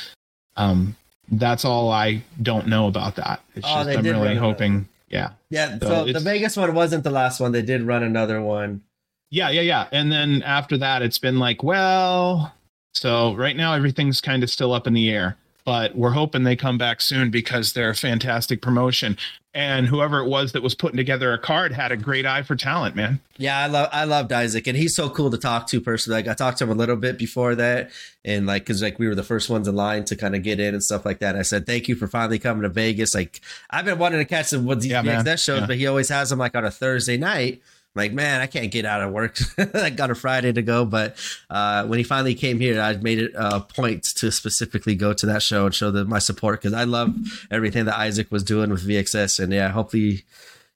[0.55, 0.95] um,
[1.31, 3.41] that's all I don't know about that.
[3.55, 4.87] It's Oh, just I'm really hoping.
[5.09, 5.31] Yeah.
[5.49, 7.51] Yeah, So so the Vegas one wasn't the last one.
[7.51, 8.81] They did run another one.
[9.29, 9.87] Yeah, yeah, yeah.
[9.91, 12.53] And then after that, it's been like, well,
[12.93, 16.55] so right now everything's kind of still up in the air, but we're hoping they
[16.55, 19.17] come back soon because they're a fantastic promotion.
[19.55, 22.55] And whoever it was that was putting together a card had a great eye for
[22.55, 23.19] talent, man.
[23.37, 26.23] Yeah, I love I loved Isaac, and he's so cool to talk to personally.
[26.23, 27.91] Like I talked to him a little bit before that,
[28.25, 30.59] and like because like we were the first ones in line to kind of get
[30.59, 31.29] in and stuff like that.
[31.35, 33.13] And I said thank you for finally coming to Vegas.
[33.13, 35.03] Like I've been wanting to catch some with these Yeah.
[35.03, 35.67] VXS shows, Yeah.
[35.67, 37.61] but he always has them like on a Thursday night.
[37.95, 39.37] Like man, I can't get out of work.
[39.75, 41.15] I got a Friday to go, but
[41.49, 45.25] uh, when he finally came here, I made it a point to specifically go to
[45.27, 47.15] that show and show them my support because I love
[47.51, 50.23] everything that Isaac was doing with VXS, and yeah, hopefully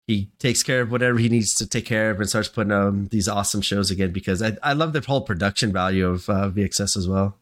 [0.06, 3.09] he takes care of whatever he needs to take care of and starts putting um,
[3.09, 6.97] these awesome shows again because I, I love the whole production value of uh, VXS
[6.97, 7.36] as well.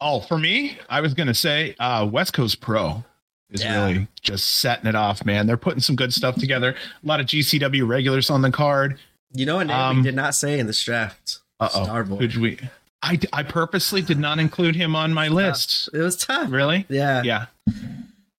[0.00, 3.04] Oh, for me, I was going to say uh, West Coast Pro
[3.52, 3.84] is Yeah.
[3.86, 5.46] really just setting it off, man.
[5.46, 6.70] They're putting some good stuff together.
[7.02, 8.98] A lot of GCW regulars on the card.
[9.34, 11.38] You know what name Um, we did not say in this draft?
[11.60, 11.86] Uh oh.
[11.86, 12.18] Starboy.
[12.18, 12.58] Who did we?
[13.02, 15.88] I, I purposely did not include him on my list.
[15.92, 16.50] It was tough.
[16.52, 16.86] Really?
[16.88, 17.22] Yeah.
[17.24, 17.46] Yeah.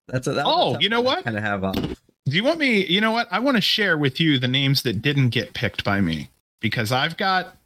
[0.08, 1.24] That's a, that Oh, you know what?
[1.24, 1.76] Kind of have off.
[1.76, 1.96] Do
[2.38, 2.86] you want me?
[2.86, 3.28] You know what?
[3.32, 6.30] I want to share with you the names that didn't get picked by me
[6.62, 7.58] because I've got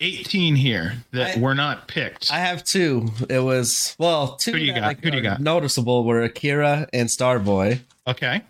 [0.00, 2.30] 18 here that I- were not picked.
[2.32, 3.08] I have two.
[3.30, 4.52] It was well, two.
[4.52, 4.82] Who do you got?
[4.82, 5.40] Like, Who do you got?
[5.40, 7.80] Noticeable were Akira and Starboy.
[8.06, 8.42] okay.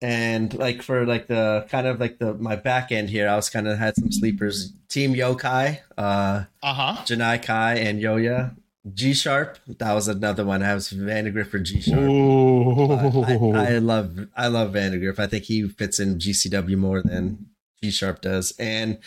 [0.00, 3.48] And like for like the kind of like the my back end here, I was
[3.48, 4.72] kind of had some sleepers.
[4.88, 6.96] Team Yokai, uh, Uh huh.
[7.04, 8.56] Janai Kai and Yoya.
[8.94, 10.60] G Sharp, that was another one.
[10.60, 12.00] I was Vandagriff for G Sharp.
[12.00, 15.20] I, I love I love Vandagriff.
[15.20, 17.46] I think he fits in GCW more than
[17.80, 18.52] G Sharp does.
[18.58, 18.98] And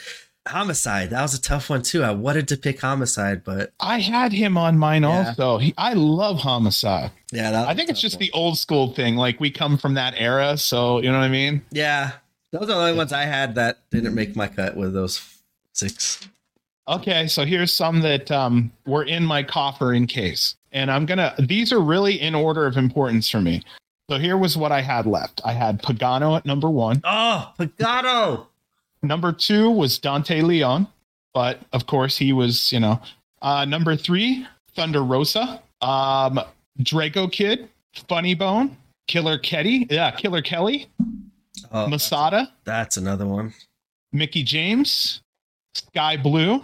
[0.47, 2.03] Homicide, that was a tough one too.
[2.03, 5.27] I wanted to pick Homicide, but I had him on mine Yeah.
[5.29, 5.57] also.
[5.57, 7.11] He, I love Homicide.
[7.31, 8.19] yeah, that was think it's just one.
[8.21, 9.15] the old school thing.
[9.15, 11.61] Like we come from that era, so you know what I mean.
[11.71, 12.11] yeah.
[12.51, 15.21] Those are the only ones I had that didn't make my cut with those
[15.73, 16.25] six.
[16.87, 20.55] Okay, so here's some that um, were in my coffer in case.
[20.71, 23.61] And I'm going to, these are really in order of importance for me.
[24.09, 27.01] So here was what I had left I had Pagano at number one.
[27.03, 28.45] Oh, Pagano!
[29.07, 30.87] Number two was Dante Leon,
[31.33, 32.99] but of course he was, you know.
[33.41, 34.45] Uh, number three,
[34.75, 36.39] Thunder Rosa, um,
[36.79, 37.69] Drago Kid,
[38.09, 38.75] Funny Bone,
[39.07, 40.87] Killer Ketty, yeah, Killer Kelly,
[41.71, 43.53] Oh, Masada, that's another one.
[44.11, 45.21] Mickie James,
[45.73, 46.61] Sky Blue,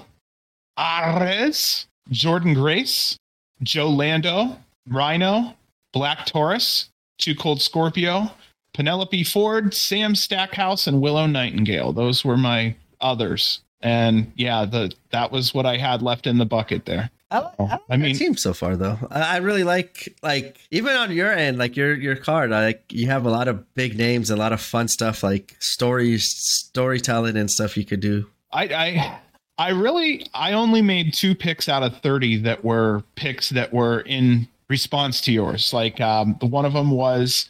[0.77, 3.17] Ares, Jordan Grace,
[3.63, 4.57] Joe Lando,
[4.87, 5.55] Rhino,
[5.93, 6.89] Black Taurus,
[7.19, 8.31] Too Cold Scorpio,
[8.73, 11.93] Penelope Ford, Sam Stackhouse, and Willow Nightingale.
[11.93, 13.61] Those were my others.
[13.81, 17.09] And yeah, the that was what I had left in the bucket there.
[17.31, 18.97] I, like, I, like I mean- team so far though.
[19.09, 22.51] I, I really like like even on your end, like your your card.
[22.51, 26.25] Like you have a lot of big names, a lot of fun stuff, like stories,
[26.25, 28.27] storytelling, and stuff you could do.
[28.51, 29.19] I I
[29.57, 34.01] I really I only made two picks out of 30 that were picks that were
[34.01, 35.73] in response to yours.
[35.73, 37.49] Like um the one of them was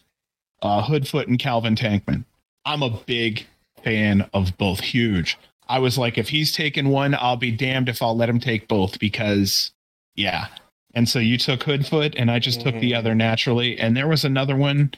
[0.61, 2.25] uh Hoodfoot and Calvin Tankman.
[2.65, 3.45] I'm a big
[3.83, 5.37] fan of both huge.
[5.67, 8.67] I was like if he's taking one, I'll be damned if I'll let him take
[8.67, 9.71] both because
[10.15, 10.47] yeah.
[10.93, 12.97] And so you took Hoodfoot and I just took the Mhm.
[12.97, 14.93] other naturally and there was another one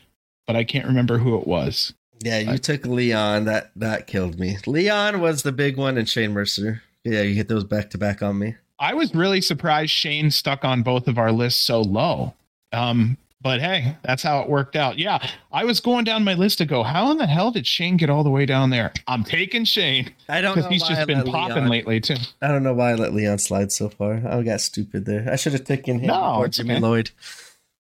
[0.48, 1.94] but I can't remember who it was.
[2.22, 3.46] Yeah, you took Leon.
[3.46, 4.58] That that killed me.
[4.66, 6.82] Leon was the big one, and Shane Mercer.
[7.06, 8.56] Yeah, you hit those back to back on me.
[8.80, 12.34] I was really surprised Shane stuck on both of our lists so low.
[12.74, 14.98] Um, but hey, that's how it worked out.
[14.98, 15.20] Yeah,
[15.52, 18.10] I was going down my list to go, how in the hell did Shane get
[18.10, 18.94] all the way down there?
[19.08, 22.00] I'm taking Shane I don't know because he's why I just been popping Leon- lately
[22.00, 22.16] too.
[22.42, 24.22] I don't know why I let Leon slide so far.
[24.28, 25.28] I got stupid there.
[25.32, 26.80] I should have taken him No, or Jimmy okay.
[26.82, 27.12] Lloyd.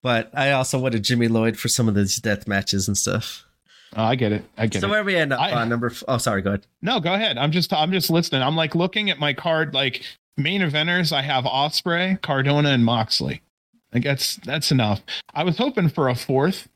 [0.02, 3.46] But I also wanted Jimmy Lloyd for some of these death matches and stuff.
[3.96, 4.44] Oh, I get it.
[4.58, 4.90] I get so it.
[4.90, 5.88] So where do we end up I- on number?
[5.88, 6.42] F- oh, sorry.
[6.42, 6.66] Go ahead.
[6.82, 7.38] No, go ahead.
[7.38, 8.42] I'm just I'm just listening.
[8.42, 9.74] I'm like looking at my card.
[9.74, 10.04] Like
[10.36, 13.42] main eventers, I have Ospreay, Cardona, and Moxley.
[13.94, 15.02] I guess that's enough.
[15.34, 16.68] I was hoping for a fourth.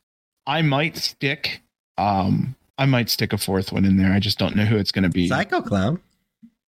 [0.46, 1.62] I might stick.
[1.98, 4.14] Um, I might stick a fourth one in there.
[4.14, 5.28] I just don't know who it's going to be.
[5.28, 6.00] Psycho Clown.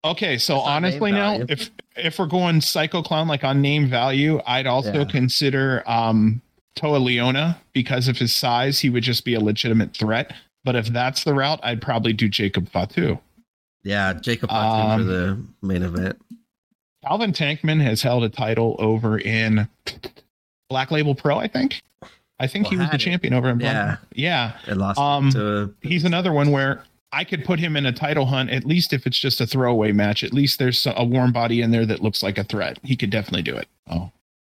[0.04, 1.46] Okay, so That's honestly now, value.
[1.50, 5.06] if if we're going Psycho Clown like on name value, I'd also Yeah.
[5.06, 6.42] consider um
[6.76, 10.34] Toa Liona because of his size, he would just be a legitimate threat.
[10.64, 13.20] But if that's the route, I'd probably do Jacob Fatu.
[13.84, 16.18] Yeah, Jacob Fatu Um, for the main event.
[17.06, 19.68] Calvin Tankman has held a title over in
[20.70, 21.82] Black Label Pro, I think.
[22.40, 23.00] I think he was the it.
[23.00, 23.74] champion over in Black.
[23.74, 24.54] Yeah.
[24.66, 24.72] Yeah.
[24.72, 28.26] It lost um, to He's another one where I could put him in a title
[28.28, 30.24] hunt, at least if it's just a throwaway match.
[30.24, 32.80] At least there's a warm body in there that looks like a threat.
[32.84, 33.68] He could definitely do it.
[33.90, 34.12] Oh.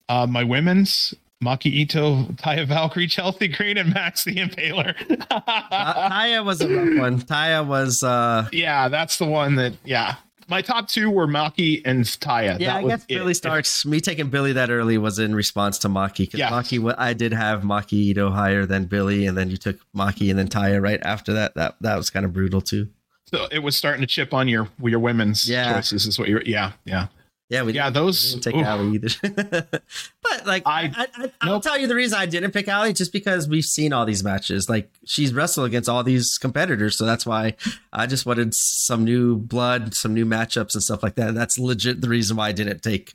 [0.08, 4.94] Uh, my women's Maki Ito, Taya Valkyrie, Chelsea Green, and Max the Impaler.
[5.30, 7.20] uh, Taya was a rough one.
[7.20, 10.14] Taya was uh yeah, that's the one that, yeah.
[10.48, 12.58] My top two were Maki and Taya.
[12.58, 13.14] yeah, That I was guess it.
[13.14, 13.86] Billie Starkz.
[13.86, 16.50] Me taking Billie that early was in response to Maki because Yeah.
[16.50, 16.94] Maki.
[16.98, 20.48] I did have Maki Ito higher than Billie, and then you took Maki and then
[20.48, 21.54] Taya right after that.
[21.54, 22.88] That that was kind of brutal too.
[23.30, 25.74] So it was starting to chip on your your women's Yeah.
[25.74, 27.06] choices, is what you're, yeah, yeah.
[27.50, 28.66] Yeah, we Yeah, those- we didn't take oof.
[28.66, 29.08] Allie either.
[30.22, 31.62] but like, I, I- I, I, I'll nope.
[31.62, 34.68] tell you the reason I didn't pick Allie just because we've seen all these matches.
[34.70, 37.54] Like, she's wrestled against all these competitors, so that's why
[37.92, 41.34] I just wanted some new blood, some new matchups and stuff like that.
[41.34, 43.12] That's legit the reason why I didn't take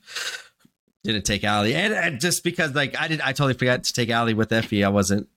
[1.03, 4.10] didn't take Allie, and, and just because like I did, I totally forgot to take
[4.10, 4.85] Allie with Effy.
[4.85, 5.27] I wasn't.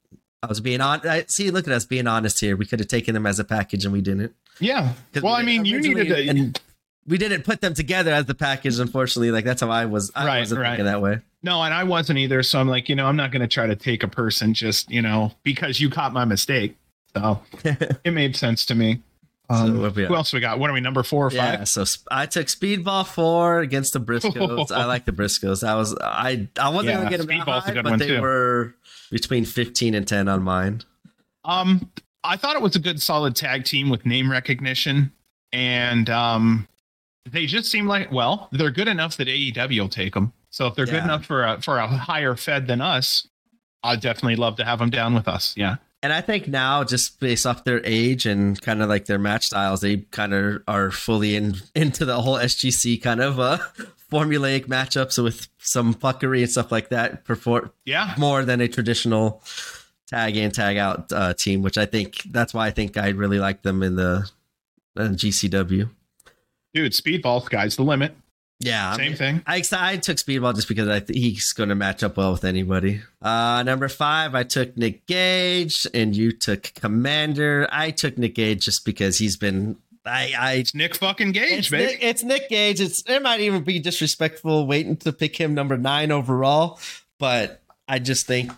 [0.42, 1.06] I was being on.
[1.08, 1.50] I see.
[1.52, 2.56] Look at us being honest here.
[2.56, 4.34] We could have taken them as a package, and we didn't.
[4.58, 4.92] Yeah.
[5.14, 6.28] Well, we I mean, you needed to.
[6.28, 6.60] and
[7.06, 8.78] we didn't put them together as the package.
[8.78, 10.10] Unfortunately, like that's how I was.
[10.14, 10.68] I Right, wasn't right.
[10.70, 11.20] thinking that way.
[11.42, 12.42] No, and I wasn't either.
[12.42, 14.88] So I'm like, you know, I'm not going to try to take a person just,
[14.90, 16.76] you know, because you caught my mistake.
[17.16, 19.02] So it made sense to me.
[19.50, 20.58] Um, what we who else we got?
[20.60, 21.38] What are we, number four or five?
[21.58, 24.70] Yeah, so sp- I took Speedball four against the Briscoes.
[24.70, 25.66] I like the Briscoes.
[25.66, 27.98] I was I I wasn't Yeah, gonna get them Speedball's a high, good but one,
[27.98, 28.20] they too.
[28.22, 28.74] were
[29.10, 30.82] between fifteen and ten on mine.
[31.44, 31.90] Um,
[32.24, 35.12] I thought it was a good, solid tag team with name recognition,
[35.52, 36.66] and um,
[37.30, 40.32] they just seem like well, they're good enough that AEW will take them.
[40.50, 40.92] So if they're Yeah.
[40.94, 43.26] good enough for a for a higher fed than us,
[43.82, 45.54] I'd definitely love to have them down with us.
[45.56, 45.76] Yeah.
[46.04, 49.46] And I think now, just based off their age and kind of like their match
[49.46, 53.58] styles, they kind of are fully in into the whole SGC kind of uh,
[54.12, 57.24] formulaic matchups with some fuckery and stuff like that.
[57.24, 58.14] Perform Yeah.
[58.18, 59.44] more than a traditional
[60.08, 63.38] tag in tag out uh, team, which I think that's why I think I really
[63.38, 64.28] like them in the
[64.96, 65.88] uh, GCW.
[66.74, 68.14] Dude, speedball, sky's the limit.
[68.60, 69.42] Yeah, I Same mean, thing.
[69.46, 72.44] I, I took Speedball just because I think he's going to match up well with
[72.44, 73.00] anybody.
[73.20, 77.68] Uh, number five, I took Nick Gage, and you took Komander.
[77.72, 79.76] I took Nick Gage just because he's been.
[80.06, 81.92] I, I It's Nick fucking Gage, it's baby.
[81.92, 82.80] Nick, it's Nick Gage.
[82.80, 86.78] It's it might even be disrespectful waiting to pick him number nine overall,
[87.18, 88.52] but I just think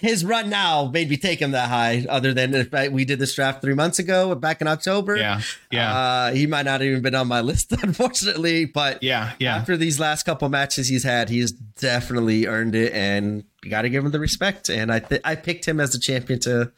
[0.00, 2.04] his run now made me take him that high.
[2.08, 5.40] Other than if I, we did this draft three months ago, back in October, yeah.
[5.70, 5.94] Yeah.
[5.96, 8.64] uh, he might not have even been on my list, unfortunately.
[8.64, 9.32] But yeah.
[9.38, 9.56] Yeah.
[9.56, 13.90] after these last couple matches he's had, he's definitely earned it, and you got to
[13.90, 14.68] give him the respect.
[14.70, 16.72] And I th- I picked him as the champion to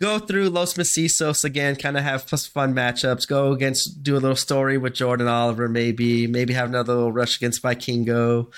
[0.00, 3.28] go through Los Macizos again, kind of have fun matchups.
[3.28, 7.36] Go against, do a little story with Jordan Oliver, maybe, maybe have another little rush
[7.36, 8.50] against Vikingo,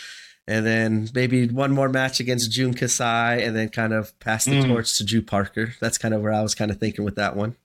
[0.46, 4.52] and then maybe one more match against Jun Kasai, and then kind of pass the
[4.52, 4.68] Mm.
[4.68, 5.74] torch to Drew Parker.
[5.80, 7.56] That's kind of where I was kind of thinking with that one.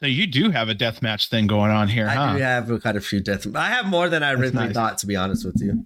[0.00, 2.20] So you do have a death match thing going on here, huh?
[2.20, 3.46] I do have a kind of few death.
[3.56, 4.74] I have more than I That's originally nice.
[4.74, 5.84] thought, to be honest with you.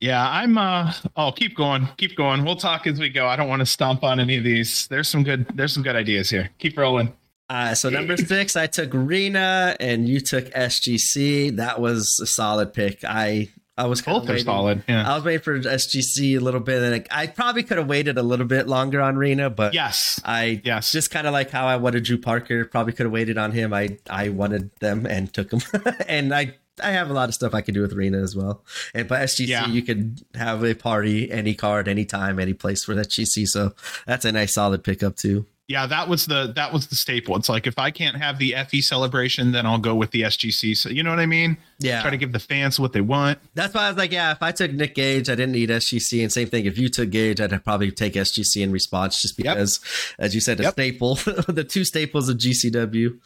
[0.00, 2.44] Yeah, I'm uh oh keep going, keep going.
[2.44, 3.28] We'll talk as we go.
[3.28, 4.88] I don't want to stomp on any of these.
[4.88, 6.50] There's some good there's some good ideas here.
[6.58, 7.12] Keep rolling.
[7.48, 11.54] Uh, so number six, I took Rina, and you took SGC.
[11.56, 13.04] That was a solid pick.
[13.04, 14.84] I I was kind both are solid.
[14.86, 15.10] Yeah.
[15.10, 18.22] I was waiting for SGC a little bit, and I probably could have waited a
[18.22, 20.20] little bit longer on Rina, but yes.
[20.24, 20.92] I Yes.
[20.92, 22.66] just kind of like how I wanted Drew Parker.
[22.66, 23.72] Probably could have waited on him.
[23.72, 25.60] I I wanted them and took them,
[26.06, 28.64] and I I have a lot of stuff I could do with Rina as well.
[28.94, 29.66] And but SGC, Yeah.
[29.68, 33.46] you could have a party any card, anytime, any place for SGC.
[33.46, 33.74] So
[34.06, 35.46] that's a nice solid pickup too.
[35.72, 37.34] Yeah, that was the that was the staple.
[37.36, 40.76] It's like if I can't have the FE celebration, then I'll go with the SGC.
[40.76, 41.56] So you know what I mean?
[41.78, 43.38] Yeah, Try to give the fans what they want.
[43.54, 46.22] That's why I was like, yeah, if I took Nick Gage, I didn't need SGC.
[46.22, 49.54] And same thing, if you took Gage, I'd probably take SGC in response just Yep.
[49.56, 49.80] because,
[50.18, 50.72] as you said, a Yep.
[50.74, 51.14] staple,
[51.48, 53.18] the two staples of GCW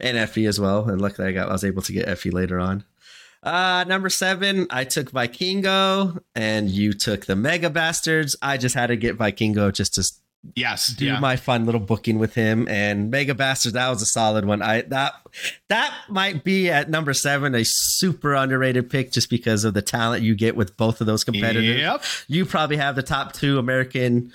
[0.00, 0.88] and FE as well.
[0.90, 2.84] And luckily, I got I was able to get FE later on.
[3.44, 8.36] Uh, number seven, I took Vikingo, and you took the Mega Bastards.
[8.40, 10.04] I just had to get Vikingo just to
[10.56, 10.88] Yes.
[10.88, 11.20] do yeah.
[11.20, 13.74] my fun little booking with him and Mega Bastards.
[13.74, 14.60] That was a solid one.
[14.60, 15.14] I that
[15.68, 20.24] that might be at number seven a super underrated pick just because of the talent
[20.24, 21.78] you get with both of those competitors.
[21.78, 22.02] Yep.
[22.26, 24.32] You probably have the top two American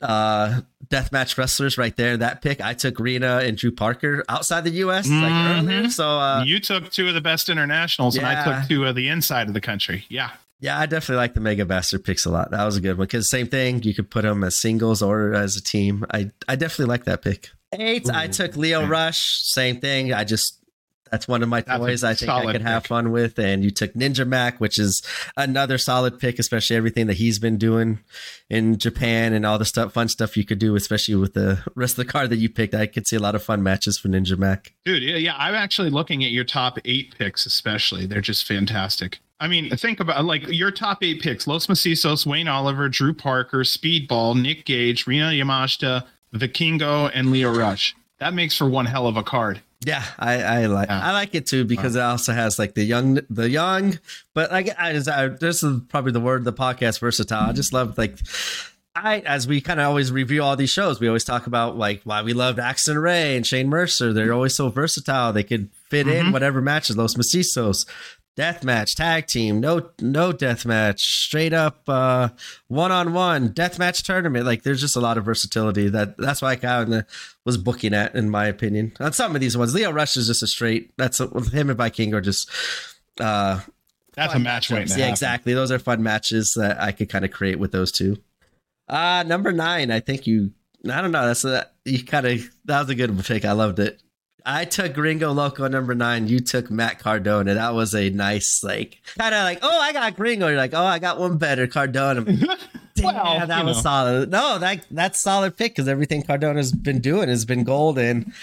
[0.00, 2.16] uh deathmatch wrestlers right there.
[2.16, 5.08] That pick I took Rina and Drew Parker outside the U.S.
[5.08, 5.58] like Mhm.
[5.58, 5.90] earlier.
[5.90, 9.08] So uh, you took two of the best internationals, and I took two of the
[9.08, 10.04] inside of the country.
[10.08, 10.30] Yeah.
[10.62, 12.52] Yeah, I definitely like the Mega Bastard picks a lot.
[12.52, 13.82] That was a good one because same thing.
[13.82, 16.06] You could put them as singles or as a team.
[16.08, 17.50] I I definitely like that pick.
[17.72, 18.88] Eight, I took Lio okay.
[18.88, 19.42] Rush.
[19.42, 20.12] Same thing.
[20.12, 20.62] I just
[21.12, 22.04] that's one of my That's toys.
[22.04, 23.38] I think I solid could have fun with.
[23.38, 25.02] And you took Ninja Mack, which is
[25.36, 27.98] another solid pick, especially everything that he's been doing
[28.48, 31.98] in Japan and all the stuff, fun stuff you could do, especially with the rest
[31.98, 32.72] of the card that you picked.
[32.74, 34.72] I could see a lot of fun matches for Ninja Mack.
[34.86, 35.36] Dude, yeah, yeah.
[35.36, 38.06] I'm actually looking at your top eight picks, especially.
[38.06, 39.18] They're just fantastic.
[39.42, 43.58] I mean, think about like your top eight picks: Los Macizos, Wayne Oliver, Drew Parker,
[43.60, 46.04] Speedball, Nick Gage, Rina Yamashita,
[46.34, 47.94] Vikingo, and Lio Rush.
[48.18, 49.60] That makes for one hell of a card.
[49.84, 51.00] Yeah, I, I like Yeah.
[51.08, 53.98] I like it too because it also has like the young the young,
[54.32, 57.48] but like I, just- I this is probably the word of the podcast versatile.
[57.50, 58.16] I just love like
[58.94, 62.02] I as we kind of always review all these shows, we always talk about like
[62.04, 64.12] why we loved Axton Ray and Shane Mercer.
[64.12, 65.32] They're always so versatile.
[65.32, 66.32] They could fit in Mhm.
[66.32, 66.96] whatever matches.
[66.96, 67.84] Los Macizos,
[68.36, 72.28] death match, tag team, no no death match, straight up uh
[72.68, 74.46] one on one death match tournament.
[74.46, 77.06] Like there's just a lot of versatility that that's why I kind of
[77.44, 78.92] was booking at, in my opinion.
[79.00, 80.92] On some of these ones, Lio Rush is just a straight.
[80.96, 82.50] That's with him and Viking are just.
[83.20, 83.60] uh
[84.14, 84.92] That's a match waiting to.
[84.94, 85.12] Yeah, happen.
[85.12, 85.54] exactly.
[85.54, 88.16] Those are fun matches that I could kind of create with those two.
[88.88, 89.90] Uh number nine.
[89.90, 90.52] I think you.
[90.90, 91.26] I don't know.
[91.26, 93.44] That's a you kind of that was a good pick.
[93.44, 94.02] I loved it.
[94.44, 96.28] I took Gringo Loco number nine.
[96.28, 97.54] You took Matt Cardona.
[97.54, 100.48] That was a nice, like, kind of like, oh, I got Gringo.
[100.48, 102.24] You're like, oh, I got one better, Cardona.
[102.94, 103.82] Damn, Well, that was know.
[103.82, 104.30] solid.
[104.30, 108.34] No, that that's solid pick because everything Cardona's been doing has been golden.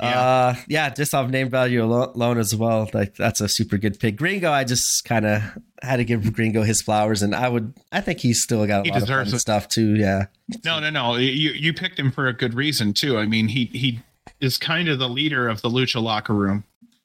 [0.00, 2.90] and uh, yeah, just off name value alone as well.
[2.92, 4.16] Like that's a super good pick.
[4.16, 5.42] Gringo, I just kind of
[5.82, 8.82] had to give Gringo his flowers, and I would, I think he's still got a
[8.84, 9.94] He lot of stuff too.
[9.94, 10.26] Yeah,
[10.64, 11.14] No, no, no.
[11.14, 13.18] You you picked him for a good reason too.
[13.18, 14.00] I mean, he he
[14.42, 16.64] is kind of the leader of the lucha locker room.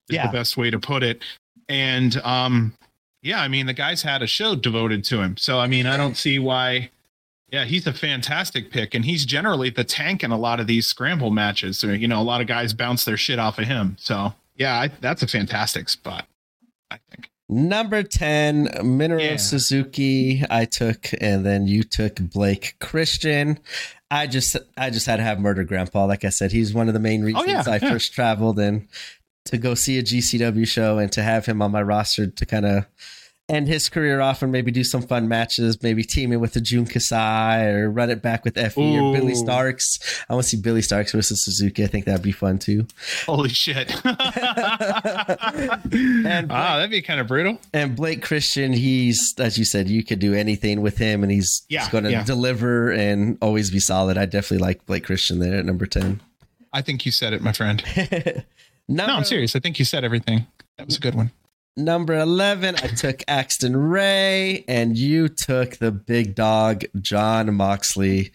[0.09, 0.27] Is Yeah.
[0.27, 1.21] the best way to put it.
[1.69, 2.73] And um,
[3.21, 5.37] yeah, I mean, the guy's had a show devoted to him.
[5.37, 6.89] So I mean, I don't see why.
[7.49, 10.85] Yeah, he's a fantastic pick, and he's generally the tank in a lot of these
[10.85, 11.77] scramble matches.
[11.79, 13.95] So, you know, a lot of guys bounce their shit off of him.
[13.99, 16.27] So yeah, I, that's a fantastic spot.
[16.91, 17.29] I think.
[17.49, 19.35] Number 10, Minoru Yeah.
[19.37, 23.59] Suzuki, I took, and then you took Blake Christian.
[24.09, 26.05] I just I just had to have Murder Grandpa.
[26.05, 27.89] Like I said, he's one of the main oh, reasons yeah, I yeah.
[27.89, 28.87] first traveled and
[29.45, 32.65] to go see a GCW show and to have him on my roster to kind
[32.65, 32.85] of
[33.49, 36.85] end his career off and maybe do some fun matches, maybe teaming with the Jun
[36.85, 40.23] Kasai or run it back with Effy or Billie Starkz.
[40.29, 41.83] I want to see Billie Starkz versus Suzuki.
[41.83, 42.85] I think that'd be fun too.
[43.25, 43.89] Holy shit!
[46.25, 47.59] And- ah, that'd be kind of brutal.
[47.73, 51.63] And Blake Christian, he's as you said, you could do anything with him, and he's,
[51.69, 52.23] Yeah, he's going to yeah.
[52.23, 54.17] deliver and always be solid.
[54.17, 56.21] I definitely like Blake Christian there at number ten.
[56.73, 57.83] I think you said it, my friend.
[58.89, 59.53] No, I'm serious.
[59.53, 60.47] I think you said everything.
[60.77, 61.31] That was a good one.
[61.77, 68.31] Number eleven, I took Axton Ray, and you took the big dog Jon Moxley.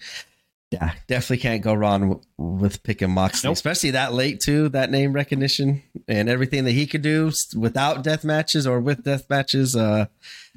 [0.71, 3.55] Yeah, definitely can't go wrong w- with picking Moxley, Nope.
[3.55, 4.69] especially that late too.
[4.71, 9.29] That name recognition and everything that he could do without death matches or with death
[9.29, 9.75] matches.
[9.77, 10.07] Uh,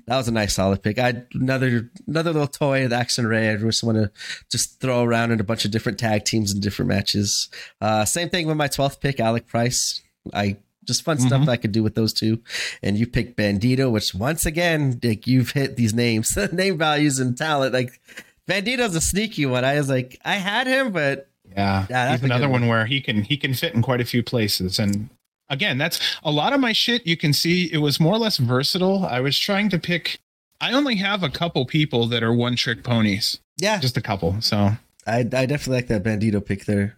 [0.08, 1.00] that was a nice solid pick.
[1.00, 3.50] I another another little toy, the Axton Ray.
[3.50, 4.12] I just want to
[4.52, 7.50] just throw around in a bunch of different tag teams and different matches.
[7.82, 10.02] Uh, same thing with my twelfth pick, Alec Price.
[10.34, 11.46] I just fun stuff Mhm.
[11.46, 12.40] that I could do with those two.
[12.84, 17.38] And you picked Bandito, which once again, Dick, you've hit these names, name values, and
[17.38, 17.74] talent.
[17.74, 18.00] Like
[18.48, 19.66] Bandito's a sneaky one.
[19.66, 22.70] I was like, I had him, but Yeah, Yeah, that's he's another one one.
[22.70, 24.80] where he can he can fit in quite a few places.
[24.80, 25.10] And
[25.50, 27.06] again, that's a lot of my shit.
[27.08, 29.06] You can see it was more or less versatile.
[29.06, 30.20] I was trying to pick.
[30.62, 34.38] I only have a couple people that are one trick ponies, yeah, just a couple.
[34.42, 36.98] So I, I definitely like that Bandito pick there.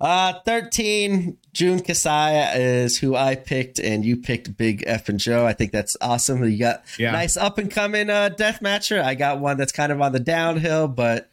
[0.00, 5.46] Uh, 13, Jun Kasai is who I picked, and you picked Big F'n Joe.
[5.46, 6.44] I think that's awesome.
[6.44, 9.02] You got yeah, nice up and coming uh, death matcher.
[9.02, 11.30] I got one that's kind of on the downhill, but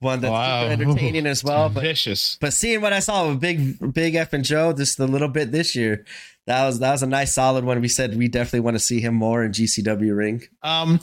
[0.00, 0.66] one that's Wow.
[0.66, 1.68] entertaining as well.
[1.70, 2.36] But vicious.
[2.40, 5.74] but seeing what I saw with Big Big F'n Joe just a little bit this
[5.74, 6.04] year,
[6.46, 7.80] that was that was a nice solid one.
[7.80, 10.42] We said we definitely want to see him more in GCW ring.
[10.62, 11.00] Um,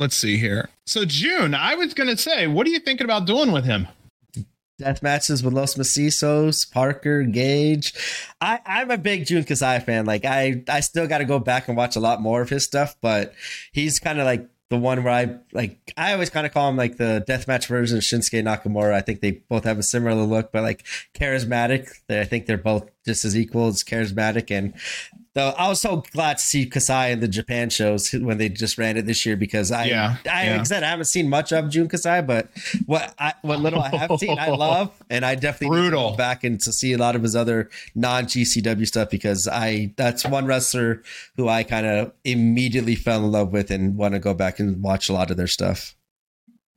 [0.00, 0.68] let's see here.
[0.84, 3.86] So June, I was gonna say, what are you thinking about doing with him?
[4.78, 7.92] Death matches with Los Macisos, Parker, Gage.
[8.40, 10.06] I, I'm a big Jun Kasai fan.
[10.06, 12.64] Like I, I still got to go back and watch a lot more of his
[12.64, 13.34] stuff, but
[13.72, 15.92] he's kind of like the one where I like.
[15.96, 18.92] I always kind of call him like the deathmatch version of Shinsuke Nakamura.
[18.92, 20.84] I think they both have a similar look, but like
[21.14, 21.88] charismatic.
[22.08, 24.50] I think they're both just as equal as charismatic.
[24.50, 24.74] And
[25.38, 28.76] though I was so glad to see Kasai in the Japan shows when they just
[28.76, 30.52] ran it this year because I, Yeah, I, yeah.
[30.52, 32.48] like I said, I haven't seen much of Jun Kasai, but
[32.86, 36.10] what I, what little I have seen, I love, and I definitely Brutal.
[36.10, 39.92] go back and to see a lot of his other non GCW stuff because I
[39.96, 41.02] that's one wrestler
[41.36, 44.82] who I kind of immediately fell in love with and want to go back and
[44.82, 45.94] watch a lot of their stuff.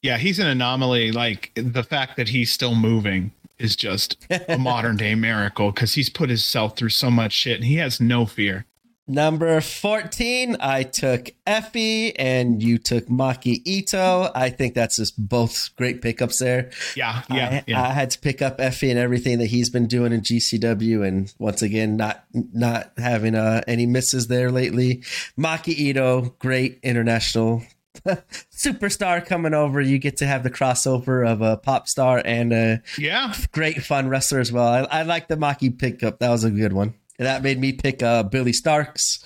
[0.03, 1.11] Yeah, he's an anomaly.
[1.11, 3.31] Like the fact that he's still moving
[3.61, 7.65] is just a modern day miracle because he's put himself through so much shit and
[7.65, 8.65] he has no fear.
[9.07, 14.31] Number 14, I took Effy and you took Maki Ito.
[14.33, 16.69] I think that's just both great pickups there.
[16.95, 17.81] Yeah, yeah, I, yeah.
[17.81, 21.33] I had to pick up Effy and everything that he's been doing in GCW, and
[21.39, 25.03] once again, not not having uh, any misses there lately.
[25.37, 27.63] Maki Ito, great international
[28.51, 29.81] superstar coming over.
[29.81, 33.33] You get to have the crossover of a pop star and a yeah.
[33.51, 34.67] great fun wrestler as well.
[34.67, 36.19] I, I like the Maki pickup.
[36.19, 36.93] That was a good one.
[37.17, 39.23] And that made me pick uh, Billie Starkz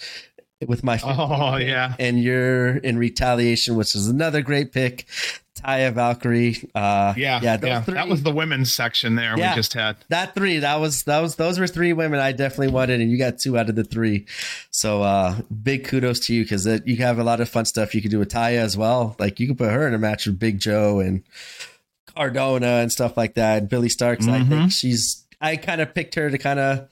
[0.68, 1.96] with my Oh, yeah.
[2.00, 5.06] and you're in retaliation, which is another great pick.
[5.56, 6.70] Taya Valkyrie.
[6.76, 7.80] Uh, Yeah, yeah, yeah.
[7.88, 9.52] That was the women's section there Yeah.
[9.52, 9.96] we just had.
[10.10, 10.60] that three.
[10.60, 13.58] That was that was those were three women I definitely wanted, and you got two
[13.58, 14.26] out of the three.
[14.72, 18.02] So uh, big kudos to you because you have a lot of fun stuff you
[18.02, 19.16] can do with Taya as well.
[19.18, 21.24] Like you can put her in a match with Big Joe and
[22.16, 23.58] Cardona and stuff like that.
[23.60, 24.72] And Billie Starkz, I think Mhm.
[24.72, 25.24] she's.
[25.42, 26.88] I kind of picked her to kind of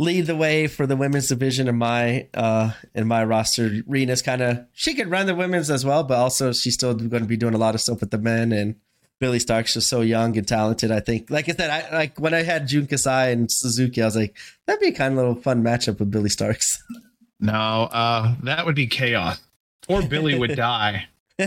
[0.00, 3.82] lead the way for the women's division in my uh in my roster.
[3.86, 7.22] Rina's kind of she could run the women's as well, but also she's still going
[7.22, 8.76] to be doing a lot of stuff with the men and.
[9.20, 10.90] Billie Starkz is so young and talented.
[10.90, 14.06] I think, like I said, I like when I had Jun Kasai and Suzuki, I
[14.06, 14.34] was like,
[14.66, 16.78] that'd be a kind of little fun matchup with Billie Starkz.
[17.38, 17.52] No,
[17.92, 19.38] uh, that would be chaos.
[19.86, 21.06] Poor Billie would die.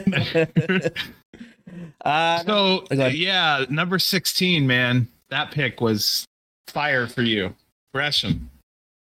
[2.06, 6.26] uh, So yeah, number sixteen, man, that pick was
[6.68, 7.56] fire for you,
[7.94, 8.50] Gresham.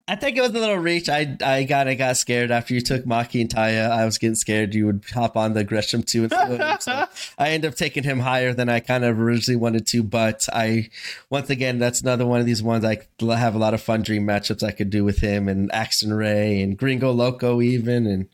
[0.10, 1.08] I think it was a little reach.
[1.08, 3.92] I I got I got scared after you took Maki and Taya.
[3.92, 6.24] I was getting scared you would hop on the Gresham too.
[6.24, 6.32] Him.
[6.80, 7.06] So
[7.38, 10.02] I end up taking him higher than I kind of originally wanted to.
[10.02, 10.90] But I
[11.30, 14.26] once again, that's another one of these ones I have a lot of fun dream
[14.26, 18.28] matchups I could do with him and Axton Ray and Gringo Loco even and.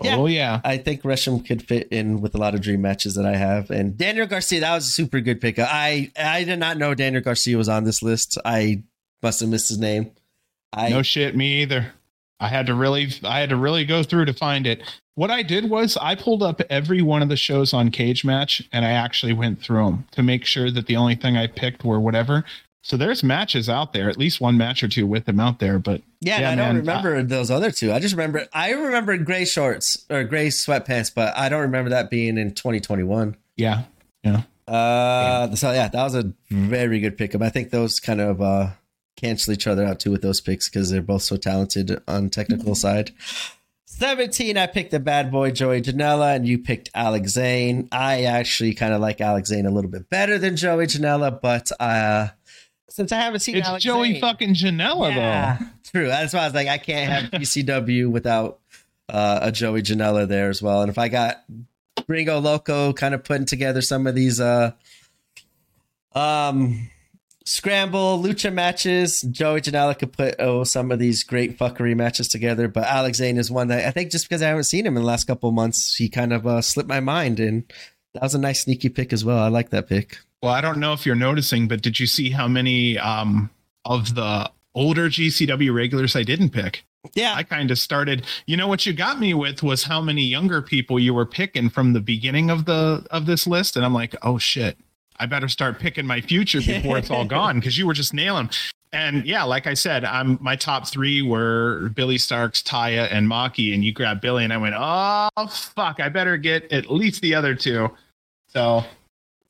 [0.00, 0.16] Oh, yeah.
[0.16, 3.24] Oh yeah, I think Gresham could fit in with a lot of dream matches that
[3.24, 3.70] I have.
[3.70, 5.68] And Daniel Garcia, that was a super good pickup.
[5.70, 8.36] I I did not know Daniel Garcia was on this list.
[8.44, 8.82] I
[9.24, 10.12] must have missed his name.
[10.72, 11.92] I no shit, me either.
[12.38, 14.82] I had to really, I had to really go through to find it.
[15.14, 18.84] What I did was I pulled up every one of the shows on Cagematch and
[18.84, 22.00] I actually went through them to make sure that the only thing I picked were
[22.00, 22.44] whatever.
[22.82, 25.78] So there's matches out there, at least one match or two with them out there.
[25.78, 27.92] But yeah, yeah, I don't man, remember those other two.
[27.92, 32.10] I just remember I remember gray shorts or gray sweatpants, but I don't remember that
[32.10, 33.36] being in 2021.
[33.56, 33.84] yeah,
[34.22, 34.42] yeah.
[34.66, 37.40] Uh, so yeah, that was a very good pickup.
[37.40, 38.70] I think those kind of uh
[39.16, 42.74] cancel each other out too with those picks because they're both so talented on technical
[42.74, 43.12] side.
[43.86, 47.88] 17, I picked the bad boy Joey Janela, and you picked Alex Zane.
[47.92, 51.70] I actually kind of like Alex Zane a little bit better than Joey Janela, but
[51.78, 52.28] uh
[52.88, 55.66] since I haven't seen it's Alex Joey Zane, fucking Janela yeah, though.
[55.92, 56.06] true.
[56.08, 58.60] That's why I was like, I can't have PCW without
[59.08, 60.80] uh, a Joey Janela there as well.
[60.80, 61.44] And if I got
[62.06, 64.72] Gringo Loco kind of putting together some of these uh
[66.14, 66.88] Um,
[67.44, 69.22] scramble lucha matches.
[69.22, 73.38] Joey Janela could put oh some of these great fuckery matches together, but Alex Zane
[73.38, 75.48] is one that I think just because I haven't seen him in the last couple
[75.48, 77.64] of months, he kind of uh, slipped my mind, and
[78.14, 79.38] that was a nice sneaky pick as well.
[79.38, 80.18] I like that pick.
[80.42, 83.50] Well, I don't know if you're noticing, but did you see how many um,
[83.84, 86.84] of the older GCW regulars I didn't pick?
[87.14, 88.26] Yeah, I kind of started.
[88.46, 91.68] You know what you got me with was how many younger people you were picking
[91.68, 94.78] from the beginning of the of this list, and I'm like, oh shit,
[95.18, 98.50] I better start picking my future before it's all gone because you were just nailing.
[98.92, 103.74] And yeah, like I said, I'm my top three were Billie Starkz, Taya, and Maki,
[103.74, 107.34] and you grabbed Billie, and I went, oh fuck, I better get at least the
[107.34, 107.90] other two.
[108.48, 108.84] So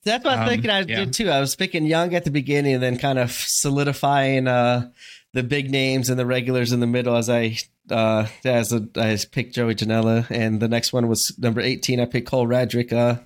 [0.04, 0.96] that's what I'm Um, thinking I yeah.
[1.04, 1.28] did too.
[1.30, 4.90] I was picking young at the beginning and then kind of solidifying uh,
[5.34, 7.56] the big names and the regulars in the middle as I
[7.90, 12.00] uh, as a, I picked Joey Janela and the next one was number 18.
[12.00, 12.92] I picked Cole Radrick.
[12.94, 13.20] Uh,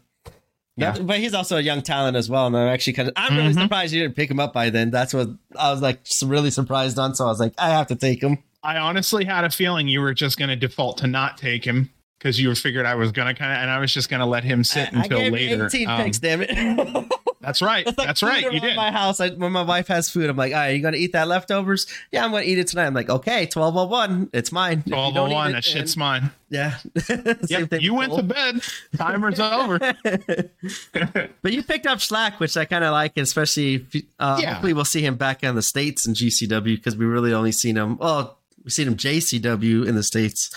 [0.79, 0.93] Yeah.
[0.93, 2.47] that- but he's also a young talent as well.
[2.47, 3.63] And I'm actually kind of I'm really Mhm.
[3.63, 4.91] surprised you didn't pick him up by then.
[4.91, 5.29] That's what
[5.59, 7.15] I was like really surprised on.
[7.15, 8.39] So I was like, I have to take him.
[8.63, 11.91] I honestly had a feeling you were just going to default to not take him
[12.19, 14.27] because you figured I was going to kind of, and I was just going to
[14.27, 15.67] let him sit I, I until gave later.
[15.67, 16.51] 18 Um, picks, damn it.
[17.49, 17.87] that's right.
[17.87, 18.53] Like That's right.
[18.53, 18.77] You did.
[18.77, 21.13] My house, I, when my wife has food, I'm like, all right, you gonna eat
[21.13, 21.87] that leftovers?
[22.13, 22.87] Yeah, I'm gonna eat it tonight.
[22.87, 24.83] I'm like, okay, twelve oh one, it's mine.
[24.87, 25.53] Twelve oh one.
[25.53, 26.31] That shit's mine.
[26.51, 26.79] yeah.
[27.49, 28.57] Yep, thing you went to bed.
[28.97, 29.79] Timer's over.
[31.43, 34.53] but you picked up Slack, which I kind of like, especially if uh, Yeah.
[34.55, 37.77] hopefully we'll see him back in the states in GCW because we really only seen
[37.77, 37.97] him.
[37.99, 40.51] Well, we've seen him JCW in the states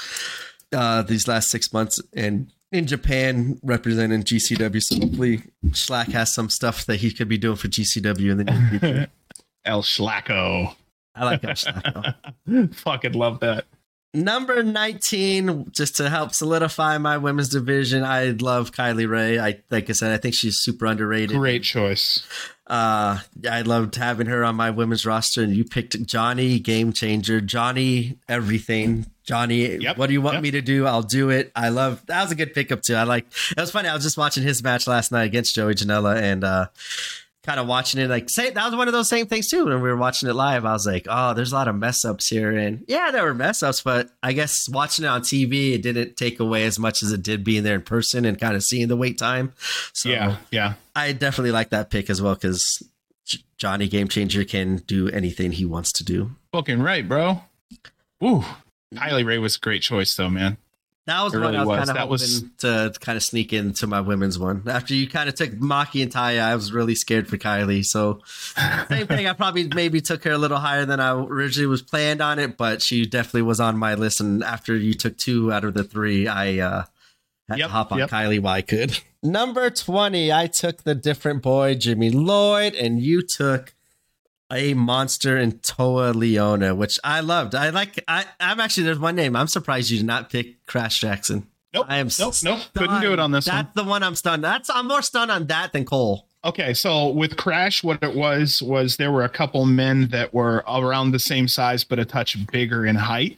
[0.73, 4.81] uh, these last six months, and in Japan representing GCW.
[4.81, 5.43] So hopefully
[5.73, 9.07] Slack has some stuff that he could be doing for GCW in the near future.
[9.65, 10.75] El Schlacko.
[11.13, 12.15] I like El Slack.
[12.73, 13.65] Fucking love that.
[14.13, 19.39] Number 19, just to help solidify my women's division, I love Kylie Rae.
[19.39, 21.37] I like I said, I think she's super underrated.
[21.37, 22.21] Great choice.
[22.67, 23.19] Uh
[23.49, 28.17] I loved having her on my women's roster, and you picked Johnny Game Changer, Johnny
[28.27, 29.05] Everything.
[29.23, 30.43] Johnny, Yep, what do you want yep.
[30.43, 30.85] me to do?
[30.85, 31.51] I'll do it.
[31.55, 32.95] I love that was a good pickup too.
[32.95, 33.87] I like it was funny.
[33.87, 36.67] I was just watching his match last night against Joey Janela and uh
[37.43, 39.81] kind of watching it like say that was one of those same things too when
[39.81, 42.27] we were watching it live i was like oh there's a lot of mess ups
[42.27, 45.81] here and yeah there were mess ups but i guess watching it on tv it
[45.81, 48.63] didn't take away as much as it did being there in person and kind of
[48.63, 49.53] seeing the wait time
[49.91, 50.73] so yeah, yeah.
[50.95, 52.87] i definitely like that pick as well because
[53.57, 57.41] johnny game changer can do anything he wants to do Fucking right, bro.
[58.21, 58.43] Ooh.
[58.93, 60.57] Kylie Rae was a great choice, though, man.
[61.07, 61.77] That was It the one really i was, was.
[61.77, 65.07] kind of That hoping was- to kind of sneak into my women's one after you
[65.07, 68.19] kind of took maki and taya i was really scared for kylie so
[68.89, 69.27] Same thing.
[69.27, 72.57] I probably maybe took her a little higher than I originally was planned on it,
[72.57, 74.19] but she definitely was on my list.
[74.19, 76.83] And after you took two out of the three, I uh,
[77.47, 78.09] had Yep, to hop on yep.
[78.09, 78.99] Kylie while I could.
[79.23, 83.73] Number 20, I took the different boy, Jimmy Lloyd, and you took
[84.51, 87.55] a monster in Toa Liona, which I loved.
[87.55, 89.35] I like, I, I'm actually, there's one name.
[89.35, 91.47] I'm surprised you did not pick Crash Jackson.
[91.73, 91.85] Nope.
[91.87, 92.33] I am nope.
[92.43, 92.59] Nope.
[92.75, 93.55] Couldn't do it on this one.
[93.55, 93.85] That's one.
[93.85, 94.43] the one I'm stunned.
[94.43, 96.25] That's I'm more stunned on that than Cole.
[96.43, 100.63] Okay, so with Crash, what it was was there were a couple men that were
[100.67, 103.37] around the same size but a touch bigger in height.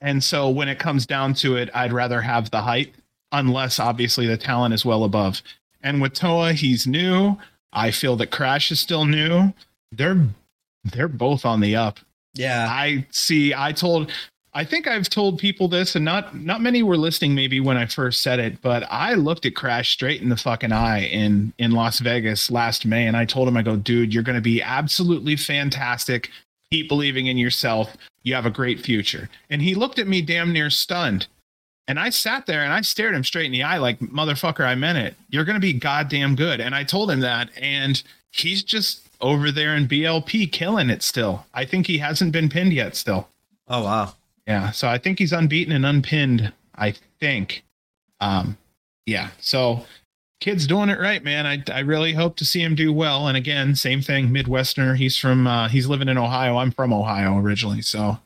[0.00, 2.94] And so when it comes down to it, I'd rather have the height,
[3.32, 5.42] unless obviously the talent is well above.
[5.82, 7.36] And with Toa, he's new.
[7.72, 9.52] I feel that Crash is still new.
[9.92, 10.26] They're
[10.84, 11.98] they're both on the up.
[12.34, 12.66] Yeah.
[12.68, 13.54] I see.
[13.54, 14.12] I told.
[14.54, 17.34] I think I've told people this, and not not many were listening.
[17.34, 20.72] Maybe when I first said it, but I looked at Crash straight in the fucking
[20.72, 24.22] eye in in Las Vegas last May, and I told him, I go, dude, you're
[24.22, 26.30] going to be absolutely fantastic.
[26.70, 27.96] Keep believing in yourself.
[28.22, 29.28] You have a great future.
[29.48, 31.26] And he looked at me damn near stunned.
[31.86, 34.74] And I sat there and I stared him straight in the eye, like, motherfucker, I
[34.74, 35.14] meant it.
[35.30, 36.60] You're going to be goddamn good.
[36.60, 37.48] And I told him that.
[37.58, 38.02] And
[38.32, 41.46] he's just over there in BLP killing it still.
[41.52, 43.28] I think he hasn't been pinned yet still.
[43.66, 44.14] Oh, wow.
[44.46, 44.70] Yeah.
[44.70, 46.52] So I think he's unbeaten and unpinned.
[46.74, 47.64] I think.
[48.20, 48.56] Um,
[49.06, 49.30] yeah.
[49.40, 49.84] So
[50.40, 51.46] kid's doing it right, man.
[51.46, 53.26] I, I really hope to see him do well.
[53.26, 54.96] And again, same thing, Midwesterner.
[54.96, 56.56] He's from, uh, he's living in Ohio.
[56.56, 57.82] I'm from Ohio originally.
[57.82, 58.18] So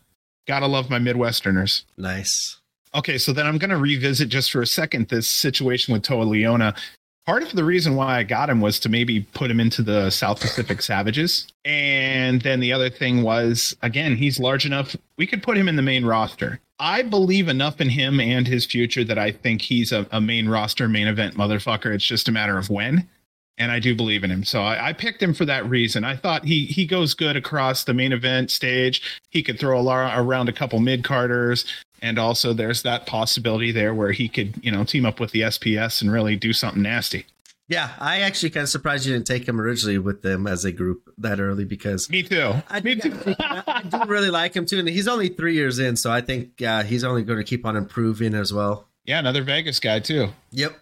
[0.47, 1.85] gotta love my Midwesterners.
[1.97, 2.59] Nice.
[2.95, 6.27] Okay, so then I'm going to revisit just for a second this situation with Toa
[6.27, 6.77] Liona.
[7.25, 10.11] Part of the reason why I got him was to maybe put him into the
[10.11, 11.47] South Pacific Savages.
[11.65, 14.97] And then the other thing was, again, he's large enough.
[15.17, 16.59] We could put him in the main roster.
[16.81, 20.49] I believe enough in him and his future that I think he's a, a main
[20.49, 21.95] roster, main event motherfucker.
[21.95, 23.09] It's just a matter of when.
[23.57, 24.43] And I do believe in him.
[24.43, 26.03] So I, I picked him for that reason.
[26.03, 29.21] I thought he he goes good across the main event stage.
[29.31, 31.67] He could throw a around a couple mid carders
[32.03, 35.41] and also there's that possibility there where he could you know team up with the
[35.43, 37.25] SPS and really do something nasty.
[37.69, 40.73] Yeah, I actually kind of surprised you didn't take him originally with them as a
[40.73, 42.53] group that early because Me too.
[42.69, 43.15] I, Me too.
[43.39, 46.21] I, I do really like him too, and he's only three years in, so I
[46.21, 48.89] think uh, he's only going to keep on improving as well.
[49.07, 50.31] yeah, another Vegas guy too.
[50.51, 50.77] Yep.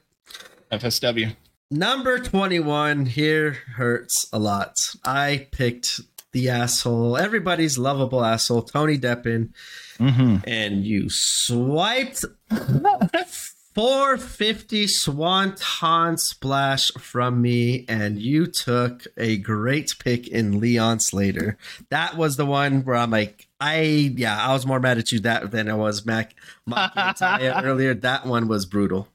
[0.73, 1.37] FSW.
[1.71, 4.75] Number 21 here hurts a lot.
[5.05, 6.01] I picked
[6.33, 9.51] the asshole, everybody's lovable asshole, Tony Deppen,
[9.99, 10.37] Mm-hmm.
[10.45, 12.25] and you swiped
[13.75, 21.59] 450 Swanton splash from me, and you took a great pick in Leon Slater.
[21.91, 23.81] That was the one where I'm like, I
[24.17, 26.35] yeah, I was more mad at you that than I was Mac
[26.69, 27.93] Taya earlier.
[27.95, 29.09] That one was brutal.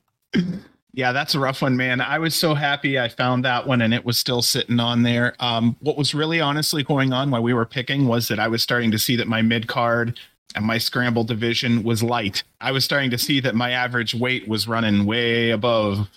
[0.95, 1.99] Yeah, that's a rough one, man.
[1.99, 5.35] I was so happy I found that one and it was still sitting on there.
[5.41, 8.63] Um, what was really honestly going on while we were picking was that I was
[8.63, 10.17] starting to see that my mid card
[10.55, 12.43] and my scramble division was light.
[12.61, 16.07] I was starting to see that my average weight was running way above,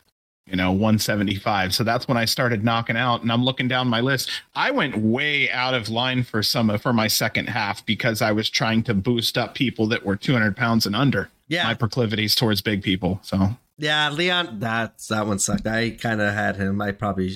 [0.47, 1.75] you know, 175.
[1.75, 3.23] So that's when I started knocking out.
[3.23, 4.31] And I'm looking down my list.
[4.55, 8.31] I went way out of line for some of for my second half because I
[8.31, 11.31] was trying to boost up people that were 200 pounds and under.
[11.49, 11.65] Yeah.
[11.65, 13.19] My proclivities towards big people.
[13.25, 15.67] So Yeah, Leon, that's that one sucked.
[15.67, 16.81] I kind of had him.
[16.81, 17.33] I probably,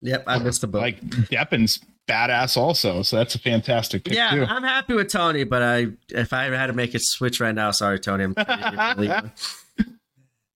[0.00, 0.80] yep, I missed the boat.
[0.80, 1.78] like Deppen's
[2.08, 3.02] badass also.
[3.02, 4.44] So that's a fantastic pick yeah, too.
[4.44, 7.70] I'm happy with Tony, but I if I had to make a switch right now,
[7.70, 8.24] sorry, Tony.
[8.24, 8.34] I'm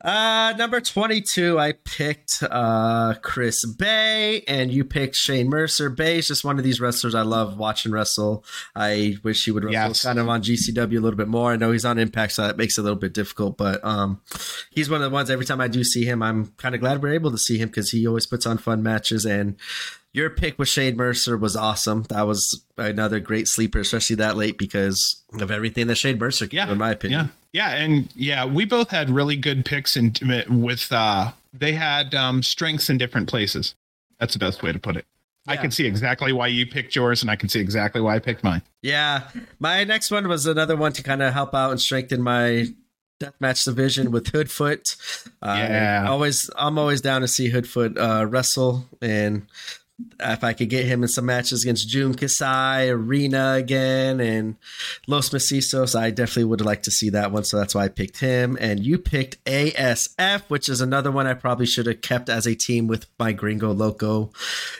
[0.04, 5.90] uh number 22, I picked uh Chris Bey, and you picked Shane Mercer.
[5.90, 8.44] Bey is just one of these wrestlers I love watching wrestle.
[8.76, 10.02] I wish he would wrestle Yes.
[10.04, 11.52] kind of on GCW a little bit more.
[11.52, 14.20] I know he's on Impact, so that makes it a little bit difficult, but um
[14.70, 17.02] he's one of the ones every time I do see him, I'm kind of glad
[17.02, 19.56] we're able to see him because he always puts on fun matches and
[20.14, 22.04] your pick with Shane Mercer was awesome.
[22.08, 26.56] That was another great sleeper, especially that late because of everything that Shane Mercer can
[26.56, 27.30] Yeah, do, in my opinion.
[27.52, 27.70] Yeah.
[27.74, 30.14] And yeah, we both had really good picks in
[30.48, 33.74] with uh they had um strengths in different places.
[34.18, 35.06] That's the best way to put it.
[35.46, 38.18] I can see exactly why you picked yours and I can see exactly why I
[38.18, 38.60] picked mine.
[38.82, 39.28] Yeah.
[39.58, 42.66] My next one was another one to kind of help out and strengthen my
[43.18, 44.94] deathmatch division with Hoodfoot.
[45.40, 46.06] Uh, Yeah.
[46.06, 49.46] always, I'm always down to see Hoodfoot uh, wrestle, and
[50.20, 54.56] if I could get him in some matches against Jun Kasai, Arena again, and
[55.08, 57.44] Los Macizos, I definitely would like to see that one.
[57.44, 58.56] So that's why I picked him.
[58.60, 62.54] And you picked ASF, which is another one I probably should have kept as a
[62.54, 64.30] team with my Gringo Loco.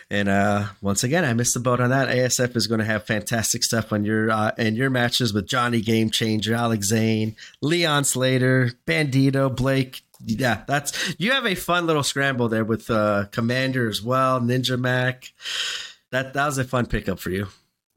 [0.08, 2.08] And uh, once again, I missed the boat on that.
[2.08, 5.80] ASF is going to have fantastic stuff on your uh, in your matches with Johnny
[5.80, 10.02] Game Changer, Alex Zane, Leon Slater, Bandito, Blake.
[10.24, 14.78] Yeah, that's you have a fun little scramble there with uh, Komander as well, Ninja
[14.78, 15.32] Mack.
[16.10, 17.48] That that was a fun pickup for you.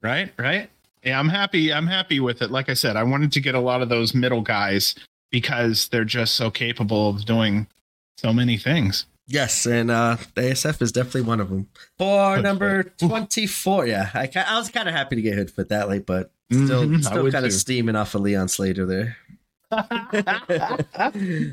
[0.02, 0.32] Right?
[0.38, 0.70] Right?
[1.04, 1.74] Yeah, I'm happy.
[1.74, 2.52] I'm happy with it.
[2.52, 4.94] Like I said, I wanted to get a lot of those middle guys
[5.32, 7.68] because they're just so capable of doing
[8.18, 9.06] so many things.
[9.28, 11.70] Yes, and uh, the ASF is definitely one of them.
[11.98, 12.04] For
[12.38, 12.44] Hoodfoot.
[12.44, 16.32] number twenty-four, yeah, I, I was kind of happy to get Hoodfoot that late, but
[16.52, 19.18] still, Mhm, still kind of steaming off of Leon Slater there.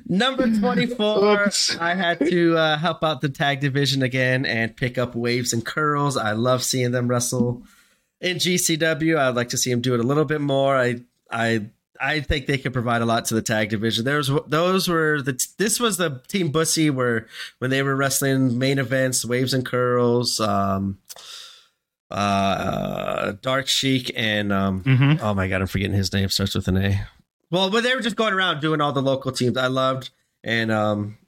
[0.08, 1.76] Number 24, Oops.
[1.78, 5.64] I had to uh, help out the tag division again and pick up Waves and
[5.64, 6.16] Curls.
[6.16, 7.62] I love seeing them wrestle
[8.20, 9.18] in GCW.
[9.18, 10.76] I'd like to see them do it a little bit more.
[10.76, 11.66] I I
[12.00, 14.04] I think they could provide a lot to the tag division.
[14.04, 17.26] There's those were the this was the team Bussy where
[17.58, 20.98] when they were wrestling main events, Waves and Curls, um
[22.10, 25.20] uh Dark Sheik and um Mhm.
[25.22, 26.28] oh my god, I'm forgetting his name.
[26.28, 27.06] Starts with an A.
[27.50, 29.56] Well, but they were just going around doing all the local teams.
[29.56, 30.10] I loved
[30.44, 31.18] and um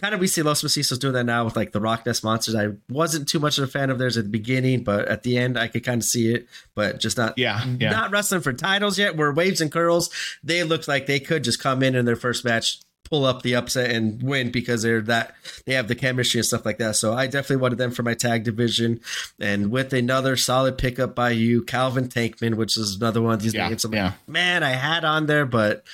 [0.00, 2.54] kind of we see Los Macizos doing that now with like the Rock Nest Monsters.
[2.54, 5.36] I wasn't too much of a fan of theirs at the beginning, but at the
[5.36, 7.62] end I could kind of see it, but just not Yeah.
[7.78, 7.90] Yeah.
[7.90, 9.16] not wrestling for titles yet.
[9.16, 10.10] Where Waves and Curls,
[10.42, 12.80] they looked like they could just come in in their first match,
[13.10, 15.34] pull up the upset and win because they're that
[15.66, 16.94] they have the chemistry and stuff like that.
[16.96, 19.00] So I definitely wanted them for my tag division.
[19.40, 23.54] And with another solid pickup by you, Calvin Tankman, which is another one of these
[23.54, 23.84] Yeah, names.
[23.84, 24.04] I'm yeah.
[24.04, 25.84] like, man, I had on there, but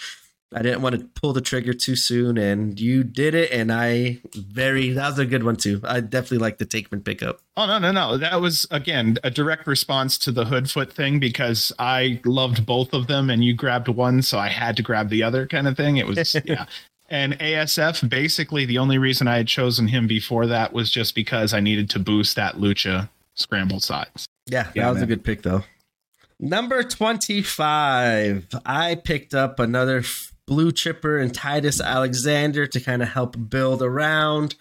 [0.54, 3.50] I didn't want to pull the trigger too soon, and you did it.
[3.50, 5.80] And I very that was a good one too.
[5.84, 7.40] I definitely like the Tankman pickup.
[7.56, 8.16] Oh no, no, no.
[8.16, 13.06] That was again a direct response to the Hoodfoot thing because I loved both of
[13.08, 15.96] them and you grabbed one, so I had to grab the other kind of thing.
[15.96, 16.66] It was yeah.
[17.08, 21.54] And ASF, basically the only reason I had chosen him before that was just because
[21.54, 24.26] I needed to boost that lucha scramble size.
[24.46, 25.64] Yeah, Yeah, that was a good pick though.
[26.38, 28.48] Number 25.
[28.66, 33.82] I picked up another f- Blue Chipper and Titus Alexander to kind of help build
[33.82, 34.54] around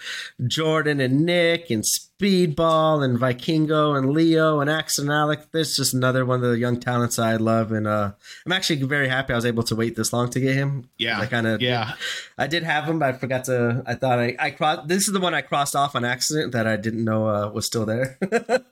[0.48, 5.52] Jordan and Nick and Speedball and Vikingo and Lio and and Alec.
[5.52, 8.14] There's just another one of the young talents I love, and uh,
[8.46, 10.90] I'm actually very happy I was able to wait this long to get him.
[10.98, 11.94] Yeah, I kind of yeah.
[12.38, 13.84] I did have him, but I forgot to.
[13.86, 14.88] I thought I I crossed.
[14.88, 17.68] This is the one I crossed off on accident that I didn't know uh, was
[17.68, 18.18] still there.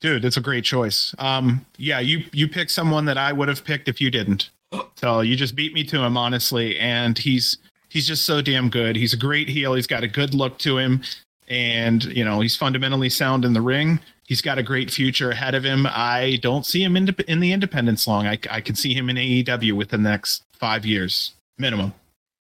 [0.00, 1.14] Dude, it's a great choice.
[1.18, 4.50] Um, yeah, you you picked someone that I would have picked if you didn't.
[4.96, 6.78] So you just beat me to him, honestly.
[6.78, 7.58] And he's
[7.88, 8.96] he's just so damn good.
[8.96, 9.74] He's a great heel.
[9.74, 11.02] He's got a good look to him,
[11.48, 14.00] and you know he's fundamentally sound in the ring.
[14.24, 15.86] He's got a great future ahead of him.
[15.88, 18.26] I don't see him in, the in the independence long.
[18.26, 21.94] I I could see him in AEW within the next five years minimum.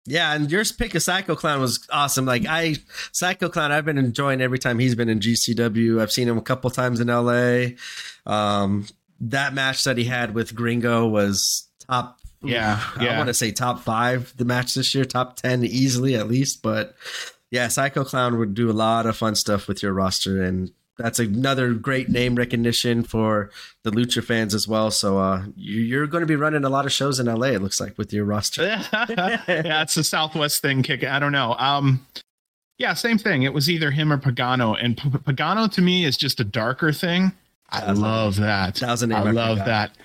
[0.06, 2.24] Yeah, and your pick of Psycho Clown was awesome.
[2.24, 2.76] Like I,
[3.12, 6.00] Psycho Clown, I've been enjoying every time he's been in GCW.
[6.00, 7.76] I've seen him a couple times in LA.
[8.26, 8.86] Um,
[9.20, 12.18] that match that he had with Gringo was top.
[12.42, 13.14] Yeah, yeah.
[13.14, 16.62] I want to say top five the match this year, top ten easily at least.
[16.62, 16.96] But
[17.50, 21.18] yeah, Psycho Clown would do a lot of fun stuff with your roster, and that's
[21.18, 23.50] another great name recognition for
[23.82, 24.90] the Lucha fans as well.
[24.90, 27.48] So uh, you're going to be running a lot of shows in LA.
[27.48, 28.62] It looks like with your roster.
[28.92, 30.82] yeah, it's a Southwest thing.
[30.82, 31.04] Kick.
[31.04, 31.54] I don't know.
[31.58, 32.06] Um,
[32.78, 33.42] yeah, same thing.
[33.42, 36.92] It was either him or Pagano, and P- Pagano to me is just a darker
[36.92, 37.32] thing.
[37.68, 38.76] I love that.
[38.76, 39.66] That was a name I love forgot.
[39.66, 39.96] that.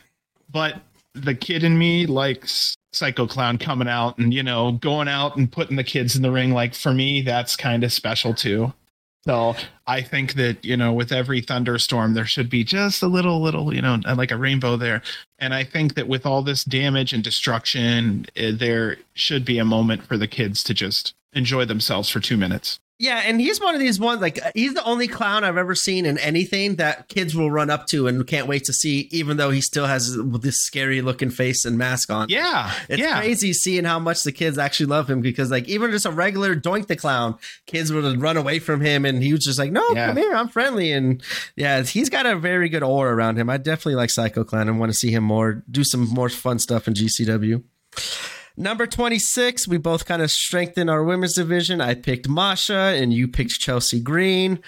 [0.51, 0.75] But
[1.13, 5.51] the kid in me likes Psycho Clown coming out and you know going out and
[5.51, 6.51] putting the kids in the ring.
[6.51, 8.73] Like for me, that's kind of special too.
[9.27, 9.55] So
[9.87, 13.73] I think that you know, with every thunderstorm, there should be just a little, little,
[13.73, 15.01] you know, like a rainbow there.
[15.39, 19.65] And I think that with all this damage and destruction, eh, there should be a
[19.65, 22.79] moment for the kids to just enjoy themselves for two minutes.
[22.97, 25.75] Yeah, and he's one of these ones like uh, he's the only clown I've ever
[25.75, 29.35] seen in anything that kids will run up to and can't wait to see, even
[29.35, 32.29] though he still has this scary looking face and mask on.
[32.29, 33.19] Yeah, It's yeah.
[33.19, 36.55] crazy seeing how much the kids actually love him because, like, even just a regular
[36.55, 39.83] Doink the Clown, kids would run away from him, and he was just like, "No,
[39.93, 40.07] Yeah.
[40.07, 41.21] come here, I'm friendly." And
[41.57, 43.49] yeah, he's got a very good aura around him.
[43.49, 46.59] I definitely like Psycho Clown and want to see him more do some more fun
[46.59, 47.61] stuff in GCW.
[48.57, 51.81] Number 26, we both kind of strengthened our women's division.
[51.81, 54.59] I picked Masha and you picked Chelsea Green.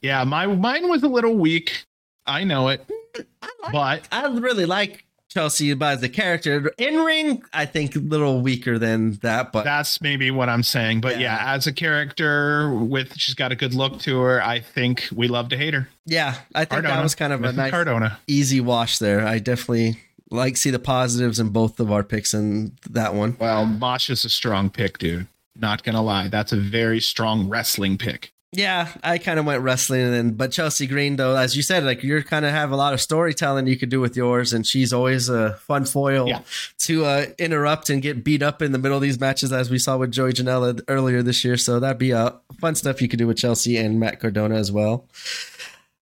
[0.00, 1.84] Yeah, my mine was a little weak.
[2.26, 3.24] I know it, mm,
[3.72, 6.72] but I really like Chelsea as the character.
[6.78, 11.00] In ring, I think a little weaker than that, but that's maybe what I'm saying.
[11.00, 11.36] But yeah.
[11.36, 11.54] Yeah.
[11.54, 15.48] as a character with she's got a good look to her, I think we love
[15.50, 15.88] to hate her.
[16.06, 16.94] yeah, I think Cardona.
[16.94, 17.56] that was kind of a Mrs.
[17.56, 18.18] nice Cardona.
[18.26, 19.26] easy wash there.
[19.26, 19.98] I definitely
[20.30, 23.36] like see the positives in both of our picks in that one.
[23.38, 25.26] Well, Mosh is a strong pick, dude.
[25.58, 28.32] Not gonna lie, that's a very strong wrestling pick.
[28.52, 31.84] Yeah, I kind of went wrestling, and then but Chelsea Green though, as you said,
[31.84, 34.66] like you're kind of have a lot of storytelling you could do with yours, and
[34.66, 36.40] she's always a fun foil Yeah.
[36.80, 39.78] to uh, interrupt and get beat up in the middle of these matches, as we
[39.78, 41.56] saw with Joey Janela earlier this year.
[41.58, 42.30] So that'd be uh,
[42.60, 45.06] fun stuff you could do with Chelsea and Matt Cardona as well.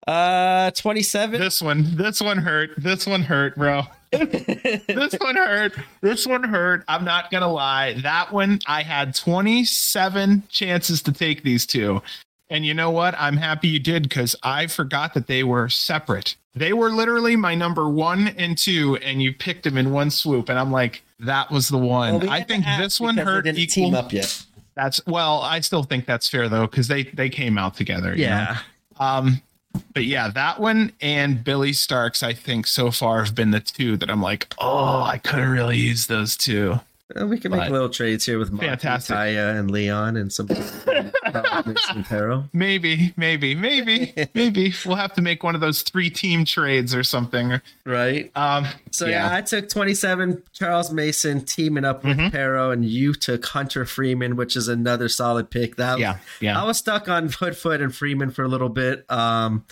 [0.07, 1.41] Uh, twenty seven.
[1.41, 2.71] This one, this one hurt.
[2.77, 3.85] This one hurt, bro.
[4.87, 5.75] this one hurt.
[6.01, 6.85] This one hurt.
[6.89, 7.95] I'm not gonna lie.
[8.03, 12.03] That one, I had 27 chances to take these two.
[12.51, 13.15] And you know what?
[13.19, 16.37] I'm happy you did because I forgot that they were separate.
[16.55, 20.49] They were literally my number one and two, and you picked them in one swoop.
[20.49, 22.29] And I'm like, that was the one.
[22.29, 23.75] I think this one hurt Didn't equal.
[23.87, 24.45] team up yet.
[24.77, 28.15] That's well, I still think that's fair though, because they they came out together.
[28.15, 28.31] you know?
[28.31, 28.59] Yeah.
[28.99, 29.43] Um,
[29.93, 33.97] but yeah, that one and Billie Starkz, I think so far have been the two
[33.97, 36.81] that I'm like, oh, I could have really used those two.
[37.21, 39.15] Uh, we can make But- little trades here with Monty, Fantastic.
[39.15, 40.49] Taya, and Leon and some
[42.09, 42.49] Perro.
[42.53, 47.03] Maybe, maybe, maybe, maybe we'll have to make one of those three team trades or
[47.05, 47.61] something.
[47.85, 48.31] Right.
[48.35, 49.35] Um, So yeah.
[49.35, 52.33] I took 27 Charles Mason teaming up with Mhm.
[52.33, 55.77] Perro, and you took Hunter Freeman, which is another solid pick.
[55.77, 56.61] That yeah, yeah.
[56.61, 59.05] I was stuck on Hoodfoot and Freeman for a little bit.
[59.11, 59.65] Um,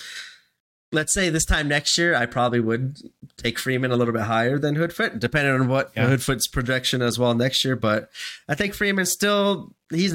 [0.92, 2.98] let's say this time next year, I probably would
[3.36, 6.06] take Freeman a little bit higher than Hoodfoot, depending on what Yeah.
[6.08, 7.76] Hoodfoot's projection as well next year.
[7.76, 8.10] But
[8.48, 10.14] I think Freeman still he's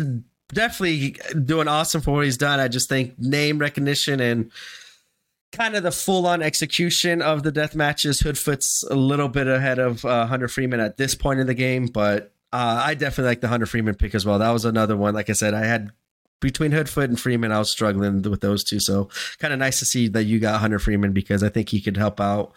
[0.54, 2.60] definitely doing awesome for what he's done.
[2.60, 4.52] I just think name recognition and
[5.52, 8.22] kind of the full on execution of the death matches.
[8.22, 11.88] Hoodfoot's a little bit ahead of uh, Hunter Freeman at this point in the game,
[11.88, 14.40] but uh, I definitely like the Hunter Freeman pick as well.
[14.40, 15.14] That was another one.
[15.14, 15.92] Like I said, I had
[16.40, 18.80] between Hoodfoot and Freeman, I was struggling with those two.
[18.80, 19.10] So
[19.40, 21.98] kind of nice to see that you got Hunter Freeman because I think he could
[21.98, 22.54] help out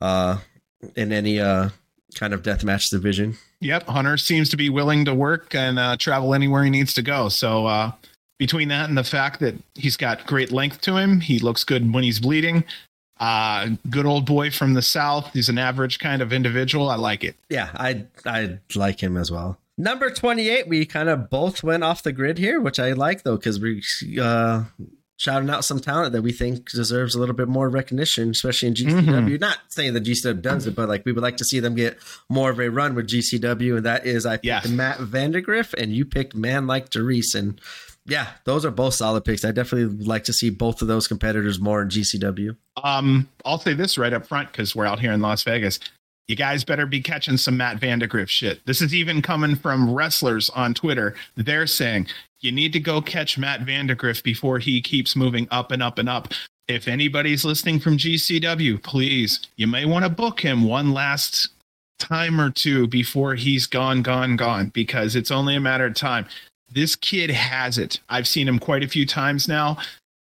[0.00, 0.38] uh,
[0.96, 1.70] in any uh,
[2.14, 3.36] kind of death match division.
[3.60, 7.02] Yep, Hunter seems to be willing to work and uh, travel anywhere he needs to
[7.02, 7.28] go.
[7.28, 7.92] So uh,
[8.38, 11.92] between that and the fact that he's got great length to him, he looks good
[11.92, 12.64] when he's bleeding.
[13.18, 15.32] Uh, good old boy from the South.
[15.32, 16.90] He's an average kind of individual.
[16.90, 17.36] I like it.
[17.48, 19.58] Yeah, I I like him as well.
[19.76, 23.36] Number 28, we kind of both went off the grid here, which I like though,
[23.36, 23.82] because we
[24.20, 24.64] uh
[25.16, 28.74] shouting out some talent that we think deserves a little bit more recognition, especially in
[28.74, 29.04] GCW.
[29.04, 29.36] Mm-hmm.
[29.36, 31.98] Not saying that GCW does it, but like we would like to see them get
[32.28, 34.68] more of a run with GCW, and that is I picked yes.
[34.68, 37.60] Matt Vandagriff, and you picked Man Like DeReiss, and
[38.06, 39.44] yeah, those are both solid picks.
[39.44, 42.56] I definitely like to see both of those competitors more in GCW.
[42.82, 45.80] Um, I'll say this right up front because we're out here in Las Vegas.
[46.28, 48.64] You guys better be catching some Matt Vandagriff shit.
[48.64, 51.14] This is even coming from wrestlers on Twitter.
[51.36, 52.06] They're saying
[52.40, 56.08] you need to go catch Matt Vandagriff before he keeps moving up and up and
[56.08, 56.32] up.
[56.66, 61.48] If anybody's listening from GCW, please, you may want to book him one last
[61.98, 66.26] time or two before he's gone, gone, gone, because it's only a matter of time.
[66.70, 68.00] This kid has it.
[68.08, 69.76] I've seen him quite a few times now.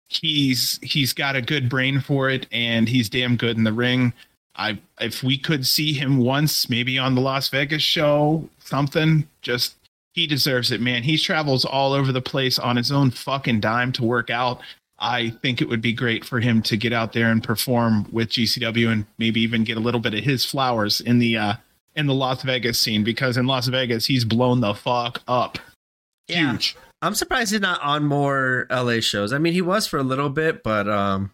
[0.09, 4.13] He's he's got a good brain for it, and he's damn good in the ring.
[4.61, 9.75] I if we could see him once, maybe on the Las Vegas show, something, just
[10.13, 11.03] he deserves it, man.
[11.03, 14.61] He travels all over the place on his own fucking dime to work out.
[14.99, 18.29] I think it would be great for him to get out there and perform with
[18.29, 21.55] GCW and maybe even get a little bit of his flowers in the uh
[21.97, 25.59] in the Las Vegas scene because in Las Vegas he's blown the fuck up.
[26.29, 26.51] Yeah.
[26.51, 26.77] Huge.
[27.01, 29.33] I'm surprised he's not on more LA shows.
[29.33, 31.31] I mean, he was for a little bit, but um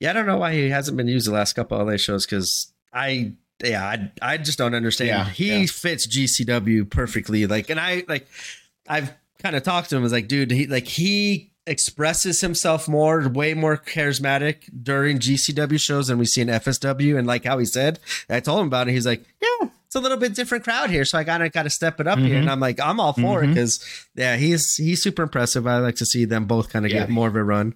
[0.00, 2.26] yeah, I don't know why he hasn't been used the last couple of LA shows
[2.26, 3.32] cuz I
[3.62, 5.08] yeah, I, I just don't understand.
[5.08, 5.66] Yeah, he yeah.
[5.66, 7.46] fits GCW perfectly.
[7.46, 8.26] Like, and I like,
[8.88, 9.12] I've
[9.42, 10.02] kind of talked to him.
[10.02, 15.78] I was like, dude, he like he expresses himself more, way more charismatic during GCW
[15.78, 17.18] shows than we see in FSW.
[17.18, 17.98] And like how he said,
[18.28, 18.92] I told him about it.
[18.92, 22.00] He's like, yeah, it's a little bit different crowd here, so I gotta gotta step
[22.00, 22.28] it up mm-hmm.
[22.28, 22.38] here.
[22.38, 23.44] And I'm like, I'm all for mm-hmm.
[23.44, 25.66] it because yeah, he's he's super impressive.
[25.66, 27.00] I like to see them both kind of yeah.
[27.00, 27.74] get more of a run.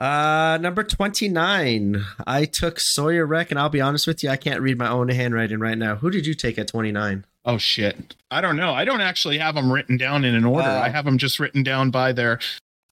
[0.00, 2.04] Uh, number 29.
[2.26, 5.08] I took Sawyer Wreck, and I'll be honest with you, I can't read my own
[5.08, 5.96] handwriting right now.
[5.96, 7.26] Who did you take at 29?
[7.44, 8.16] Oh, shit.
[8.30, 8.72] I don't know.
[8.72, 10.68] I don't actually have them written down in an order.
[10.68, 12.38] Uh, I have them just written down by their.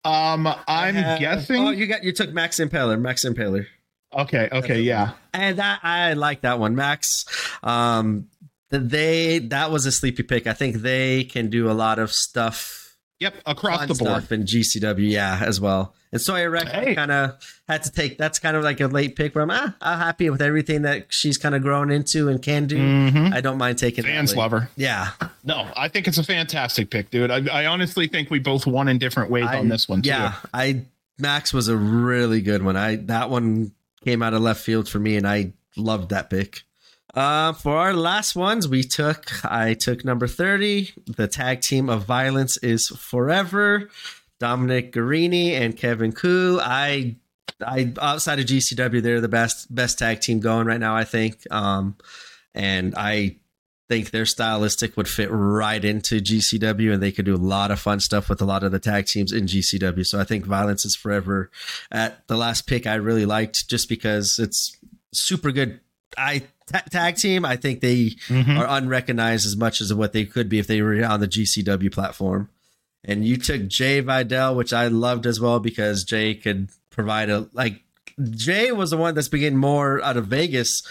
[0.04, 1.66] Um, I'm have, guessing.
[1.66, 3.00] Oh, you got you took Max Impaler.
[3.00, 3.66] Max Impaler.
[4.14, 4.48] Okay.
[4.50, 4.80] Okay.
[4.80, 5.12] Yeah.
[5.34, 7.24] And that I like that one, Max.
[7.62, 8.28] Um,
[8.70, 10.46] they that was a sleepy pick.
[10.46, 12.77] I think they can do a lot of stuff
[13.20, 14.30] Yep, across the board.
[14.30, 15.94] in GCW, yeah, as well.
[16.12, 16.94] And Sawyer Wreck hey.
[16.94, 17.36] kind of
[17.66, 18.16] had to take.
[18.16, 21.06] That's kind of like a late pick where I'm ah, I'm happy with everything that
[21.12, 22.78] she's kind of grown into and can do.
[22.78, 23.34] Mm-hmm.
[23.34, 24.04] I don't mind taking.
[24.04, 24.70] Fans love her.
[24.76, 25.10] Yeah.
[25.42, 27.30] No, I think it's a fantastic pick, dude.
[27.30, 30.02] I, I honestly think we both won in different ways I, on this one.
[30.02, 30.10] Too.
[30.10, 30.82] Yeah, I
[31.18, 32.76] Max was a really good one.
[32.76, 33.72] I that one
[34.04, 36.62] came out of left field for me, and I loved that pick.
[37.14, 40.92] Uh, for our last ones, we took I took number 30.
[41.16, 43.88] The tag team of violence is forever.
[44.38, 46.60] Dominic Garrini and Kevin Ku.
[46.62, 47.16] I
[47.64, 51.40] I outside of GCW, they're the best best tag team going right now, I think.
[51.50, 51.96] Um,
[52.54, 53.36] and I
[53.88, 57.80] think their stylistic would fit right into GCW and they could do a lot of
[57.80, 60.06] fun stuff with a lot of the tag teams in GCW.
[60.06, 61.50] So I think Violence is Forever
[61.90, 64.76] at the last pick I really liked just because it's
[65.12, 65.80] super good.
[66.16, 66.42] I
[66.90, 68.58] tag team, I think they mm-hmm.
[68.58, 71.92] are unrecognized as much as what they could be if they were on the GCW
[71.92, 72.50] platform.
[73.04, 77.48] And you took Jay Vidal, which I loved as well because Jay could provide a
[77.52, 77.82] like
[78.30, 80.82] Jay was the one that's been getting more out of Vegas,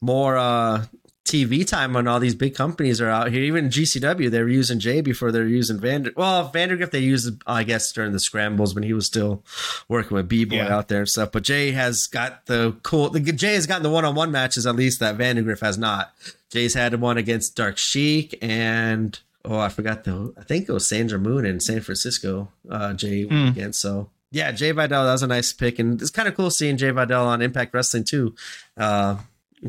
[0.00, 0.84] more uh
[1.24, 3.42] TV time when all these big companies are out here.
[3.42, 6.12] Even GCW, they were using Jay before they were using Vander.
[6.16, 9.42] Well, Vandagriff they used, I guess, during the scrambles when he was still
[9.88, 10.74] working with B Boy yeah.
[10.74, 11.32] out there and stuff.
[11.32, 13.08] But Jay has got the cool.
[13.08, 16.12] The, Jay has gotten the one on one matches at least that Vandagriff has not.
[16.50, 20.34] Jay's had one against Dark Sheik and oh, I forgot the.
[20.38, 22.48] I think it was Sandra Moon in San Francisco.
[22.68, 23.48] Uh, Jay mm.
[23.48, 24.10] against so.
[24.30, 26.90] Yeah, Jay Vidal, that was a nice pick, and it's kind of cool seeing Jay
[26.90, 28.34] Vidal on Impact Wrestling too.
[28.76, 29.18] Uh,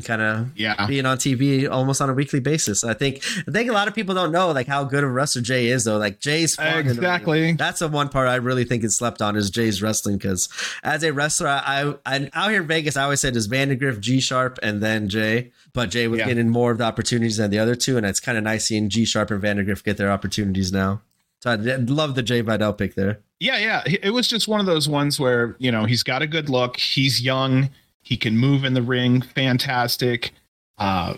[0.04, 2.84] kind of yeah being on TV almost on a weekly basis.
[2.84, 5.12] I think I think a lot of people don't know like how good of a
[5.12, 5.98] wrestler Jay is though.
[5.98, 9.82] Like Jay's exactly that's the one part I really think is slept on is Jay's
[9.82, 10.48] wrestling because
[10.82, 14.20] as a wrestler, I, I out here in Vegas I always said is Vandagriff, G
[14.20, 15.52] Sharp, and then Jay.
[15.72, 16.26] But Jay was yeah.
[16.26, 18.88] getting more of the opportunities than the other two, and it's kind of nice seeing
[18.88, 21.02] G Sharp and Vandagriff get their opportunities now.
[21.40, 23.20] So I love the Jay Vidal pick there.
[23.38, 23.82] Yeah, yeah.
[24.02, 26.78] It was just one of those ones where, you know, he's got a good look.
[26.78, 27.68] He's young
[28.06, 30.30] he can move in the ring, fantastic.
[30.78, 31.14] Uh,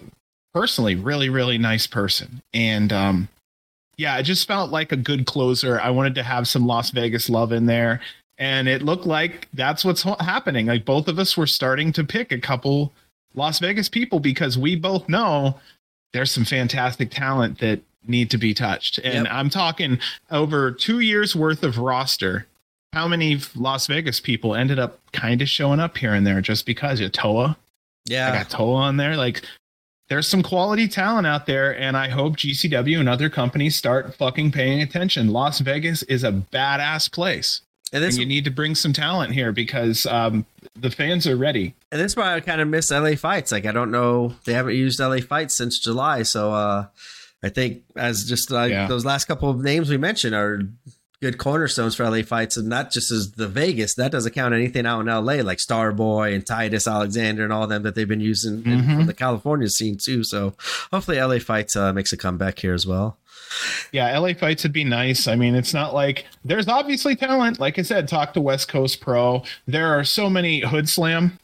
[0.54, 2.40] personally, really, really nice person.
[2.54, 3.28] And um,
[3.98, 5.78] yeah, it just felt like a good closer.
[5.78, 8.00] I wanted to have some Las Vegas love in there.
[8.38, 10.64] And it looked like that's what's happening.
[10.64, 12.94] Like both of us were starting to pick a couple
[13.34, 15.60] Las Vegas people because we both know
[16.14, 18.96] there's some fantastic talent that need to be touched.
[19.04, 19.34] And yep.
[19.34, 19.98] I'm talking
[20.30, 22.46] over two years worth of roster
[22.92, 26.66] how many Las Vegas people ended up kind of showing up here and there just
[26.66, 27.56] because you Toa.
[28.06, 28.28] Yeah.
[28.30, 29.16] I got Toa on there.
[29.16, 29.42] Like,
[30.08, 34.52] there's some quality talent out there, and I hope GCW and other companies start fucking
[34.52, 35.28] paying attention.
[35.28, 37.60] Las Vegas is a badass place,
[37.92, 41.74] And and you need to bring some talent here because um, the fans are ready.
[41.92, 43.52] and this is why I kind of miss LA fights.
[43.52, 46.22] Like I don't know, they haven't used LA fights since July.
[46.22, 46.86] So uh
[47.42, 48.86] I think as just like Yeah.
[48.88, 50.62] those last couple of names we mentioned are
[51.20, 53.94] good cornerstones for LA fights, and not just as the Vegas.
[53.94, 57.82] That doesn't count anything out in LA like Starboy and Titus Alexander and all them
[57.82, 58.96] that they've been using in, Mhm.
[58.96, 60.22] from the California scene too.
[60.22, 60.54] So
[60.92, 63.16] hopefully LA fights uh, makes a comeback here as well.
[63.92, 65.26] Yeah, LA fights would be nice.
[65.26, 67.58] I mean, it's not like there's obviously talent.
[67.58, 69.42] Like I said, talk to West Coast Pro.
[69.66, 71.38] There are so many Hood Slam.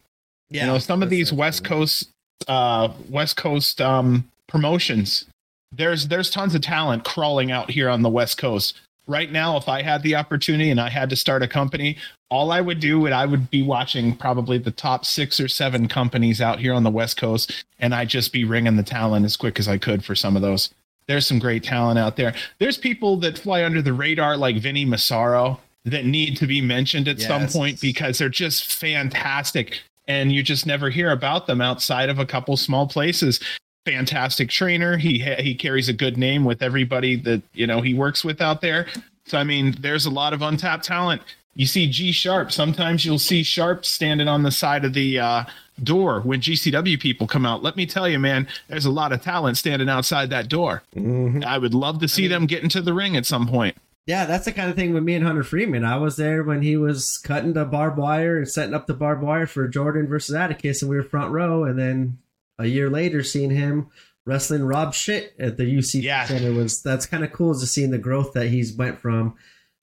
[0.51, 2.11] you know, some of these West Coast,
[2.47, 5.25] uh, West Coast um, promotions.
[5.73, 8.81] There's there's tons of talent crawling out here on the West Coast.
[9.07, 11.99] Right now, if I had the opportunity and I had to start a company,
[12.31, 15.89] all I would do would I would be watching probably the top six or seven
[15.89, 19.37] companies out here on the West Coast, and I'd just be ringing the talent as
[19.37, 20.71] quick as I could for some of those.
[21.07, 22.35] There's some great talent out there.
[22.59, 27.09] There's people that fly under the radar like Vinny Massaro that need to be mentioned
[27.09, 32.09] at some point because they're just fantastic and you just never hear about them outside
[32.09, 33.41] of a couple small places.
[33.86, 34.97] Fantastic trainer.
[34.97, 38.40] He ha- he carries a good name with everybody that you know he works with
[38.40, 38.86] out there.
[39.27, 41.20] So I mean, there's a lot of untapped talent.
[41.55, 42.51] You see G Sharp.
[42.51, 45.44] Sometimes you'll see Sharp standing on the side of the uh,
[45.82, 47.62] door when GCW people come out.
[47.62, 50.82] Let me tell you, man, there's a lot of talent standing outside that door.
[50.97, 51.44] Mhm.
[51.44, 53.77] I would love to see them get into the ring at some point.
[54.06, 55.85] Yeah, that's the kind of thing with me and Hunter Freeman.
[55.85, 59.23] I was there when he was cutting the barbed wire and setting up the barbed
[59.23, 61.65] wire for Jordan versus Atticus, and we were front row.
[61.65, 62.19] And then
[62.59, 63.89] a year later, seeing him
[64.27, 66.25] wrestling Rob Shit at the UC Yeah.
[66.25, 69.35] Center was that's kind of cool to seeing the growth that he's went from,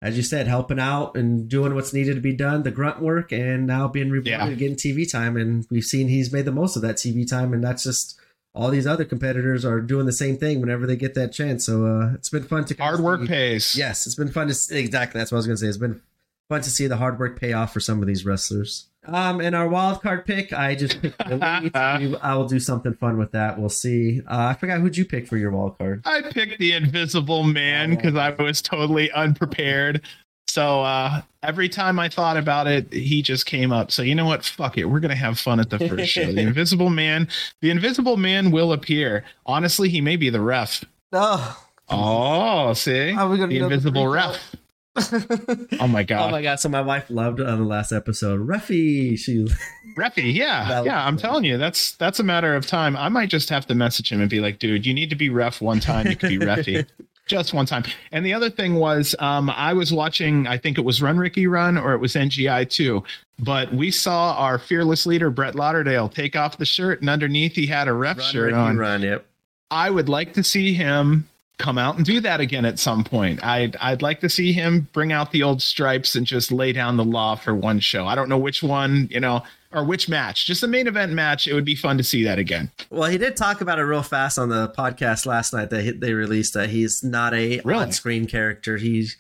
[0.02, 3.32] as you said, helping out and doing what's needed to be done, the grunt work,
[3.34, 4.54] and now being rewarded Yeah.
[4.54, 5.36] getting TV time.
[5.36, 8.20] And we've seen he's made the most of that TV time, and that's just.
[8.56, 11.64] All these other competitors are doing the same thing whenever they get that chance.
[11.68, 13.76] So uh, it's been fun to Hard work see- pays.
[13.78, 15.20] Yes, it's been fun to see, exactly.
[15.20, 15.68] That's what I was going to say.
[15.68, 16.02] It's been
[16.50, 18.88] fun to see the hard work pay off for some of these wrestlers.
[19.06, 22.20] Um, and our wild card pick, I just picked the.
[22.22, 23.58] I will do something fun with that.
[23.60, 24.22] We'll see.
[24.30, 26.02] Uh, I forgot who'd you pick for your wild card.
[26.06, 30.02] I picked the Invisible Man because I was totally unprepared.
[30.48, 33.92] So uh, every time I thought about it, he just came up.
[33.92, 34.44] So you know what?
[34.44, 34.86] Fuck it.
[34.86, 36.32] We're gonna have fun at the first show.
[36.32, 37.28] The Invisible Man.
[37.62, 39.24] The Invisible Man will appear.
[39.46, 40.84] Honestly, he may be the ref.
[41.14, 44.56] Oh, Oh, see, How are we gonna the Invisible ref.
[45.80, 46.28] Oh my god!
[46.28, 46.60] oh my god!
[46.60, 48.46] So my wife loved on the last episode.
[48.46, 49.46] Ruffy, she
[49.98, 50.34] Refy.
[50.34, 51.06] Yeah, yeah.
[51.06, 52.96] I'm telling you, that's that's a matter of time.
[52.96, 55.30] I might just have to message him and be like, dude, you need to be
[55.30, 56.08] ref one time.
[56.08, 56.86] You could be refy.
[57.30, 57.84] just one time.
[58.12, 61.48] And the other thing was, um, I was watching, I think it was Run Ricky
[61.48, 63.04] Run or it was NGI too,
[63.38, 67.68] but we saw our fearless leader, Brett Lauderdale, take off the shirt and underneath he
[67.68, 68.78] had a ref run, shirt Ricky, on.
[68.78, 69.02] run.
[69.04, 69.26] Yep.
[69.72, 71.30] I would like to see him
[71.60, 73.44] come out and do that again at some point.
[73.44, 76.98] I'd I'd like to see him bring out the old stripes and just lay down
[76.98, 78.08] the law for one show.
[78.08, 80.46] I don't know which one, you know, or which match.
[80.48, 81.48] Just a main event match.
[81.48, 82.72] It would be fun to see that again.
[82.90, 86.14] Well, he did talk about it real fast on the podcast last night that they
[86.14, 87.84] released that he's not a Really?
[87.84, 88.78] on-screen character.
[88.78, 89.16] He's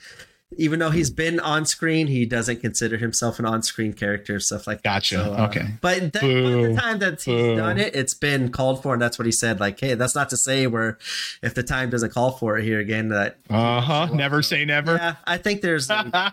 [0.58, 4.78] even though he's been on screen, he doesn't consider himself an on-screen character, stuff like
[4.80, 4.84] that.
[4.84, 5.16] Gotcha.
[5.16, 5.68] So, uh, Okay.
[5.80, 6.74] But, the, but Boo.
[6.74, 7.56] the time that he's Boo.
[7.56, 9.60] done it, it's been called for, and that's what he said.
[9.60, 10.98] Like, hey, that's not to say where
[11.44, 14.08] if the time doesn't call for it here again, that Uh huh.
[14.12, 14.96] Never say never.
[14.96, 15.88] yeah, I think there's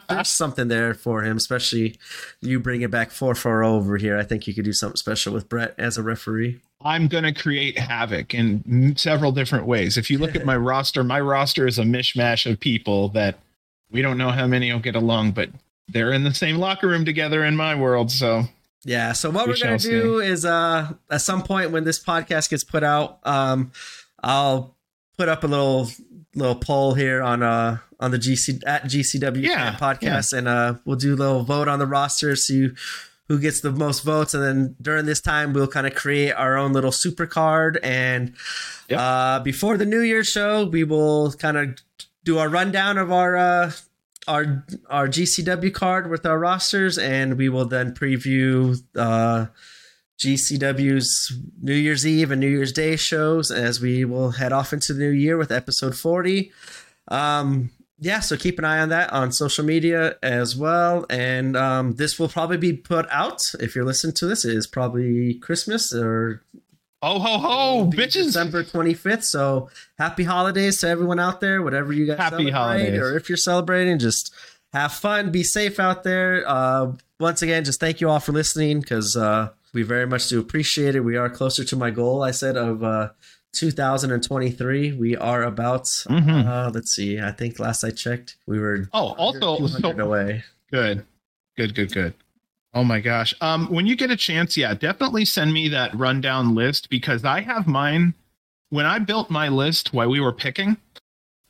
[0.09, 1.99] there's something there for him, especially
[2.41, 4.17] you bring it back four four over here.
[4.19, 6.61] I think you could do something special with Brett as a referee.
[6.83, 9.97] I'm going to create havoc in several different ways.
[9.97, 13.39] If you look at my roster, my roster is a mishmash of people that
[13.91, 15.51] we don't know how many will get along, but
[15.89, 18.11] they're in the same locker room together in my world.
[18.11, 18.45] So
[18.85, 19.13] Yeah.
[19.13, 22.65] So what We are gonna do is uh at some point when this podcast gets
[22.65, 23.71] put out, um
[24.23, 24.75] I'll
[25.17, 25.89] put up a little
[26.35, 30.97] little poll here on uh on the GC at GCW Yeah, podcast and uh we'll
[30.97, 32.71] do a little vote on the roster, see
[33.29, 36.57] who gets the most votes, and then during this time we'll kind of create our
[36.57, 38.35] own little super card and
[38.89, 38.99] Yep.
[39.01, 41.77] uh before the New Year show we will kind of
[42.27, 43.73] do a rundown of our uh
[44.28, 49.47] our our GCW card with our rosters, and we will then preview uh,
[50.19, 54.93] GCW's New Year's Eve and New Year's Day shows as we will head off into
[54.93, 56.53] the new year with episode forty.
[57.09, 61.93] Um, yeah, so keep an eye on that on social media as well, and um,
[61.93, 64.44] this will probably be put out if you're listening to this.
[64.44, 66.43] It is probably Christmas or
[67.02, 68.24] oh ho ho, bitches!
[68.27, 69.24] December 25th.
[69.24, 72.98] So happy holidays to everyone out there, whatever you guys Happy holidays.
[72.98, 74.35] or if you're celebrating, just
[74.73, 76.44] have fun, be safe out there.
[76.47, 80.39] Uh, once again, just thank you all for listening because uh, we very much do
[80.40, 81.01] appreciate it.
[81.01, 83.10] We are closer to my goal, I said, of uh,
[83.55, 84.93] 2023.
[84.93, 86.47] We are about, Mhm.
[86.47, 90.44] uh, let's see, I think last I checked, we were Oh, also, so- away.
[90.70, 91.05] Good.
[91.56, 92.14] Good, good, good.
[92.77, 93.32] Oh my gosh.
[93.40, 97.40] Um, when you get a chance, yeah, definitely send me that rundown list because I
[97.40, 98.12] have mine.
[98.69, 100.77] When I built my list while we were picking,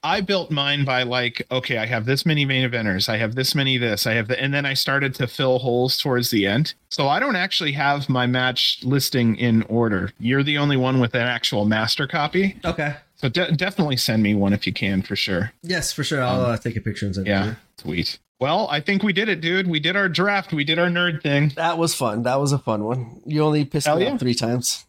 [0.05, 3.57] I built mine by like, okay, I have this many main eventers, I have this
[3.57, 6.75] many this, I have the, and then I started to fill holes towards the end.
[6.91, 10.13] So I don't actually have my match listing in order.
[10.21, 12.57] You're the only one with an actual master copy.
[12.65, 12.95] Okay.
[13.17, 15.53] So de- definitely send me one if you can for sure.
[15.63, 16.23] Yes, for sure.
[16.23, 18.19] I'll uh, take a picture and send it Yeah, sweet.
[18.39, 19.67] Well, I think we did it, dude.
[19.67, 20.53] We did our draft.
[20.53, 21.53] We did our nerd thing.
[21.57, 22.25] That was fun.
[22.25, 23.23] That was a fun one.
[23.25, 24.13] You only pissed Hell me yeah.
[24.13, 24.85] off three times.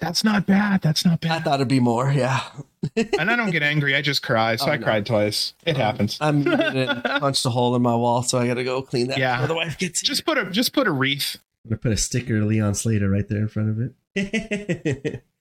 [0.00, 0.80] That's not bad.
[0.80, 1.32] That's not bad.
[1.32, 2.10] I thought it'd be more.
[2.10, 2.40] Yeah.
[2.96, 3.94] and I don't get angry.
[3.96, 4.56] I just cry.
[4.56, 4.84] So Oh, I no.
[4.84, 5.52] cried twice.
[5.66, 6.16] It happens.
[6.20, 8.80] I muted it and punched a hole in my wall, so I got to go
[8.80, 9.34] clean that Yeah.
[9.36, 11.36] before the wife gets Just put a just put a wreath.
[11.64, 15.24] I'm gonna put a sticker Leon Slater right there in front of it.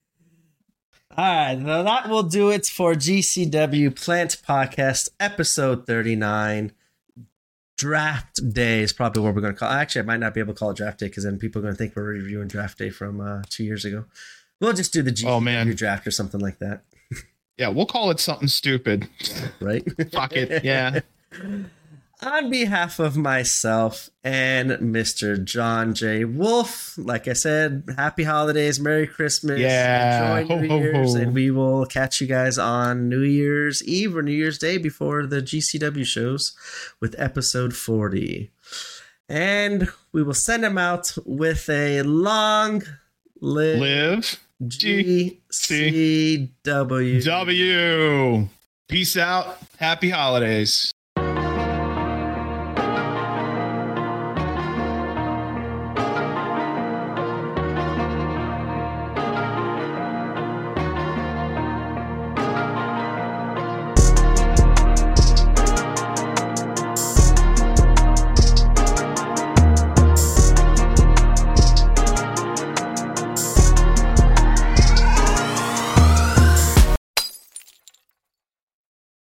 [1.18, 6.74] All right, now that will do it for GCW Plant Podcast episode 39.
[7.78, 9.72] Draft Day is probably what we're going to call.
[9.72, 11.64] Actually, I might not be able to call it Draft Day because then people are
[11.64, 14.06] going to think we're reviewing Draft Day from uh, two years ago.
[14.62, 15.68] We'll just do the GCW Oh, man.
[15.76, 16.82] draft or something like that,
[17.58, 19.08] Yeah, we'll call it something stupid.
[19.60, 19.84] right?
[20.12, 20.64] Fuck it.
[20.64, 21.00] Yeah.
[22.24, 25.42] On behalf of myself and Mr.
[25.44, 26.26] John J.
[26.26, 30.40] Wolfe, like I said, happy holidays, Merry Christmas, Yeah.
[30.40, 31.20] enjoy New Ho, ho, Year's, ho.
[31.22, 35.28] and we will catch you guys on New Year's Eve or New Year's Day before
[35.28, 36.56] the GCW shows
[37.00, 38.50] with episode 40.
[39.30, 42.82] And we will send them out with a long
[43.40, 47.24] live, Live GCW.
[47.24, 48.48] W.
[48.88, 49.60] Peace out.
[49.78, 50.92] Happy holidays.